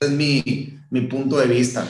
es 0.00 0.10
mi, 0.10 0.78
mi 0.90 1.02
punto 1.02 1.38
de 1.38 1.46
vista. 1.46 1.86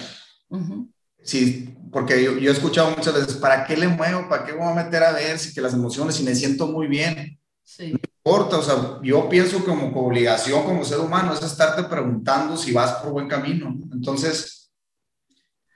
Sí, 1.22 1.74
porque 1.90 2.22
yo, 2.22 2.36
yo, 2.36 2.50
he 2.50 2.54
escuchado 2.54 2.90
muchas 2.94 3.14
veces, 3.14 3.34
¿para 3.36 3.64
qué 3.64 3.76
le 3.76 3.88
muevo? 3.88 4.28
¿Para 4.28 4.44
qué 4.44 4.52
voy 4.52 4.68
a 4.68 4.74
meter 4.74 5.02
a 5.02 5.12
ver 5.12 5.38
si 5.38 5.54
que 5.54 5.62
las 5.62 5.72
emociones, 5.72 6.14
si 6.14 6.22
me 6.22 6.34
siento 6.34 6.66
muy 6.66 6.86
bien? 6.86 7.40
Sí. 7.64 7.92
No 7.92 7.98
importa, 8.22 8.58
o 8.58 8.62
sea, 8.62 9.00
yo 9.02 9.30
pienso 9.30 9.64
como, 9.64 9.92
como 9.94 10.08
obligación 10.08 10.62
como 10.64 10.84
ser 10.84 10.98
humano 10.98 11.32
es 11.32 11.42
estarte 11.42 11.84
preguntando 11.84 12.54
si 12.58 12.70
vas 12.70 12.92
por 12.96 13.12
buen 13.12 13.28
camino. 13.28 13.74
Entonces, 13.92 14.59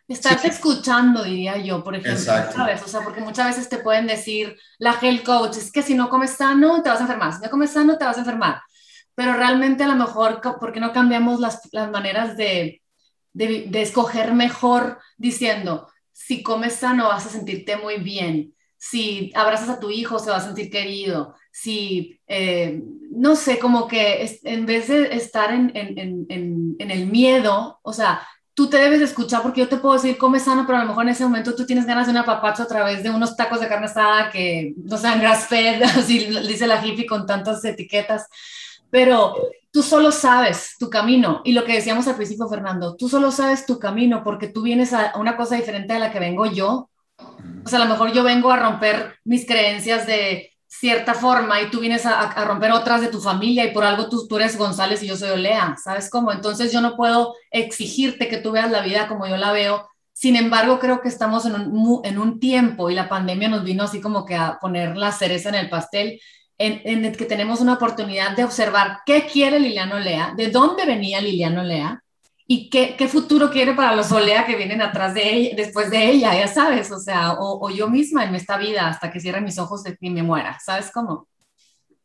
Estarte 0.06 0.48
escuchando, 0.48 1.24
diría 1.24 1.56
yo, 1.56 1.82
por 1.82 1.96
ejemplo, 1.96 2.22
¿sabes? 2.22 2.82
O 2.82 2.88
sea, 2.88 3.00
porque 3.00 3.22
muchas 3.22 3.48
veces 3.48 3.68
te 3.70 3.78
pueden 3.78 4.06
decir, 4.06 4.56
la 4.78 4.98
health 5.00 5.24
coach, 5.24 5.56
es 5.56 5.72
que 5.72 5.82
si 5.82 5.94
no 5.94 6.10
comes 6.10 6.32
sano, 6.32 6.82
te 6.82 6.90
vas 6.90 6.98
a 6.98 7.04
enfermar, 7.04 7.32
si 7.32 7.42
no 7.42 7.50
comes 7.50 7.70
sano, 7.70 7.96
te 7.96 8.04
vas 8.04 8.16
a 8.16 8.20
enfermar. 8.20 8.60
Pero 9.14 9.32
realmente 9.32 9.82
a 9.84 9.88
lo 9.88 9.94
mejor, 9.94 10.40
¿por 10.42 10.72
qué 10.72 10.80
no 10.80 10.92
cambiamos 10.92 11.40
las, 11.40 11.68
las 11.72 11.90
maneras 11.90 12.36
de, 12.36 12.82
de, 13.32 13.64
de, 13.68 13.82
escoger 13.82 14.34
mejor 14.34 14.98
diciendo, 15.16 15.88
si 16.12 16.42
comes 16.42 16.74
sano 16.74 17.08
vas 17.08 17.26
a 17.26 17.30
sentirte 17.30 17.76
muy 17.76 17.96
bien, 17.96 18.54
si 18.76 19.32
abrazas 19.34 19.70
a 19.70 19.80
tu 19.80 19.90
hijo 19.90 20.18
se 20.18 20.30
va 20.30 20.36
a 20.36 20.44
sentir 20.44 20.70
querido, 20.70 21.34
si, 21.50 22.20
eh, 22.26 22.82
no 23.10 23.36
sé, 23.36 23.58
como 23.58 23.88
que 23.88 24.22
es, 24.22 24.44
en 24.44 24.66
vez 24.66 24.88
de 24.88 25.14
estar 25.14 25.52
en, 25.54 25.72
en, 25.74 26.26
en, 26.28 26.76
en 26.78 26.90
el 26.90 27.06
miedo, 27.06 27.78
o 27.82 27.92
sea, 27.94 28.26
tú 28.54 28.68
te 28.68 28.78
debes 28.78 29.00
escuchar 29.00 29.42
porque 29.42 29.60
yo 29.60 29.68
te 29.68 29.76
puedo 29.76 29.94
decir 29.94 30.16
come 30.16 30.38
sano, 30.38 30.64
pero 30.66 30.78
a 30.78 30.82
lo 30.82 30.88
mejor 30.88 31.04
en 31.04 31.10
ese 31.10 31.24
momento 31.24 31.54
tú 31.54 31.66
tienes 31.66 31.86
ganas 31.86 32.06
de 32.06 32.12
una 32.12 32.24
papacho 32.24 32.62
a 32.62 32.68
través 32.68 33.02
de 33.02 33.10
unos 33.10 33.36
tacos 33.36 33.60
de 33.60 33.68
carne 33.68 33.86
asada 33.86 34.30
que 34.30 34.74
no 34.76 34.96
sean 34.96 35.20
grass 35.20 35.46
fed, 35.48 35.82
así 35.96 36.26
dice 36.46 36.66
la 36.66 36.84
hippie 36.84 37.06
con 37.06 37.26
tantas 37.26 37.64
etiquetas, 37.64 38.28
pero 38.90 39.34
tú 39.72 39.82
solo 39.82 40.12
sabes 40.12 40.76
tu 40.78 40.88
camino 40.88 41.42
y 41.44 41.52
lo 41.52 41.64
que 41.64 41.74
decíamos 41.74 42.06
al 42.06 42.14
principio, 42.14 42.48
Fernando, 42.48 42.94
tú 42.96 43.08
solo 43.08 43.32
sabes 43.32 43.66
tu 43.66 43.80
camino 43.80 44.22
porque 44.22 44.46
tú 44.46 44.62
vienes 44.62 44.92
a 44.92 45.12
una 45.16 45.36
cosa 45.36 45.56
diferente 45.56 45.92
a 45.92 45.98
la 45.98 46.12
que 46.12 46.20
vengo 46.20 46.46
yo. 46.46 46.88
O 47.64 47.68
sea, 47.68 47.80
a 47.80 47.84
lo 47.84 47.90
mejor 47.90 48.12
yo 48.12 48.22
vengo 48.22 48.52
a 48.52 48.56
romper 48.56 49.16
mis 49.24 49.46
creencias 49.46 50.06
de 50.06 50.53
cierta 50.78 51.14
forma 51.14 51.60
y 51.60 51.70
tú 51.70 51.80
vienes 51.80 52.04
a, 52.06 52.44
romper 52.44 52.72
otras 52.72 53.00
de 53.00 53.08
tu 53.08 53.20
familia 53.20 53.64
y 53.64 53.72
por 53.72 53.84
algo 53.84 54.08
tú, 54.08 54.36
eres 54.36 54.58
González 54.58 55.02
y 55.02 55.06
yo 55.06 55.16
soy 55.16 55.30
Olea, 55.30 55.76
¿sabes 55.82 56.10
cómo? 56.10 56.32
Entonces 56.32 56.72
yo 56.72 56.80
no 56.80 56.96
puedo 56.96 57.34
exigirte 57.50 58.28
que 58.28 58.38
tú 58.38 58.52
veas 58.52 58.70
la 58.70 58.82
vida 58.82 59.08
como 59.08 59.26
yo 59.26 59.36
la 59.36 59.52
veo. 59.52 59.88
Sin 60.12 60.36
embargo, 60.36 60.78
creo 60.78 61.00
que 61.00 61.08
estamos 61.08 61.46
en 61.46 61.54
un, 61.54 62.00
en 62.04 62.18
un 62.18 62.38
tiempo 62.38 62.90
y 62.90 62.94
la 62.94 63.08
pandemia 63.08 63.48
nos 63.48 63.64
vino 63.64 63.84
así 63.84 64.00
como 64.00 64.24
que 64.24 64.34
a 64.34 64.58
poner 64.60 64.96
la 64.96 65.12
cereza 65.12 65.48
en 65.48 65.56
el 65.56 65.70
pastel, 65.70 66.20
en, 66.58 66.82
en 66.84 67.04
el 67.04 67.16
que 67.16 67.24
tenemos 67.24 67.60
una 67.60 67.74
oportunidad 67.74 68.36
de 68.36 68.44
observar 68.44 68.98
qué 69.06 69.26
quiere 69.26 69.58
Liliana 69.58 69.96
Olea, 69.96 70.34
de 70.36 70.50
dónde 70.50 70.86
venía 70.86 71.20
Liliana 71.20 71.62
Olea, 71.62 72.03
y 72.46 72.68
qué, 72.68 72.94
qué, 72.98 73.08
futuro 73.08 73.50
quiere 73.50 73.74
para 73.74 73.96
los 73.96 74.12
Olea 74.12 74.44
que 74.44 74.56
vienen 74.56 74.82
atrás 74.82 75.14
de 75.14 75.34
ella, 75.34 75.56
después 75.56 75.90
de 75.90 76.10
ella, 76.10 76.34
ya 76.34 76.46
sabes, 76.46 76.90
o 76.90 77.00
sea, 77.00 77.32
o, 77.32 77.66
o 77.66 77.70
yo 77.70 77.88
misma 77.88 78.24
en 78.24 78.34
esta 78.34 78.58
vida 78.58 78.88
hasta 78.88 79.10
que 79.10 79.20
cierre 79.20 79.40
mis 79.40 79.58
ojos 79.58 79.82
y 80.00 80.10
me 80.10 80.22
muera, 80.22 80.58
¿sabes 80.64 80.90
cómo? 80.92 81.26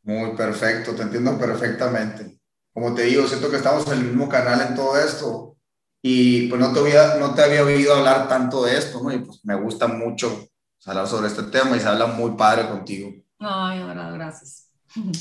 Muy 0.04 0.36
perfecto, 0.36 0.96
te 0.96 1.04
entiendo 1.04 1.38
perfectamente. 1.38 2.40
Como 2.74 2.94
te 2.96 3.04
digo, 3.04 3.28
siento 3.28 3.50
que 3.50 3.58
estamos 3.58 3.86
en 3.88 3.94
el 3.94 4.06
mismo 4.06 4.30
canal 4.30 4.62
en 4.62 4.76
todo 4.76 4.98
esto 4.98 5.58
y 6.02 6.48
pues 6.48 6.62
no 6.62 6.72
te 6.72 6.80
había, 6.80 7.16
no 7.16 7.34
te 7.36 7.44
había 7.44 7.64
oído 7.64 7.94
hablar 7.94 8.30
tanto 8.30 8.64
de 8.64 8.78
esto, 8.78 9.02
¿no? 9.04 9.12
Y 9.12 9.20
pues 9.20 9.42
me 9.44 9.56
gusta 9.56 9.88
mucho 9.88 10.48
hablar 10.86 11.08
sobre 11.08 11.28
este 11.28 11.44
tema 11.44 11.76
y 11.76 11.82
se 11.82 11.88
habla 11.88 12.08
muy 12.08 12.32
padre 12.32 12.70
contigo. 12.70 13.12
Ay, 13.40 13.82
ahora, 13.82 14.10
gracias. 14.12 14.70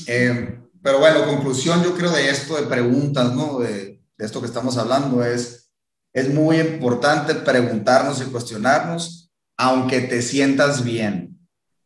Eh, 0.07 0.59
pero 0.81 0.99
bueno, 0.99 1.25
conclusión 1.25 1.83
yo 1.83 1.93
creo 1.93 2.11
de 2.11 2.29
esto, 2.29 2.55
de 2.55 2.67
preguntas, 2.67 3.33
¿no? 3.33 3.59
De, 3.59 3.98
de 4.19 4.25
esto 4.25 4.41
que 4.41 4.47
estamos 4.47 4.77
hablando 4.77 5.23
es, 5.23 5.71
es 6.13 6.31
muy 6.31 6.59
importante 6.59 7.33
preguntarnos 7.35 8.21
y 8.21 8.25
cuestionarnos, 8.25 9.31
aunque 9.57 10.01
te 10.01 10.21
sientas 10.21 10.83
bien. 10.83 11.39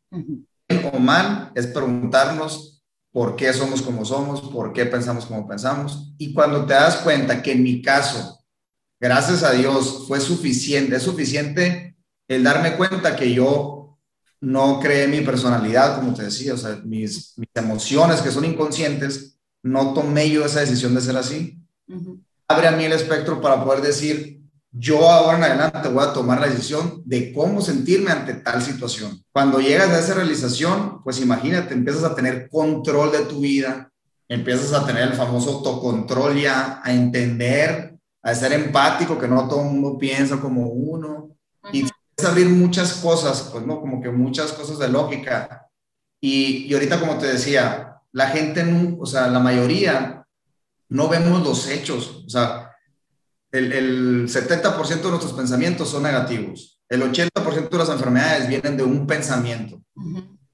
Bien 0.10 0.48
o 0.92 0.98
mal, 0.98 1.52
es 1.54 1.68
preguntarnos 1.68 2.84
por 3.12 3.36
qué 3.36 3.54
somos 3.54 3.84
como 3.84 4.04
somos, 4.04 4.42
por 4.42 4.74
qué 4.74 4.88
pensamos 4.88 5.28
como 5.28 5.48
pensamos. 5.48 6.16
Y 6.18 6.34
cuando 6.34 6.66
te 6.66 6.74
das 6.74 6.98
cuenta 6.98 7.44
que 7.44 7.52
en 7.52 7.62
mi 7.62 7.84
caso, 7.84 8.44
gracias 9.00 9.44
a 9.44 9.52
Dios, 9.52 10.06
fue 10.08 10.20
suficiente, 10.20 10.96
es 10.96 11.04
suficiente 11.04 11.96
el 12.28 12.44
darme 12.44 12.76
cuenta 12.76 13.16
que 13.16 13.32
yo 13.32 14.00
no 14.42 14.80
creé 14.80 15.08
mi 15.08 15.22
personalidad, 15.22 15.98
como 15.98 16.16
te 16.16 16.24
decía, 16.24 16.56
o 16.56 16.58
sea, 16.58 16.82
mis, 16.84 17.38
mis 17.38 17.50
emociones 17.54 18.22
que 18.22 18.32
son 18.32 18.44
inconscientes, 18.44 19.38
no 19.62 19.94
tomé 19.94 20.32
yo 20.32 20.44
esa 20.44 20.62
decisión 20.62 20.96
de 20.96 21.02
ser 21.02 21.16
así 21.16 21.60
abre 22.48 22.68
a 22.68 22.72
mí 22.72 22.86
el 22.86 22.94
espectro 22.94 23.42
para 23.42 23.64
poder 23.64 23.82
decir, 23.82 24.42
yo 24.72 25.08
ahora 25.08 25.38
en 25.38 25.44
adelante 25.44 25.90
voy 25.90 26.04
a 26.04 26.14
tomar 26.14 26.42
la 26.42 26.48
decisión 26.48 27.04
de 27.06 27.32
cómo 27.32 27.62
sentirme 27.62 28.12
ante 28.12 28.34
tal 28.34 28.62
situación. 28.62 29.24
Cuando 29.32 29.60
llegas 29.60 29.90
a 29.90 30.00
esa 30.00 30.16
realización, 30.16 31.04
pues 31.04 31.22
imagínate, 31.22 31.74
empiezas 31.74 32.04
a 32.04 32.16
tener 32.16 32.50
control 32.50 33.12
de 33.12 33.26
tu 33.26 33.40
vida, 33.42 33.92
empiezas 34.28 34.74
a 34.74 34.86
tener 34.86 35.04
el 35.04 35.14
famoso 35.14 35.52
autocontrol 35.52 36.40
ya, 36.40 36.82
a 36.84 36.92
entender, 36.92 37.96
a 38.24 38.34
ser 38.34 38.54
empático, 38.54 39.20
que 39.20 39.28
no 39.28 39.48
todo 39.48 39.62
el 39.62 39.70
mundo 39.70 39.98
piensa 40.00 40.40
como 40.40 40.68
uno, 40.70 41.30
y 41.72 41.86
a 41.86 42.28
abrir 42.28 42.50
muchas 42.50 42.94
cosas, 42.94 43.50
pues 43.52 43.66
no, 43.66 43.80
como 43.80 44.02
que 44.02 44.10
muchas 44.10 44.54
cosas 44.54 44.80
de 44.80 44.90
lógica. 44.90 45.68
Y, 46.20 46.66
y 46.68 46.74
ahorita, 46.74 47.00
como 47.00 47.18
te 47.18 47.28
decía, 47.28 48.02
la 48.12 48.28
gente, 48.28 48.66
o 49.00 49.06
sea, 49.06 49.28
la 49.28 49.40
mayoría 49.40 50.23
no 50.94 51.10
vemos 51.10 51.44
los 51.44 51.68
hechos. 51.68 52.24
O 52.26 52.30
sea, 52.30 52.72
el, 53.52 53.74
el 53.74 54.30
70% 54.30 55.02
de 55.02 55.10
nuestros 55.10 55.34
pensamientos 55.34 55.90
son 55.90 56.04
negativos. 56.04 56.80
El 56.88 57.02
80% 57.02 57.70
de 57.70 57.78
las 57.78 57.90
enfermedades 57.90 58.48
vienen 58.48 58.78
de 58.78 58.84
un 58.84 59.08
pensamiento. 59.08 59.82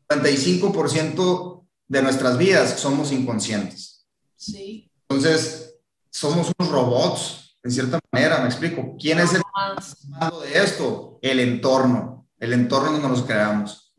El 0.07 0.21
35% 0.21 1.67
de 1.89 2.01
nuestras 2.01 2.37
vidas 2.37 2.79
somos 2.79 3.11
inconscientes. 3.11 4.07
Sí. 4.37 4.89
Entonces, 5.09 5.75
somos 6.09 6.51
unos 6.57 6.71
robots, 6.71 7.57
en 7.61 7.71
cierta 7.71 7.99
manera, 8.09 8.39
me 8.39 8.45
explico. 8.45 8.95
¿Quién 8.97 9.19
es 9.19 9.33
el 9.33 9.41
de 9.41 10.63
esto? 10.63 11.19
El 11.21 11.41
entorno, 11.41 12.27
el 12.39 12.53
entorno 12.53 12.93
donde 12.93 13.09
nos 13.09 13.23
creamos. 13.23 13.93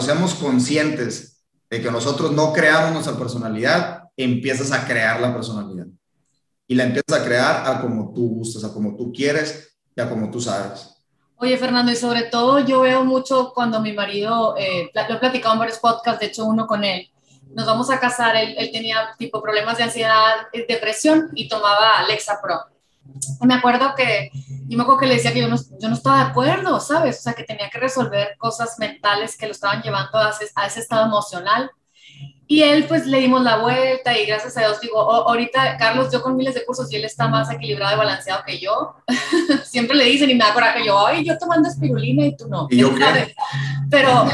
seamos 0.00 0.34
conscientes 0.34 1.44
de 1.68 1.82
que 1.82 1.90
nosotros 1.90 2.32
no 2.32 2.54
creamos 2.54 2.92
nuestra 2.92 3.18
personalidad, 3.18 4.05
empiezas 4.16 4.72
a 4.72 4.86
crear 4.86 5.20
la 5.20 5.32
personalidad. 5.32 5.86
Y 6.66 6.74
la 6.74 6.84
empiezas 6.84 7.20
a 7.20 7.24
crear 7.24 7.66
a 7.66 7.80
como 7.80 8.12
tú 8.12 8.28
gustas, 8.28 8.64
a 8.64 8.72
como 8.72 8.96
tú 8.96 9.12
quieres 9.12 9.76
y 9.94 10.00
a 10.00 10.08
como 10.08 10.30
tú 10.30 10.40
sabes. 10.40 10.96
Oye, 11.38 11.56
Fernando, 11.58 11.92
y 11.92 11.96
sobre 11.96 12.24
todo 12.24 12.60
yo 12.60 12.80
veo 12.80 13.04
mucho 13.04 13.52
cuando 13.54 13.80
mi 13.80 13.92
marido, 13.92 14.56
eh, 14.56 14.90
lo 14.94 15.14
he 15.14 15.18
platicado 15.18 15.54
en 15.54 15.58
varios 15.60 15.78
podcasts, 15.78 16.20
de 16.20 16.26
hecho 16.26 16.46
uno 16.46 16.66
con 16.66 16.82
él, 16.82 17.10
nos 17.54 17.66
vamos 17.66 17.90
a 17.90 18.00
casar, 18.00 18.36
él, 18.36 18.54
él 18.58 18.70
tenía 18.72 19.14
tipo 19.18 19.42
problemas 19.42 19.76
de 19.76 19.84
ansiedad, 19.84 20.48
depresión 20.68 21.30
y 21.34 21.48
tomaba 21.48 21.98
Alexa 21.98 22.40
Pro. 22.42 22.58
me 23.42 23.54
acuerdo 23.54 23.94
que, 23.94 24.30
yo 24.66 24.76
me 24.76 24.82
acuerdo 24.82 25.00
que 25.00 25.06
le 25.06 25.14
decía 25.14 25.32
que 25.32 25.40
yo 25.40 25.48
no, 25.48 25.56
yo 25.56 25.88
no 25.88 25.94
estaba 25.94 26.24
de 26.24 26.30
acuerdo, 26.30 26.80
¿sabes? 26.80 27.18
O 27.18 27.22
sea, 27.22 27.34
que 27.34 27.44
tenía 27.44 27.70
que 27.70 27.78
resolver 27.78 28.36
cosas 28.38 28.78
mentales 28.78 29.36
que 29.36 29.46
lo 29.46 29.52
estaban 29.52 29.82
llevando 29.82 30.18
a 30.18 30.30
ese, 30.30 30.50
a 30.54 30.66
ese 30.66 30.80
estado 30.80 31.06
emocional. 31.06 31.70
Y 32.48 32.62
él, 32.62 32.84
pues 32.86 33.06
le 33.06 33.18
dimos 33.18 33.42
la 33.42 33.58
vuelta 33.58 34.16
y 34.16 34.24
gracias 34.24 34.56
a 34.56 34.60
Dios, 34.60 34.80
digo, 34.80 35.00
ahorita 35.00 35.76
Carlos, 35.78 36.12
yo 36.12 36.22
con 36.22 36.36
miles 36.36 36.54
de 36.54 36.64
cursos 36.64 36.90
y 36.92 36.96
él 36.96 37.04
está 37.04 37.26
más 37.26 37.50
equilibrado 37.50 37.96
y 37.96 37.98
balanceado 37.98 38.44
que 38.46 38.58
yo. 38.60 38.94
Siempre 39.64 39.96
le 39.96 40.04
dicen 40.04 40.30
y 40.30 40.34
me 40.34 40.44
da 40.44 40.54
coraje, 40.54 40.84
yo, 40.86 41.04
ay, 41.04 41.24
yo 41.24 41.36
tomando 41.38 41.68
espirulina 41.68 42.24
y 42.24 42.36
tú 42.36 42.46
no. 42.48 42.68
¿Y 42.70 42.78
yo 42.78 42.94
qué? 42.94 43.34
Pero 43.90 44.26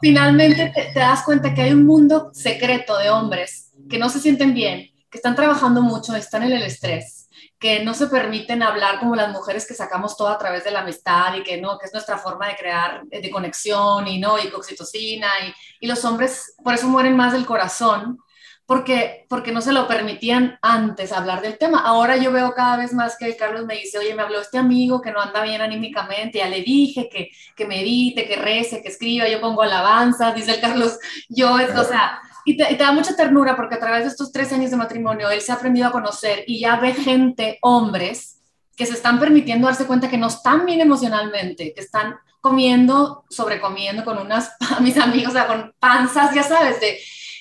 finalmente 0.00 0.72
te, 0.92 0.98
das 0.98 1.22
cuenta 1.22 1.54
que 1.54 1.62
hay 1.62 1.72
un 1.72 1.86
mundo 1.86 2.30
secreto 2.32 2.98
de 2.98 3.10
hombres 3.10 3.70
que 3.88 3.98
no 3.98 4.08
se 4.08 4.18
sienten 4.18 4.52
bien, 4.52 4.90
que 5.08 5.18
están 5.18 5.36
trabajando 5.36 5.80
mucho, 5.80 6.16
están 6.16 6.42
en 6.42 6.52
el 6.52 6.62
estrés, 6.62 7.19
que 7.60 7.84
no 7.84 7.92
se 7.92 8.06
permiten 8.06 8.62
hablar 8.62 8.98
como 8.98 9.14
las 9.14 9.30
mujeres 9.30 9.68
que 9.68 9.74
sacamos 9.74 10.16
todo 10.16 10.28
a 10.28 10.38
través 10.38 10.64
de 10.64 10.70
la 10.70 10.80
amistad 10.80 11.34
y 11.34 11.42
que 11.42 11.60
no, 11.60 11.78
que 11.78 11.86
es 11.86 11.92
nuestra 11.92 12.16
forma 12.16 12.48
de 12.48 12.56
crear, 12.56 13.02
eh, 13.10 13.20
de 13.20 13.30
conexión 13.30 14.08
y 14.08 14.18
no, 14.18 14.38
y 14.38 14.48
oxitocina, 14.48 15.28
y, 15.46 15.84
y 15.84 15.86
los 15.86 16.02
hombres 16.06 16.54
por 16.64 16.72
eso 16.72 16.88
mueren 16.88 17.16
más 17.16 17.34
del 17.34 17.44
corazón, 17.44 18.18
porque, 18.64 19.26
porque 19.28 19.52
no 19.52 19.60
se 19.60 19.72
lo 19.72 19.86
permitían 19.86 20.58
antes 20.62 21.12
hablar 21.12 21.42
del 21.42 21.58
tema. 21.58 21.80
Ahora 21.80 22.16
yo 22.16 22.32
veo 22.32 22.54
cada 22.54 22.76
vez 22.76 22.94
más 22.94 23.16
que 23.18 23.36
Carlos 23.36 23.66
me 23.66 23.74
dice, 23.74 23.98
oye, 23.98 24.14
me 24.14 24.22
habló 24.22 24.40
este 24.40 24.58
amigo 24.58 25.02
que 25.02 25.10
no 25.10 25.20
anda 25.20 25.42
bien 25.42 25.60
anímicamente, 25.60 26.38
ya 26.38 26.48
le 26.48 26.62
dije 26.62 27.10
que, 27.10 27.30
que 27.54 27.66
medite, 27.66 28.26
que 28.26 28.36
rece, 28.36 28.80
que 28.80 28.88
escriba, 28.88 29.28
yo 29.28 29.40
pongo 29.40 29.62
alabanzas, 29.62 30.34
dice 30.34 30.52
el 30.52 30.60
Carlos, 30.60 30.98
yo, 31.28 31.52
o 31.52 31.84
sea, 31.84 32.22
y 32.44 32.56
te, 32.56 32.76
da 32.76 32.92
mucha 32.92 33.14
ternura 33.14 33.56
porque 33.56 33.74
a 33.74 33.80
través 33.80 34.04
de 34.04 34.10
estos 34.10 34.32
tres 34.32 34.52
años 34.52 34.70
de 34.70 34.76
matrimonio 34.76 35.30
él 35.30 35.40
se 35.40 35.52
ha 35.52 35.56
aprendido 35.56 35.88
a 35.88 35.92
conocer 35.92 36.44
y 36.46 36.60
ya 36.60 36.76
ve 36.76 36.94
gente, 36.94 37.58
hombres, 37.62 38.40
que 38.76 38.86
se 38.86 38.94
están 38.94 39.18
permitiendo 39.18 39.66
darse 39.66 39.86
cuenta 39.86 40.08
que 40.08 40.18
no 40.18 40.28
están 40.28 40.64
bien 40.64 40.80
emocionalmente, 40.80 41.72
que 41.74 41.80
están 41.80 42.16
comiendo, 42.40 43.24
sobrecomiendo 43.28 44.04
con 44.04 44.18
unas, 44.18 44.50
mis 44.80 44.96
amigos, 44.96 45.30
o 45.30 45.34
sea, 45.34 45.46
con 45.46 45.74
panzas, 45.78 46.34
ya 46.34 46.42
sabes, 46.42 46.80
de 46.80 46.98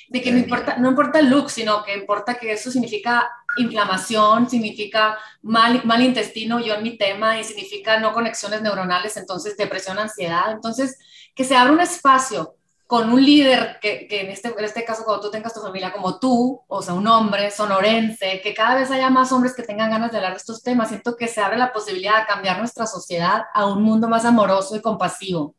de 0.10 0.22
que 0.22 0.32
no 0.32 0.40
importa, 0.40 0.78
no 0.78 0.90
importa 0.90 1.20
el 1.20 1.30
look, 1.30 1.52
sino 1.52 1.84
que 1.84 1.94
importa 1.94 2.36
que 2.36 2.52
eso 2.52 2.72
significa 2.72 3.30
inflamación, 3.58 4.50
significa 4.50 5.18
mal, 5.44 5.82
mal 5.86 6.02
intestino, 6.02 6.60
yo 6.60 6.76
en 6.76 6.84
mi 6.84 6.98
tema, 6.98 7.40
y 7.40 7.44
significa 7.44 8.00
no 8.00 8.12
conexiones 8.12 8.62
neuronales, 8.62 9.18
entonces 9.18 9.56
depresión, 9.56 10.00
ansiedad. 10.00 10.52
Entonces, 10.52 10.98
que 11.36 11.44
se 11.44 11.56
abra 11.56 11.74
un 11.74 11.80
espacio 11.80 12.56
con 12.90 13.12
un 13.12 13.24
líder, 13.24 13.78
que, 13.80 14.08
que 14.08 14.22
en, 14.22 14.32
este, 14.32 14.48
en 14.48 14.66
este 14.66 14.84
caso 14.84 15.04
cuando 15.04 15.22
tú 15.22 15.30
tengas 15.30 15.54
tu 15.54 15.60
familia 15.60 15.94
como 15.94 16.18
tú, 16.18 16.60
o 16.68 16.82
sea, 16.82 16.96
un 16.96 17.06
hombre 17.06 17.52
sonorense, 17.52 18.42
que 18.42 18.52
cada 18.56 18.80
vez 18.80 18.90
haya 18.90 19.12
más 19.12 19.32
hombres 19.32 19.54
que 19.54 19.62
tengan 19.62 19.92
ganas 19.92 20.10
de 20.10 20.18
hablar 20.18 20.32
de 20.32 20.40
estos 20.40 20.64
temas, 20.64 20.90
siento 20.90 21.16
que 21.16 21.28
se 21.28 21.40
abre 21.40 21.60
la 21.60 21.72
posibilidad 21.72 22.22
de 22.22 22.26
cambiar 22.26 22.58
nuestra 22.58 22.88
sociedad 22.88 23.44
a 23.54 23.68
un 23.68 23.84
mundo 23.84 24.10
más 24.10 24.26
amoroso 24.26 24.76
y 24.76 24.82
compasivo. 24.82 25.54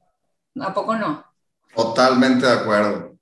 ¿A 0.61 0.75
poco 0.75 0.97
no? 0.97 1.25
Totalmente 1.73 2.47
de 2.47 2.53
acuerdo. 2.53 3.17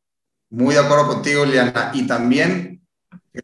Muy 0.49 0.75
de 0.75 0.81
acuerdo 0.81 1.07
contigo, 1.09 1.45
Liana. 1.45 1.91
Y 1.93 2.07
también, 2.07 2.81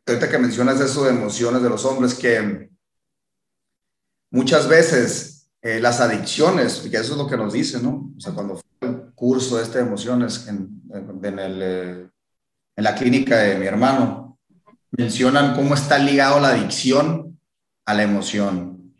ahorita 0.07 0.31
que 0.31 0.39
mencionas 0.39 0.81
eso 0.81 1.05
de 1.05 1.11
emociones 1.11 1.63
de 1.63 1.69
los 1.69 1.85
hombres, 1.85 2.15
que 2.15 2.71
muchas 4.31 4.67
veces 4.67 5.51
eh, 5.61 5.79
las 5.79 6.01
adicciones, 6.01 6.79
que 6.79 6.97
eso 6.97 7.13
es 7.13 7.19
lo 7.19 7.27
que 7.27 7.37
nos 7.37 7.53
dicen, 7.53 7.83
¿no? 7.83 8.15
O 8.17 8.19
sea, 8.19 8.33
cuando 8.33 8.59
curso 9.15 9.61
este 9.61 9.79
de 9.79 9.85
emociones 9.85 10.47
en, 10.49 10.83
en, 10.93 11.39
el, 11.39 11.63
eh, 11.63 12.09
en 12.77 12.85
la 12.85 12.95
clínica 12.95 13.39
de 13.39 13.59
mi 13.59 13.67
hermano, 13.67 14.39
mencionan 14.91 15.55
cómo 15.55 15.75
está 15.75 15.99
ligado 15.99 16.41
la 16.41 16.49
adicción 16.49 17.39
a 17.85 17.95
la 17.95 18.03
emoción. 18.03 18.95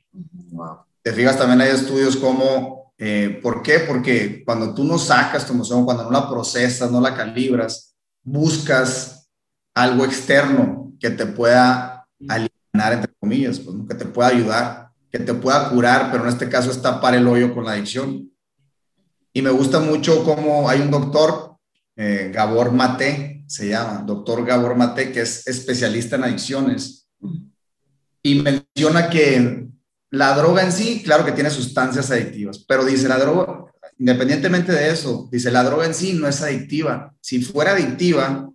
Te 1.03 1.13
fijas, 1.13 1.39
también 1.39 1.61
hay 1.61 1.71
estudios 1.71 2.17
como, 2.17 2.95
eh, 2.99 3.39
¿por 3.43 3.63
qué? 3.63 3.81
Porque 3.81 4.43
cuando 4.45 4.75
tú 4.75 4.85
no 4.85 4.99
sacas 4.99 5.47
tu 5.47 5.53
emoción, 5.53 5.85
cuando 5.85 6.05
no 6.05 6.11
la 6.11 6.29
procesas, 6.29 6.91
no 6.91 7.01
la 7.01 7.15
calibras, 7.15 7.95
buscas 8.23 9.29
algo 9.75 10.05
externo 10.05 10.93
que 10.99 11.11
te 11.11 11.27
pueda 11.27 12.07
aliviar, 12.29 12.93
entre 12.93 13.13
comillas, 13.21 13.59
pues, 13.59 13.77
que 13.89 13.95
te 13.95 14.07
pueda 14.07 14.29
ayudar, 14.29 14.91
que 15.11 15.19
te 15.19 15.35
pueda 15.35 15.69
curar, 15.69 16.11
pero 16.11 16.25
en 16.25 16.31
este 16.31 16.49
caso 16.49 16.71
es 16.71 16.81
tapar 16.81 17.15
el 17.15 17.29
hoyo 17.29 17.55
con 17.55 17.65
la 17.65 17.73
adicción. 17.73 18.31
Y 19.35 19.43
me 19.43 19.51
gusta 19.51 19.81
mucho 19.81 20.25
cómo 20.25 20.69
hay 20.69 20.81
un 20.81 20.93
doctor, 20.93 21.57
eh, 21.97 22.31
Gabor 22.33 22.71
Mate, 22.71 23.45
se 23.49 23.69
llama, 23.69 24.05
doctor 24.07 24.47
Gabor 24.47 24.77
Mate, 24.77 25.11
que 25.11 25.23
es 25.23 25.47
especialista 25.47 26.15
en 26.17 26.25
adicciones, 26.25 27.09
y 28.23 28.37
menciona 28.37 29.11
que 29.11 29.67
la 30.11 30.37
droga 30.37 30.63
en 30.63 30.71
sí, 30.71 31.03
claro 31.03 31.25
que 31.25 31.33
tiene 31.33 31.51
sustancias 31.51 32.13
adictivas, 32.13 32.65
pero 32.67 32.85
dice 32.85 33.09
la 33.09 33.19
droga, 33.19 33.65
independientemente 33.99 34.71
de 34.71 34.91
eso, 34.91 35.29
dice, 35.33 35.51
la 35.51 35.65
droga 35.65 35.87
en 35.87 35.95
sí 35.95 36.13
no 36.13 36.29
es 36.29 36.41
adictiva. 36.41 37.13
Si 37.21 37.43
fuera 37.43 37.73
adictiva, 37.73 38.49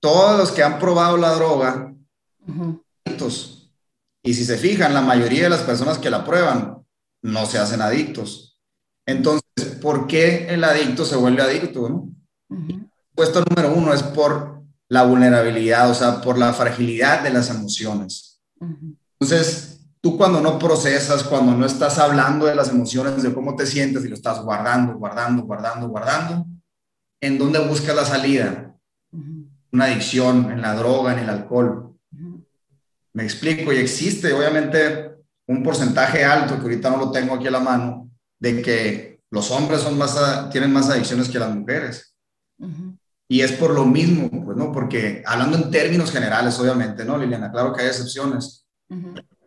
todos 0.00 0.38
los 0.38 0.52
que 0.52 0.62
han 0.62 0.78
probado 0.78 1.18
la 1.18 1.34
droga, 1.34 1.94
adictos. 3.04 3.70
Y 4.22 4.32
si 4.32 4.46
se 4.46 4.56
fijan, 4.56 4.94
la 4.94 5.02
mayoría 5.02 5.44
de 5.44 5.50
las 5.50 5.60
personas 5.60 5.98
que 5.98 6.08
la 6.08 6.24
prueban 6.24 6.78
no 7.22 7.44
se 7.44 7.58
hacen 7.58 7.82
adictos. 7.82 8.58
Entonces, 9.06 9.43
¿por 9.84 10.06
qué 10.06 10.46
el 10.48 10.64
adicto 10.64 11.04
se 11.04 11.14
vuelve 11.14 11.42
adicto? 11.42 11.90
¿no? 11.90 12.08
Puesto 13.14 13.44
número 13.44 13.74
uno 13.74 13.92
es 13.92 14.02
por 14.02 14.62
la 14.88 15.02
vulnerabilidad, 15.02 15.90
o 15.90 15.94
sea, 15.94 16.22
por 16.22 16.38
la 16.38 16.54
fragilidad 16.54 17.22
de 17.22 17.28
las 17.28 17.50
emociones. 17.50 18.40
Entonces, 19.20 19.80
tú 20.00 20.16
cuando 20.16 20.40
no 20.40 20.58
procesas, 20.58 21.22
cuando 21.24 21.54
no 21.54 21.66
estás 21.66 21.98
hablando 21.98 22.46
de 22.46 22.54
las 22.54 22.70
emociones, 22.70 23.22
de 23.22 23.34
cómo 23.34 23.56
te 23.56 23.66
sientes 23.66 24.02
y 24.06 24.08
lo 24.08 24.14
estás 24.14 24.42
guardando, 24.42 24.94
guardando, 24.94 25.42
guardando, 25.42 25.88
guardando, 25.88 26.46
¿en 27.20 27.36
dónde 27.36 27.58
buscas 27.58 27.94
la 27.94 28.06
salida? 28.06 28.74
Una 29.70 29.84
adicción, 29.84 30.50
en 30.50 30.62
la 30.62 30.74
droga, 30.74 31.12
en 31.12 31.18
el 31.18 31.28
alcohol. 31.28 31.94
Me 33.12 33.24
explico, 33.24 33.70
y 33.70 33.76
existe 33.76 34.32
obviamente 34.32 35.10
un 35.46 35.62
porcentaje 35.62 36.24
alto, 36.24 36.56
que 36.56 36.62
ahorita 36.62 36.88
no 36.88 36.96
lo 36.96 37.10
tengo 37.10 37.34
aquí 37.34 37.48
a 37.48 37.50
la 37.50 37.60
mano, 37.60 38.10
de 38.38 38.62
que 38.62 39.13
los 39.34 39.50
hombres 39.50 39.80
son 39.80 39.98
más, 39.98 40.48
tienen 40.50 40.72
más 40.72 40.88
adicciones 40.88 41.28
que 41.28 41.40
las 41.40 41.52
mujeres. 41.52 42.14
Y 43.28 43.40
es 43.40 43.50
por 43.50 43.70
lo 43.72 43.84
mismo, 43.84 44.30
pues, 44.44 44.56
¿no? 44.56 44.70
Porque 44.70 45.24
hablando 45.26 45.56
en 45.56 45.72
términos 45.72 46.12
generales, 46.12 46.56
obviamente, 46.60 47.04
¿no, 47.04 47.18
Liliana? 47.18 47.50
Claro 47.50 47.72
que 47.72 47.82
hay 47.82 47.88
excepciones 47.88 48.64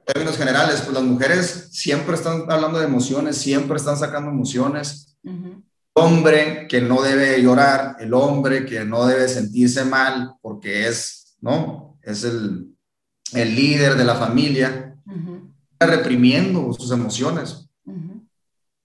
términos 0.06 0.38
generales, 0.38 0.82
pues 0.82 0.94
las 0.94 1.04
mujeres 1.04 1.70
siempre 1.72 2.16
están 2.16 2.50
hablando 2.50 2.80
de 2.80 2.86
emociones, 2.86 3.38
siempre 3.38 3.78
están 3.78 3.98
sacando 3.98 4.30
emociones. 4.30 5.18
El 5.24 5.64
hombre 5.94 6.68
que 6.68 6.82
no 6.82 7.02
debe 7.02 7.42
llorar, 7.42 7.96
el 8.00 8.14
hombre 8.14 8.66
que 8.66 8.84
no 8.84 9.06
debe 9.06 9.30
sentirse 9.30 9.86
mal 9.86 10.34
porque 10.42 10.88
es, 10.88 11.38
¿no? 11.40 11.98
Es 12.02 12.26
el, 12.26 12.74
el 13.34 13.56
líder 13.56 13.96
de 13.96 14.06
la 14.06 14.16
familia, 14.16 14.98
está 15.72 15.88
reprimiendo 15.88 16.74
sus 16.74 16.92
emociones 16.92 17.67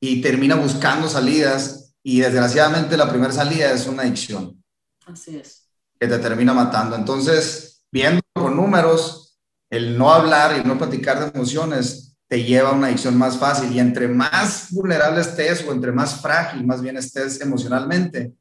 y 0.05 0.21
termina 0.21 0.57
buscando 0.57 1.09
salidas 1.09 1.95
y 2.03 2.21
desgraciadamente 2.21 2.97
la 2.97 3.09
primera 3.09 3.33
salida 3.33 3.71
es 3.73 3.87
una 3.87 4.03
adicción. 4.03 4.61
Así 5.07 5.37
es. 5.37 5.69
Que 6.01 6.09
te 6.09 6.19
termina 6.19 6.53
matando. 6.53 6.97
Entonces, 6.97 7.85
viendo 7.93 8.21
con 8.35 8.57
números, 8.57 9.39
el 9.71 9.97
no 9.97 10.13
hablar 10.13 10.59
y 10.59 10.67
no 10.67 10.77
platicar 10.77 11.21
de 11.21 11.39
emociones 11.39 12.17
te 12.29 12.43
lleva 12.43 12.71
a 12.71 12.73
una 12.73 12.89
adicción 12.89 13.17
más 13.17 13.39
fácil 13.39 13.71
y 13.71 13.79
entre 13.79 14.09
más 14.09 14.73
vulnerable 14.73 15.21
estés 15.21 15.65
o 15.69 15.71
entre 15.71 15.93
más 15.93 16.21
frágil 16.21 16.67
más 16.67 16.83
bien 16.83 16.97
estés 16.97 17.41
emocionalmente, 17.41 18.33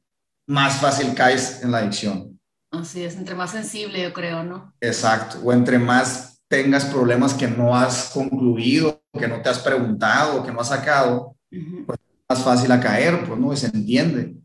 más 0.48 0.80
fácil 0.80 1.14
caes 1.14 1.62
en 1.62 1.70
la 1.70 1.78
adicción. 1.78 2.40
Así 2.72 3.04
es, 3.04 3.14
entre 3.14 3.36
más 3.36 3.52
sensible 3.52 4.02
yo 4.02 4.12
creo, 4.12 4.42
¿no? 4.42 4.74
Exacto, 4.80 5.38
o 5.44 5.52
entre 5.52 5.78
más 5.78 6.40
tengas 6.48 6.86
problemas 6.86 7.34
que 7.34 7.46
no 7.46 7.76
has 7.76 8.10
concluido, 8.12 9.00
que 9.16 9.28
no 9.28 9.40
te 9.40 9.48
has 9.48 9.60
preguntado, 9.60 10.42
que 10.42 10.50
no 10.50 10.60
has 10.60 10.68
sacado, 10.68 11.36
pues 11.86 11.98
más 12.28 12.42
fácil 12.42 12.72
a 12.72 12.80
caer, 12.80 13.24
pues 13.26 13.38
no, 13.38 13.54
se 13.56 13.66
entiende. 13.66 14.36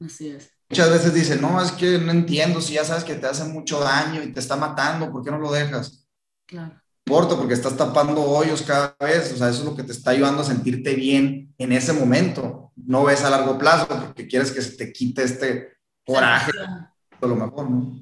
Así 0.00 0.28
es. 0.28 0.50
Muchas 0.68 0.90
veces 0.90 1.14
dicen, 1.14 1.40
no, 1.40 1.62
es 1.62 1.72
que 1.72 1.98
no 1.98 2.10
entiendo, 2.10 2.60
si 2.60 2.74
ya 2.74 2.84
sabes 2.84 3.04
que 3.04 3.14
te 3.14 3.26
hace 3.26 3.44
mucho 3.44 3.80
daño 3.80 4.22
y 4.22 4.32
te 4.32 4.40
está 4.40 4.56
matando, 4.56 5.10
¿por 5.12 5.22
qué 5.22 5.30
no 5.30 5.38
lo 5.38 5.52
dejas? 5.52 6.08
Claro. 6.46 6.80
importa 7.06 7.36
porque 7.36 7.54
estás 7.54 7.76
tapando 7.76 8.22
hoyos 8.22 8.62
cada 8.62 8.96
vez, 9.00 9.32
o 9.32 9.36
sea, 9.36 9.48
eso 9.48 9.60
es 9.60 9.64
lo 9.64 9.76
que 9.76 9.82
te 9.82 9.92
está 9.92 10.10
ayudando 10.10 10.42
a 10.42 10.44
sentirte 10.44 10.94
bien 10.94 11.54
en 11.58 11.72
ese 11.72 11.92
momento. 11.92 12.72
No 12.76 13.04
ves 13.04 13.22
a 13.24 13.30
largo 13.30 13.58
plazo 13.58 13.86
porque 13.88 14.26
quieres 14.26 14.50
que 14.50 14.62
se 14.62 14.76
te 14.76 14.92
quite 14.92 15.22
este 15.22 15.78
coraje, 16.04 16.52
a 16.58 17.26
lo 17.26 17.36
mejor, 17.36 17.70
¿no? 17.70 18.00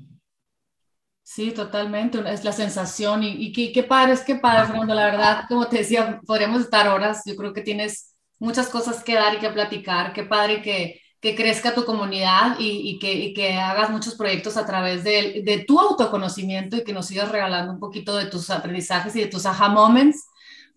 Sí, 1.24 1.52
totalmente, 1.52 2.22
es 2.32 2.44
la 2.44 2.52
sensación 2.52 3.22
y, 3.22 3.46
y 3.46 3.52
qué, 3.52 3.72
qué 3.72 3.82
padre, 3.84 4.12
es 4.12 4.20
que 4.20 4.34
padre, 4.34 4.66
Fernando, 4.66 4.94
la 4.94 5.06
verdad, 5.06 5.44
como 5.48 5.66
te 5.66 5.78
decía, 5.78 6.20
podríamos 6.26 6.62
estar 6.62 6.88
horas, 6.88 7.22
yo 7.24 7.36
creo 7.36 7.52
que 7.52 7.62
tienes 7.62 8.11
muchas 8.43 8.68
cosas 8.68 9.05
que 9.05 9.14
dar 9.14 9.34
y 9.34 9.38
que 9.38 9.51
platicar, 9.51 10.12
qué 10.12 10.24
padre 10.24 10.62
que, 10.62 11.01
que 11.20 11.36
crezca 11.36 11.74
tu 11.74 11.84
comunidad 11.84 12.59
y, 12.59 12.90
y, 12.90 12.99
que, 12.99 13.12
y, 13.12 13.34
que, 13.34 13.53
hagas 13.55 13.88
muchos 13.88 14.16
proyectos 14.16 14.57
a 14.57 14.66
través 14.66 15.05
de, 15.05 15.43
de, 15.45 15.64
tu 15.64 15.78
autoconocimiento 15.78 16.76
y 16.76 16.82
que 16.82 16.93
nos 16.93 17.07
sigas 17.07 17.30
regalando 17.30 17.72
un 17.72 17.78
poquito 17.78 18.16
de 18.16 18.26
tus 18.26 18.51
aprendizajes 18.51 19.14
y 19.14 19.20
de 19.20 19.26
tus 19.26 19.47
aha 19.47 19.68
moments. 19.68 20.26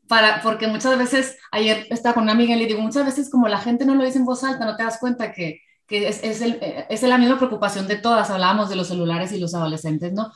Para, 0.07 0.43
porque 0.43 0.68
muchas 0.68 0.95
veces, 0.99 1.38
ayer 1.51 1.88
estaba 1.89 2.13
con 2.13 2.24
una 2.24 2.34
amiga 2.34 2.55
y 2.55 2.59
le 2.59 2.68
digo, 2.68 2.82
muchas 2.82 3.03
veces 3.03 3.32
como 3.32 3.47
la 3.47 3.57
gente 3.57 3.84
no 3.84 3.95
lo 3.95 4.05
dice 4.05 4.20
en 4.20 4.26
voz 4.26 4.43
alta, 4.43 4.63
no 4.63 4.76
te 4.76 4.84
das 4.84 4.99
cuenta 4.99 5.32
que, 5.32 5.61
que 5.88 6.07
es, 6.07 6.24
es, 6.24 6.41
el, 6.41 6.59
es 6.88 7.01
la 7.01 7.18
misma 7.18 7.39
preocupación 7.39 7.88
de 7.88 7.95
todas, 7.95 8.30
hablábamos 8.30 8.70
de 8.70 8.76
los 8.76 8.88
celulares 8.88 9.32
y 9.32 9.39
los 9.39 9.55
adolescentes, 9.55 10.13
¿no? 10.13 10.32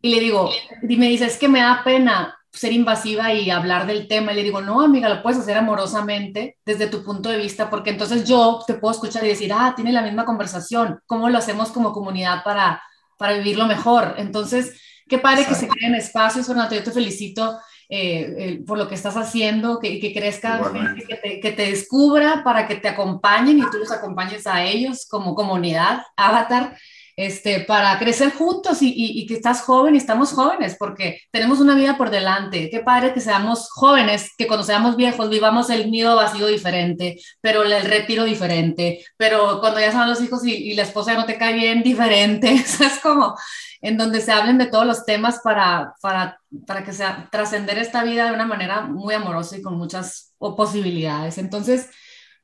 Y 0.00 0.14
le 0.14 0.20
digo, 0.20 0.50
y 0.88 0.96
me 0.96 1.10
dice, 1.10 1.26
es 1.26 1.36
que 1.36 1.48
me 1.48 1.60
da 1.60 1.82
pena 1.84 2.39
ser 2.52 2.72
invasiva 2.72 3.32
y 3.32 3.50
hablar 3.50 3.86
del 3.86 4.08
tema. 4.08 4.32
Y 4.32 4.36
le 4.36 4.42
digo, 4.42 4.60
no, 4.60 4.80
amiga, 4.80 5.08
lo 5.08 5.22
puedes 5.22 5.38
hacer 5.38 5.56
amorosamente 5.56 6.56
desde 6.64 6.88
tu 6.88 7.04
punto 7.04 7.28
de 7.28 7.38
vista, 7.38 7.70
porque 7.70 7.90
entonces 7.90 8.28
yo 8.28 8.62
te 8.66 8.74
puedo 8.74 8.92
escuchar 8.92 9.24
y 9.24 9.28
decir, 9.28 9.52
ah, 9.52 9.72
tiene 9.74 9.92
la 9.92 10.02
misma 10.02 10.24
conversación. 10.24 11.00
¿Cómo 11.06 11.28
lo 11.28 11.38
hacemos 11.38 11.70
como 11.70 11.92
comunidad 11.92 12.42
para, 12.44 12.82
para 13.16 13.34
vivirlo 13.34 13.66
mejor? 13.66 14.14
Entonces, 14.18 14.80
qué 15.08 15.18
padre 15.18 15.46
que 15.46 15.54
se 15.54 15.68
creen 15.68 15.94
espacios, 15.94 16.46
Fernando. 16.46 16.74
Yo 16.74 16.82
te 16.82 16.90
felicito 16.90 17.58
eh, 17.88 18.34
eh, 18.38 18.62
por 18.66 18.78
lo 18.78 18.88
que 18.88 18.94
estás 18.94 19.16
haciendo, 19.16 19.78
que, 19.78 20.00
que 20.00 20.12
crezca, 20.12 20.72
que 21.08 21.16
te, 21.16 21.40
que 21.40 21.52
te 21.52 21.70
descubra 21.70 22.42
para 22.44 22.66
que 22.66 22.76
te 22.76 22.88
acompañen 22.88 23.58
y 23.58 23.70
tú 23.70 23.78
los 23.78 23.90
acompañes 23.90 24.46
a 24.46 24.64
ellos 24.64 25.06
como 25.08 25.34
comunidad, 25.34 26.02
Avatar 26.16 26.76
este, 27.20 27.60
para 27.60 27.98
crecer 27.98 28.32
juntos 28.32 28.78
y, 28.80 29.26
que 29.26 29.34
estás 29.34 29.60
joven 29.60 29.94
y 29.94 29.98
estamos 29.98 30.32
jóvenes, 30.32 30.76
porque 30.78 31.20
tenemos 31.30 31.60
una 31.60 31.74
vida 31.74 31.98
por 31.98 32.08
delante. 32.08 32.70
Qué 32.70 32.80
padre 32.80 33.12
que 33.12 33.20
seamos 33.20 33.68
jóvenes, 33.70 34.30
que 34.38 34.46
cuando 34.46 34.64
seamos 34.64 34.96
viejos 34.96 35.28
vivamos 35.28 35.68
el 35.68 35.90
nido 35.90 36.16
vacío 36.16 36.46
diferente, 36.46 37.20
pero 37.42 37.62
el 37.62 37.84
retiro 37.84 38.24
diferente, 38.24 39.04
pero 39.18 39.60
cuando 39.60 39.80
ya 39.80 39.92
son 39.92 40.08
los 40.08 40.22
hijos 40.22 40.46
y, 40.46 40.72
la 40.74 40.84
esposa 40.84 41.12
no 41.12 41.26
te 41.26 41.36
cae 41.36 41.52
bien, 41.52 41.82
diferente. 41.90 42.54
es 42.54 42.98
como 43.02 43.36
en 43.82 43.98
donde 43.98 44.22
se 44.22 44.32
hablen 44.32 44.56
de 44.56 44.66
todos 44.66 44.86
los 44.86 45.04
temas 45.04 45.40
para, 45.44 45.92
para, 46.00 46.40
para 46.66 46.84
que 46.84 46.94
sea 46.94 47.28
trascender 47.30 47.76
esta 47.76 48.02
vida 48.02 48.26
de 48.26 48.32
una 48.32 48.46
manera 48.46 48.80
muy 48.80 49.12
amorosa 49.12 49.58
y 49.58 49.62
con 49.62 49.76
muchas 49.76 50.32
posibilidades. 50.38 51.36
Entonces, 51.36 51.90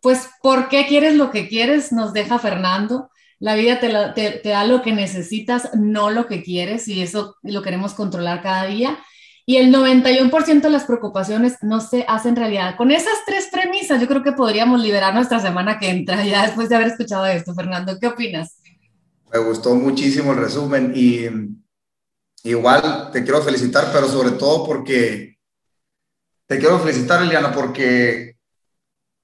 pues, 0.03 0.29
¿por 0.43 0.69
qué 0.69 0.87
quieres 0.87 1.15
lo 1.15 1.31
que 1.31 1.49
quieres? 1.49 1.93
Nos 1.93 2.13
deja 2.13 2.39
Fernando 2.39 3.11
la 3.39 3.55
vida 3.55 3.81
te, 3.81 4.41
da 4.49 4.65
lo 4.65 4.83
que 4.83 4.93
necesitas, 4.93 5.75
no 5.75 6.11
lo 6.11 6.27
que 6.27 6.43
quieres, 6.43 6.89
y 6.89 7.03
eso 7.03 7.37
lo 7.43 7.63
queremos 7.63 7.95
controlar 7.95 8.43
cada 8.43 8.67
día. 8.67 8.99
Y 9.45 9.59
el 9.59 9.73
91% 9.73 10.61
de 10.61 10.71
las 10.71 10.85
preocupaciones 10.85 11.59
no 11.63 11.81
se 11.81 12.05
hacen 12.09 12.35
realidad. 12.35 12.77
Con 12.77 12.91
esas 12.91 13.15
tres 13.27 13.49
premisas, 13.53 14.01
yo 14.01 14.09
creo 14.09 14.23
que 14.23 14.33
podríamos 14.33 14.83
liberar 14.83 15.15
nuestra 15.15 15.39
semana 15.39 15.79
que 15.79 15.91
entra, 15.91 16.25
ya 16.25 16.47
después 16.47 16.69
de 16.69 16.77
haber 16.77 16.89
escuchado 16.89 17.27
esto. 17.27 17.55
Fernando, 17.55 17.99
¿qué 18.01 18.09
opinas? 18.09 18.57
Me 19.33 19.39
gustó 19.39 19.75
muchísimo 19.75 20.33
el 20.33 20.39
resumen 20.39 20.93
y 20.97 21.27
igual 22.49 23.11
te 23.13 23.23
quiero 23.23 23.43
felicitar, 23.43 23.91
pero 23.93 24.09
sobre 24.09 24.33
todo 24.33 24.65
porque 24.65 25.37
te 26.47 26.59
quiero 26.59 26.79
felicitar, 26.79 27.23
Eliana, 27.23 27.53
porque 27.53 28.37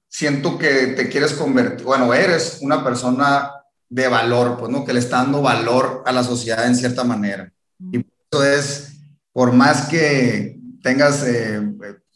siento 0.07 0.57
que 0.57 0.87
te 0.87 1.09
quieres 1.09 1.33
convertir, 1.33 1.85
bueno, 1.85 2.13
eres 2.13 2.59
una 2.61 2.83
persona 2.83 3.62
de 3.93 4.07
valor, 4.07 4.57
pues, 4.57 4.71
¿no? 4.71 4.83
Que 4.83 4.93
le 4.93 4.99
está 4.99 5.17
dando 5.17 5.41
valor 5.41 6.01
a 6.07 6.11
la 6.11 6.23
sociedad 6.23 6.65
en 6.65 6.75
cierta 6.75 7.03
manera. 7.03 7.53
Y 7.91 7.99
eso 7.99 8.43
es, 8.43 8.93
por 9.31 9.53
más 9.53 9.87
que 9.87 10.59
tengas 10.81 11.23
eh, 11.27 11.61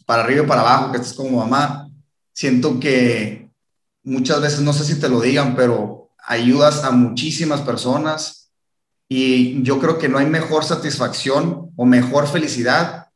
para 0.06 0.24
arriba 0.24 0.44
y 0.44 0.48
para 0.48 0.62
abajo, 0.62 0.92
que 0.92 0.98
estés 0.98 1.14
como 1.14 1.38
mamá, 1.38 1.88
siento 2.34 2.80
que 2.80 3.52
muchas 4.04 4.42
veces, 4.42 4.62
no 4.62 4.74
sé 4.74 4.86
si 4.86 5.00
te 5.00 5.08
lo 5.08 5.22
digan, 5.22 5.56
pero 5.56 6.10
ayudas 6.26 6.84
a 6.84 6.90
muchísimas 6.90 7.62
personas 7.62 8.52
y 9.08 9.62
yo 9.62 9.80
creo 9.80 10.00
que 10.00 10.10
no 10.10 10.18
hay 10.18 10.26
mejor 10.26 10.66
satisfacción 10.66 11.72
o 11.76 11.86
mejor 11.86 12.28
felicidad 12.28 13.10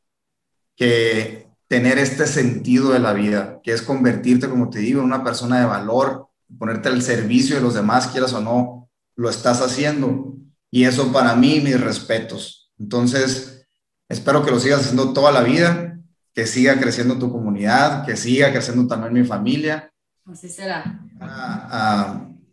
que 0.76 1.48
tener 1.66 1.98
este 1.98 2.28
sentido 2.28 2.92
de 2.92 3.00
la 3.00 3.12
vida, 3.12 3.60
que 3.64 3.72
es 3.72 3.82
convertirte, 3.82 4.48
como 4.48 4.70
te 4.70 4.78
digo, 4.78 5.00
en 5.00 5.06
una 5.06 5.24
persona 5.24 5.58
de 5.58 5.66
valor, 5.66 6.28
ponerte 6.58 6.88
al 6.88 7.02
servicio 7.02 7.56
de 7.56 7.62
los 7.62 7.74
demás, 7.74 8.08
quieras 8.08 8.32
o 8.32 8.40
no, 8.40 8.90
lo 9.16 9.30
estás 9.30 9.60
haciendo. 9.60 10.36
Y 10.70 10.84
eso 10.84 11.12
para 11.12 11.34
mí, 11.34 11.60
mis 11.60 11.80
respetos. 11.80 12.72
Entonces, 12.78 13.66
espero 14.08 14.44
que 14.44 14.50
lo 14.50 14.58
sigas 14.58 14.80
haciendo 14.80 15.12
toda 15.12 15.30
la 15.32 15.42
vida, 15.42 15.98
que 16.34 16.46
siga 16.46 16.80
creciendo 16.80 17.18
tu 17.18 17.30
comunidad, 17.30 18.06
que 18.06 18.16
siga 18.16 18.50
creciendo 18.52 18.86
también 18.86 19.12
mi 19.12 19.24
familia. 19.24 19.92
Así 20.24 20.48
será. 20.48 21.00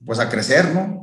pues 0.06 0.20
a 0.20 0.30
crecer, 0.30 0.74
¿no? 0.74 1.00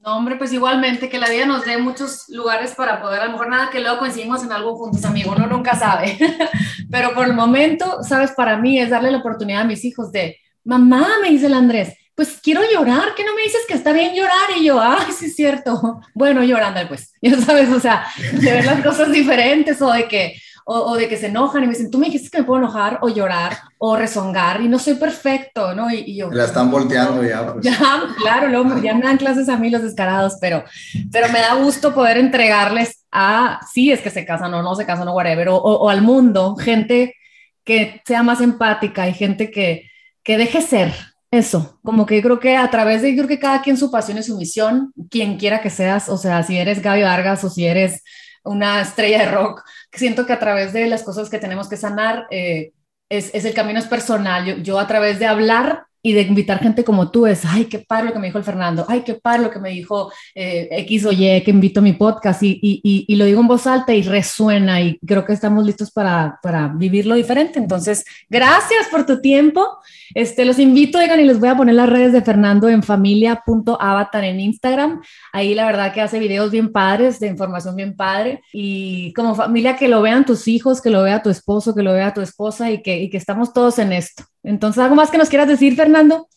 No, 0.00 0.16
hombre, 0.16 0.36
pues 0.36 0.52
igualmente 0.52 1.08
que 1.08 1.18
la 1.18 1.28
vida 1.28 1.46
nos 1.46 1.64
dé 1.64 1.78
muchos 1.78 2.28
lugares 2.28 2.74
para 2.76 3.02
poder, 3.02 3.20
a 3.20 3.26
lo 3.26 3.32
mejor 3.32 3.48
nada 3.48 3.70
que 3.70 3.80
luego 3.80 3.98
coincidimos 3.98 4.42
en 4.44 4.52
algo 4.52 4.76
juntos, 4.76 5.04
amigo, 5.04 5.34
uno 5.36 5.48
nunca 5.48 5.74
sabe. 5.74 6.16
Pero 6.90 7.12
por 7.12 7.26
el 7.26 7.32
momento, 7.32 8.04
sabes, 8.04 8.30
para 8.30 8.56
mí 8.56 8.78
es 8.78 8.90
darle 8.90 9.10
la 9.10 9.18
oportunidad 9.18 9.62
a 9.62 9.64
mis 9.64 9.84
hijos 9.84 10.12
de, 10.12 10.36
mamá, 10.66 11.06
me 11.22 11.30
dice 11.30 11.46
el 11.46 11.54
Andrés, 11.54 11.94
pues 12.16 12.40
quiero 12.42 12.62
llorar, 12.72 13.14
¿qué 13.14 13.24
no 13.24 13.34
me 13.34 13.42
dices 13.42 13.60
que 13.68 13.74
está 13.74 13.92
bien 13.92 14.14
llorar? 14.14 14.48
Y 14.58 14.64
yo, 14.64 14.80
ay, 14.80 15.12
sí 15.16 15.26
es 15.26 15.36
cierto. 15.36 16.00
Bueno, 16.14 16.42
llorando 16.42 16.80
pues, 16.88 17.12
ya 17.22 17.38
sabes, 17.40 17.70
o 17.70 17.78
sea, 17.78 18.06
de 18.32 18.52
ver 18.52 18.64
las 18.64 18.82
cosas 18.82 19.12
diferentes 19.12 19.80
o 19.82 19.92
de 19.92 20.08
que, 20.08 20.40
o, 20.64 20.96
de 20.96 21.08
que 21.08 21.16
se 21.16 21.26
enojan 21.26 21.62
y 21.62 21.66
me 21.66 21.74
dicen, 21.74 21.90
tú 21.90 21.98
me 21.98 22.06
dijiste 22.06 22.30
que 22.30 22.38
me 22.38 22.44
puedo 22.44 22.60
enojar 22.60 22.98
o 23.02 23.08
llorar 23.08 23.58
o 23.78 23.96
rezongar 23.96 24.62
y 24.62 24.68
no 24.68 24.78
soy 24.78 24.94
perfecto, 24.94 25.74
¿no? 25.74 25.92
Y, 25.92 26.16
yo... 26.16 26.30
La 26.30 26.46
están 26.46 26.70
volteando 26.70 27.22
ya. 27.22 27.52
Pues. 27.52 27.64
Ya, 27.64 28.02
claro, 28.18 28.48
luego 28.48 28.82
ya 28.82 28.94
me 28.94 29.04
dan 29.04 29.18
clases 29.18 29.48
a 29.48 29.58
mí 29.58 29.70
los 29.70 29.82
descarados, 29.82 30.38
pero, 30.40 30.64
pero 31.12 31.28
me 31.28 31.40
da 31.40 31.54
gusto 31.54 31.94
poder 31.94 32.16
entregarles 32.16 33.04
a, 33.12 33.60
sí, 33.72 33.92
es 33.92 34.00
que 34.00 34.10
se 34.10 34.24
casan 34.24 34.52
o 34.54 34.62
no 34.62 34.74
se 34.74 34.86
casan 34.86 35.06
o 35.06 35.12
whatever, 35.12 35.50
o, 35.50 35.56
o 35.56 35.90
al 35.90 36.02
mundo, 36.02 36.56
gente 36.56 37.14
que 37.62 38.00
sea 38.06 38.22
más 38.22 38.40
empática 38.40 39.06
y 39.08 39.12
gente 39.12 39.50
que 39.50 39.90
que 40.26 40.36
deje 40.36 40.60
ser 40.60 40.92
eso, 41.30 41.78
como 41.84 42.04
que 42.04 42.16
yo 42.16 42.22
creo 42.22 42.40
que 42.40 42.56
a 42.56 42.68
través 42.68 43.00
de, 43.00 43.12
yo 43.12 43.18
creo 43.18 43.28
que 43.28 43.38
cada 43.38 43.62
quien 43.62 43.76
su 43.76 43.92
pasión 43.92 44.18
y 44.18 44.24
su 44.24 44.36
misión, 44.36 44.92
quien 45.08 45.38
quiera 45.38 45.60
que 45.60 45.70
seas, 45.70 46.08
o 46.08 46.18
sea, 46.18 46.42
si 46.42 46.58
eres 46.58 46.82
Gaby 46.82 47.02
Vargas 47.02 47.44
o 47.44 47.48
si 47.48 47.64
eres 47.64 48.02
una 48.44 48.80
estrella 48.80 49.20
de 49.20 49.30
rock, 49.30 49.62
siento 49.92 50.26
que 50.26 50.32
a 50.32 50.40
través 50.40 50.72
de 50.72 50.88
las 50.88 51.04
cosas 51.04 51.30
que 51.30 51.38
tenemos 51.38 51.68
que 51.68 51.76
sanar, 51.76 52.26
eh, 52.30 52.72
es, 53.08 53.32
es, 53.34 53.44
el 53.44 53.54
camino 53.54 53.78
es 53.78 53.86
personal. 53.86 54.44
Yo, 54.44 54.56
yo, 54.56 54.78
a 54.80 54.88
través 54.88 55.20
de 55.20 55.26
hablar 55.26 55.85
y 56.06 56.12
de 56.12 56.22
invitar 56.22 56.60
gente 56.60 56.84
como 56.84 57.10
tú 57.10 57.26
es, 57.26 57.44
ay, 57.44 57.64
qué 57.64 57.80
padre 57.80 58.06
lo 58.06 58.12
que 58.12 58.20
me 58.20 58.28
dijo 58.28 58.38
el 58.38 58.44
Fernando, 58.44 58.86
ay, 58.88 59.00
qué 59.00 59.14
padre 59.14 59.42
lo 59.42 59.50
que 59.50 59.58
me 59.58 59.70
dijo 59.70 60.12
eh, 60.36 60.68
X 60.70 61.04
o 61.06 61.10
Y, 61.10 61.42
que 61.42 61.50
invito 61.50 61.80
a 61.80 61.82
mi 61.82 61.94
podcast 61.94 62.44
y, 62.44 62.60
y, 62.62 63.04
y, 63.08 63.16
lo 63.16 63.24
digo 63.24 63.40
en 63.40 63.48
voz 63.48 63.66
alta 63.66 63.92
y 63.92 64.02
resuena 64.02 64.80
y 64.80 65.00
creo 65.04 65.24
que 65.24 65.32
estamos 65.32 65.66
listos 65.66 65.90
para, 65.90 66.38
para 66.44 66.68
vivirlo 66.68 67.16
diferente. 67.16 67.58
Entonces, 67.58 68.04
gracias 68.30 68.86
por 68.88 69.04
tu 69.04 69.20
tiempo. 69.20 69.80
Este, 70.14 70.44
los 70.44 70.60
invito, 70.60 70.98
oigan, 70.98 71.18
y 71.18 71.24
les 71.24 71.40
voy 71.40 71.48
a 71.48 71.56
poner 71.56 71.74
las 71.74 71.88
redes 71.88 72.12
de 72.12 72.22
Fernando 72.22 72.68
en 72.68 72.84
familia.avatar 72.84 74.22
en 74.22 74.38
Instagram. 74.38 75.02
Ahí 75.32 75.56
la 75.56 75.66
verdad 75.66 75.92
que 75.92 76.02
hace 76.02 76.20
videos 76.20 76.52
bien 76.52 76.70
padres, 76.70 77.18
de 77.18 77.26
información 77.26 77.74
bien 77.74 77.96
padre. 77.96 78.42
Y 78.52 79.12
como 79.14 79.34
familia 79.34 79.74
que 79.74 79.88
lo 79.88 80.02
vean 80.02 80.24
tus 80.24 80.46
hijos, 80.46 80.80
que 80.80 80.90
lo 80.90 81.02
vea 81.02 81.20
tu 81.20 81.30
esposo, 81.30 81.74
que 81.74 81.82
lo 81.82 81.92
vea 81.92 82.14
tu 82.14 82.20
esposa 82.20 82.70
y 82.70 82.80
que, 82.80 82.96
y 82.96 83.10
que 83.10 83.16
estamos 83.16 83.52
todos 83.52 83.80
en 83.80 83.92
esto. 83.92 84.22
Entonces, 84.46 84.80
¿algo 84.80 84.94
más 84.94 85.10
que 85.10 85.18
nos 85.18 85.28
quieras 85.28 85.48
decir, 85.48 85.74
Fernando? 85.74 86.28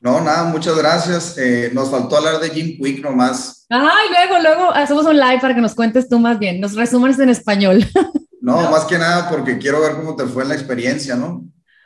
No, 0.00 0.20
nada, 0.20 0.44
muchas 0.44 0.76
gracias. 0.76 1.38
Eh, 1.38 1.70
nos 1.72 1.88
faltó 1.88 2.16
hablar 2.16 2.40
de 2.40 2.50
Jim 2.50 2.76
Quick 2.76 3.00
nomás. 3.00 3.64
Ay, 3.68 4.08
luego, 4.10 4.42
luego 4.42 4.74
hacemos 4.74 5.06
un 5.06 5.16
live 5.16 5.38
para 5.40 5.54
que 5.54 5.60
nos 5.60 5.74
cuentes 5.74 6.08
tú 6.08 6.18
más 6.18 6.40
bien, 6.40 6.60
nos 6.60 6.74
resumas 6.74 7.18
en 7.18 7.30
español. 7.30 7.84
No, 8.40 8.70
más 8.70 8.86
que 8.86 8.96
nada 8.96 9.28
porque 9.28 9.58
quiero 9.58 9.80
ver 9.80 9.96
cómo 9.96 10.16
te 10.16 10.24
fue 10.24 10.42
en 10.44 10.48
la 10.48 10.54
experiencia, 10.54 11.16
¿no? 11.16 11.44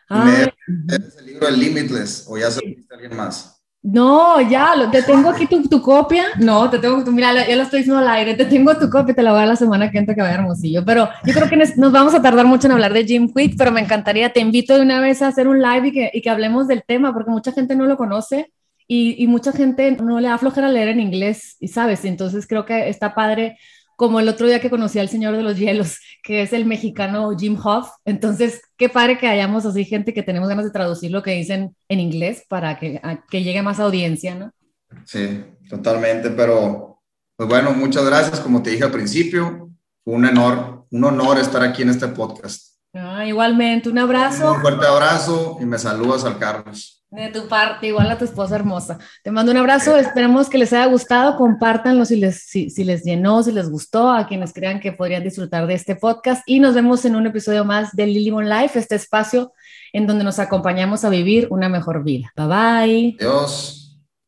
Me, 0.09 0.43
el 0.69 1.27
libro 1.27 1.47
de 1.47 1.57
Limitless 1.57 2.27
o 2.29 2.39
ya 2.39 2.53
se 2.53 2.61
lo 2.61 2.69
a 2.69 2.95
alguien 2.95 3.17
más. 3.17 3.52
No, 3.85 4.41
ya, 4.41 4.75
te 4.93 5.03
tengo 5.03 5.31
aquí 5.31 5.47
tu, 5.47 5.69
tu, 5.69 5.83
copia. 5.83 6.27
No, 6.39 6.71
te 6.71 6.79
tengo, 6.79 7.03
tu, 7.03 7.11
mira, 7.11 7.47
ya 7.49 7.57
lo 7.57 7.65
estoy 7.65 7.81
diciendo 7.81 7.99
al 7.99 8.07
aire, 8.09 8.35
te 8.35 8.45
tengo 8.45 8.77
tu 8.77 8.89
copia, 8.89 9.13
te 9.13 9.23
la 9.23 9.33
voy 9.33 9.39
a 9.39 9.41
dar 9.41 9.49
la 9.49 9.57
semana 9.57 9.91
que 9.91 9.99
entra 9.99 10.15
que 10.15 10.21
vaya 10.21 10.35
hermosillo. 10.35 10.85
Pero 10.85 11.09
yo 11.25 11.35
creo 11.35 11.49
que 11.49 11.57
nos 11.57 11.91
vamos 11.91 12.15
a 12.15 12.23
tardar 12.23 12.47
mucho 12.47 12.69
en 12.69 12.75
hablar 12.75 12.93
de 12.93 13.05
Jim 13.05 13.33
Quick, 13.35 13.57
pero 13.59 13.73
me 13.73 13.81
encantaría, 13.81 14.33
te 14.33 14.39
invito 14.39 14.77
de 14.77 14.83
una 14.83 15.01
vez 15.01 15.21
a 15.21 15.27
hacer 15.27 15.49
un 15.49 15.61
live 15.61 15.89
y 15.89 15.93
que, 15.93 16.11
y 16.15 16.23
que 16.23 16.31
hablemos 16.31 16.69
del 16.69 16.85
tema, 16.85 17.13
porque 17.13 17.33
mucha 17.33 17.51
gente 17.51 17.75
no 17.75 17.87
lo 17.87 17.97
conoce 17.97 18.53
y, 18.87 19.21
y 19.21 19.27
mucha 19.27 19.51
gente 19.51 19.91
no 19.93 20.21
le 20.21 20.29
da 20.29 20.39
flojera 20.39 20.69
leer 20.69 20.89
en 20.89 21.01
inglés, 21.01 21.57
y 21.59 21.69
sabes, 21.69 22.05
entonces 22.05 22.47
creo 22.47 22.65
que 22.65 22.89
está 22.89 23.15
padre 23.15 23.59
como 24.03 24.19
el 24.19 24.29
otro 24.29 24.49
día 24.49 24.59
que 24.59 24.69
conocí 24.69 24.99
al 24.99 25.09
Señor 25.09 25.37
de 25.37 25.45
los 25.45 25.57
Hielos, 25.57 26.01
que 26.25 26.43
es 26.43 26.53
el 26.53 26.65
mexicano 26.65 27.31
Jim 27.39 27.57
Hoff. 27.63 27.89
Entonces, 28.05 28.61
qué 28.77 28.89
padre 28.89 29.17
que 29.17 29.29
hayamos 29.29 29.65
así 29.65 29.85
gente 29.85 30.13
que 30.13 30.25
tenemos 30.25 30.49
ganas 30.49 30.65
de 30.65 30.73
traducir 30.73 31.13
lo 31.13 31.23
que 31.23 31.31
dicen 31.31 31.77
en 31.89 32.01
inglés 32.01 32.43
para 32.49 32.81
que, 32.81 33.01
que 33.31 33.45
llegue 33.45 33.63
más 33.63 33.79
audiencia, 33.79 34.35
¿no? 34.35 34.51
Sí, 35.05 35.45
totalmente, 35.69 36.31
pero 36.31 37.01
pues 37.37 37.49
bueno, 37.49 37.71
muchas 37.71 38.05
gracias, 38.05 38.41
como 38.41 38.61
te 38.61 38.71
dije 38.71 38.83
al 38.83 38.91
principio, 38.91 39.71
fue 40.03 40.15
un 40.15 40.25
honor, 40.25 40.85
un 40.91 41.05
honor 41.05 41.39
estar 41.39 41.63
aquí 41.63 41.83
en 41.83 41.91
este 41.91 42.09
podcast. 42.09 42.75
Ah, 42.93 43.25
igualmente, 43.25 43.89
un 43.89 43.99
abrazo. 43.99 44.55
Un 44.55 44.63
fuerte 44.63 44.85
abrazo 44.85 45.59
y 45.61 45.65
me 45.65 45.79
saludas 45.79 46.25
al 46.25 46.41
Carlos. 46.41 47.02
De 47.13 47.29
tu 47.29 47.47
parte, 47.47 47.89
igual 47.89 48.11
a 48.11 48.17
tu 48.17 48.25
esposa 48.25 48.55
hermosa. 48.55 48.99
Te 49.23 49.31
mando 49.31 49.53
un 49.53 49.59
abrazo, 49.59 49.99
esperemos 49.99 50.49
que 50.49 50.57
les 50.57 50.73
haya 50.73 50.87
gustado, 50.87 51.37
compártanlo 51.37 52.07
si 52.07 52.17
les, 52.17 52.43
si, 52.43 52.71
si 52.71 52.85
les 52.85 53.05
llenó, 53.05 53.43
si 53.43 53.53
les 53.53 53.69
gustó, 53.69 54.11
a 54.11 54.27
quienes 54.27 54.55
crean 54.55 54.81
que 54.81 54.93
podrían 54.93 55.23
disfrutar 55.23 55.67
de 55.67 55.75
este 55.75 55.95
podcast 55.95 56.43
y 56.47 56.59
nos 56.59 56.75
vemos 56.75 57.05
en 57.05 57.15
un 57.15 57.27
episodio 57.27 57.67
más 57.67 57.93
de 57.93 58.07
Lily 58.07 58.31
Life, 58.31 58.79
este 58.79 58.95
espacio 58.95 59.53
en 59.93 60.07
donde 60.07 60.25
nos 60.25 60.39
acompañamos 60.39 61.05
a 61.05 61.11
vivir 61.11 61.49
una 61.51 61.69
mejor 61.69 62.03
vida. 62.03 62.33
Bye 62.35 62.47
bye. 62.47 63.17
Adiós. 63.21 63.82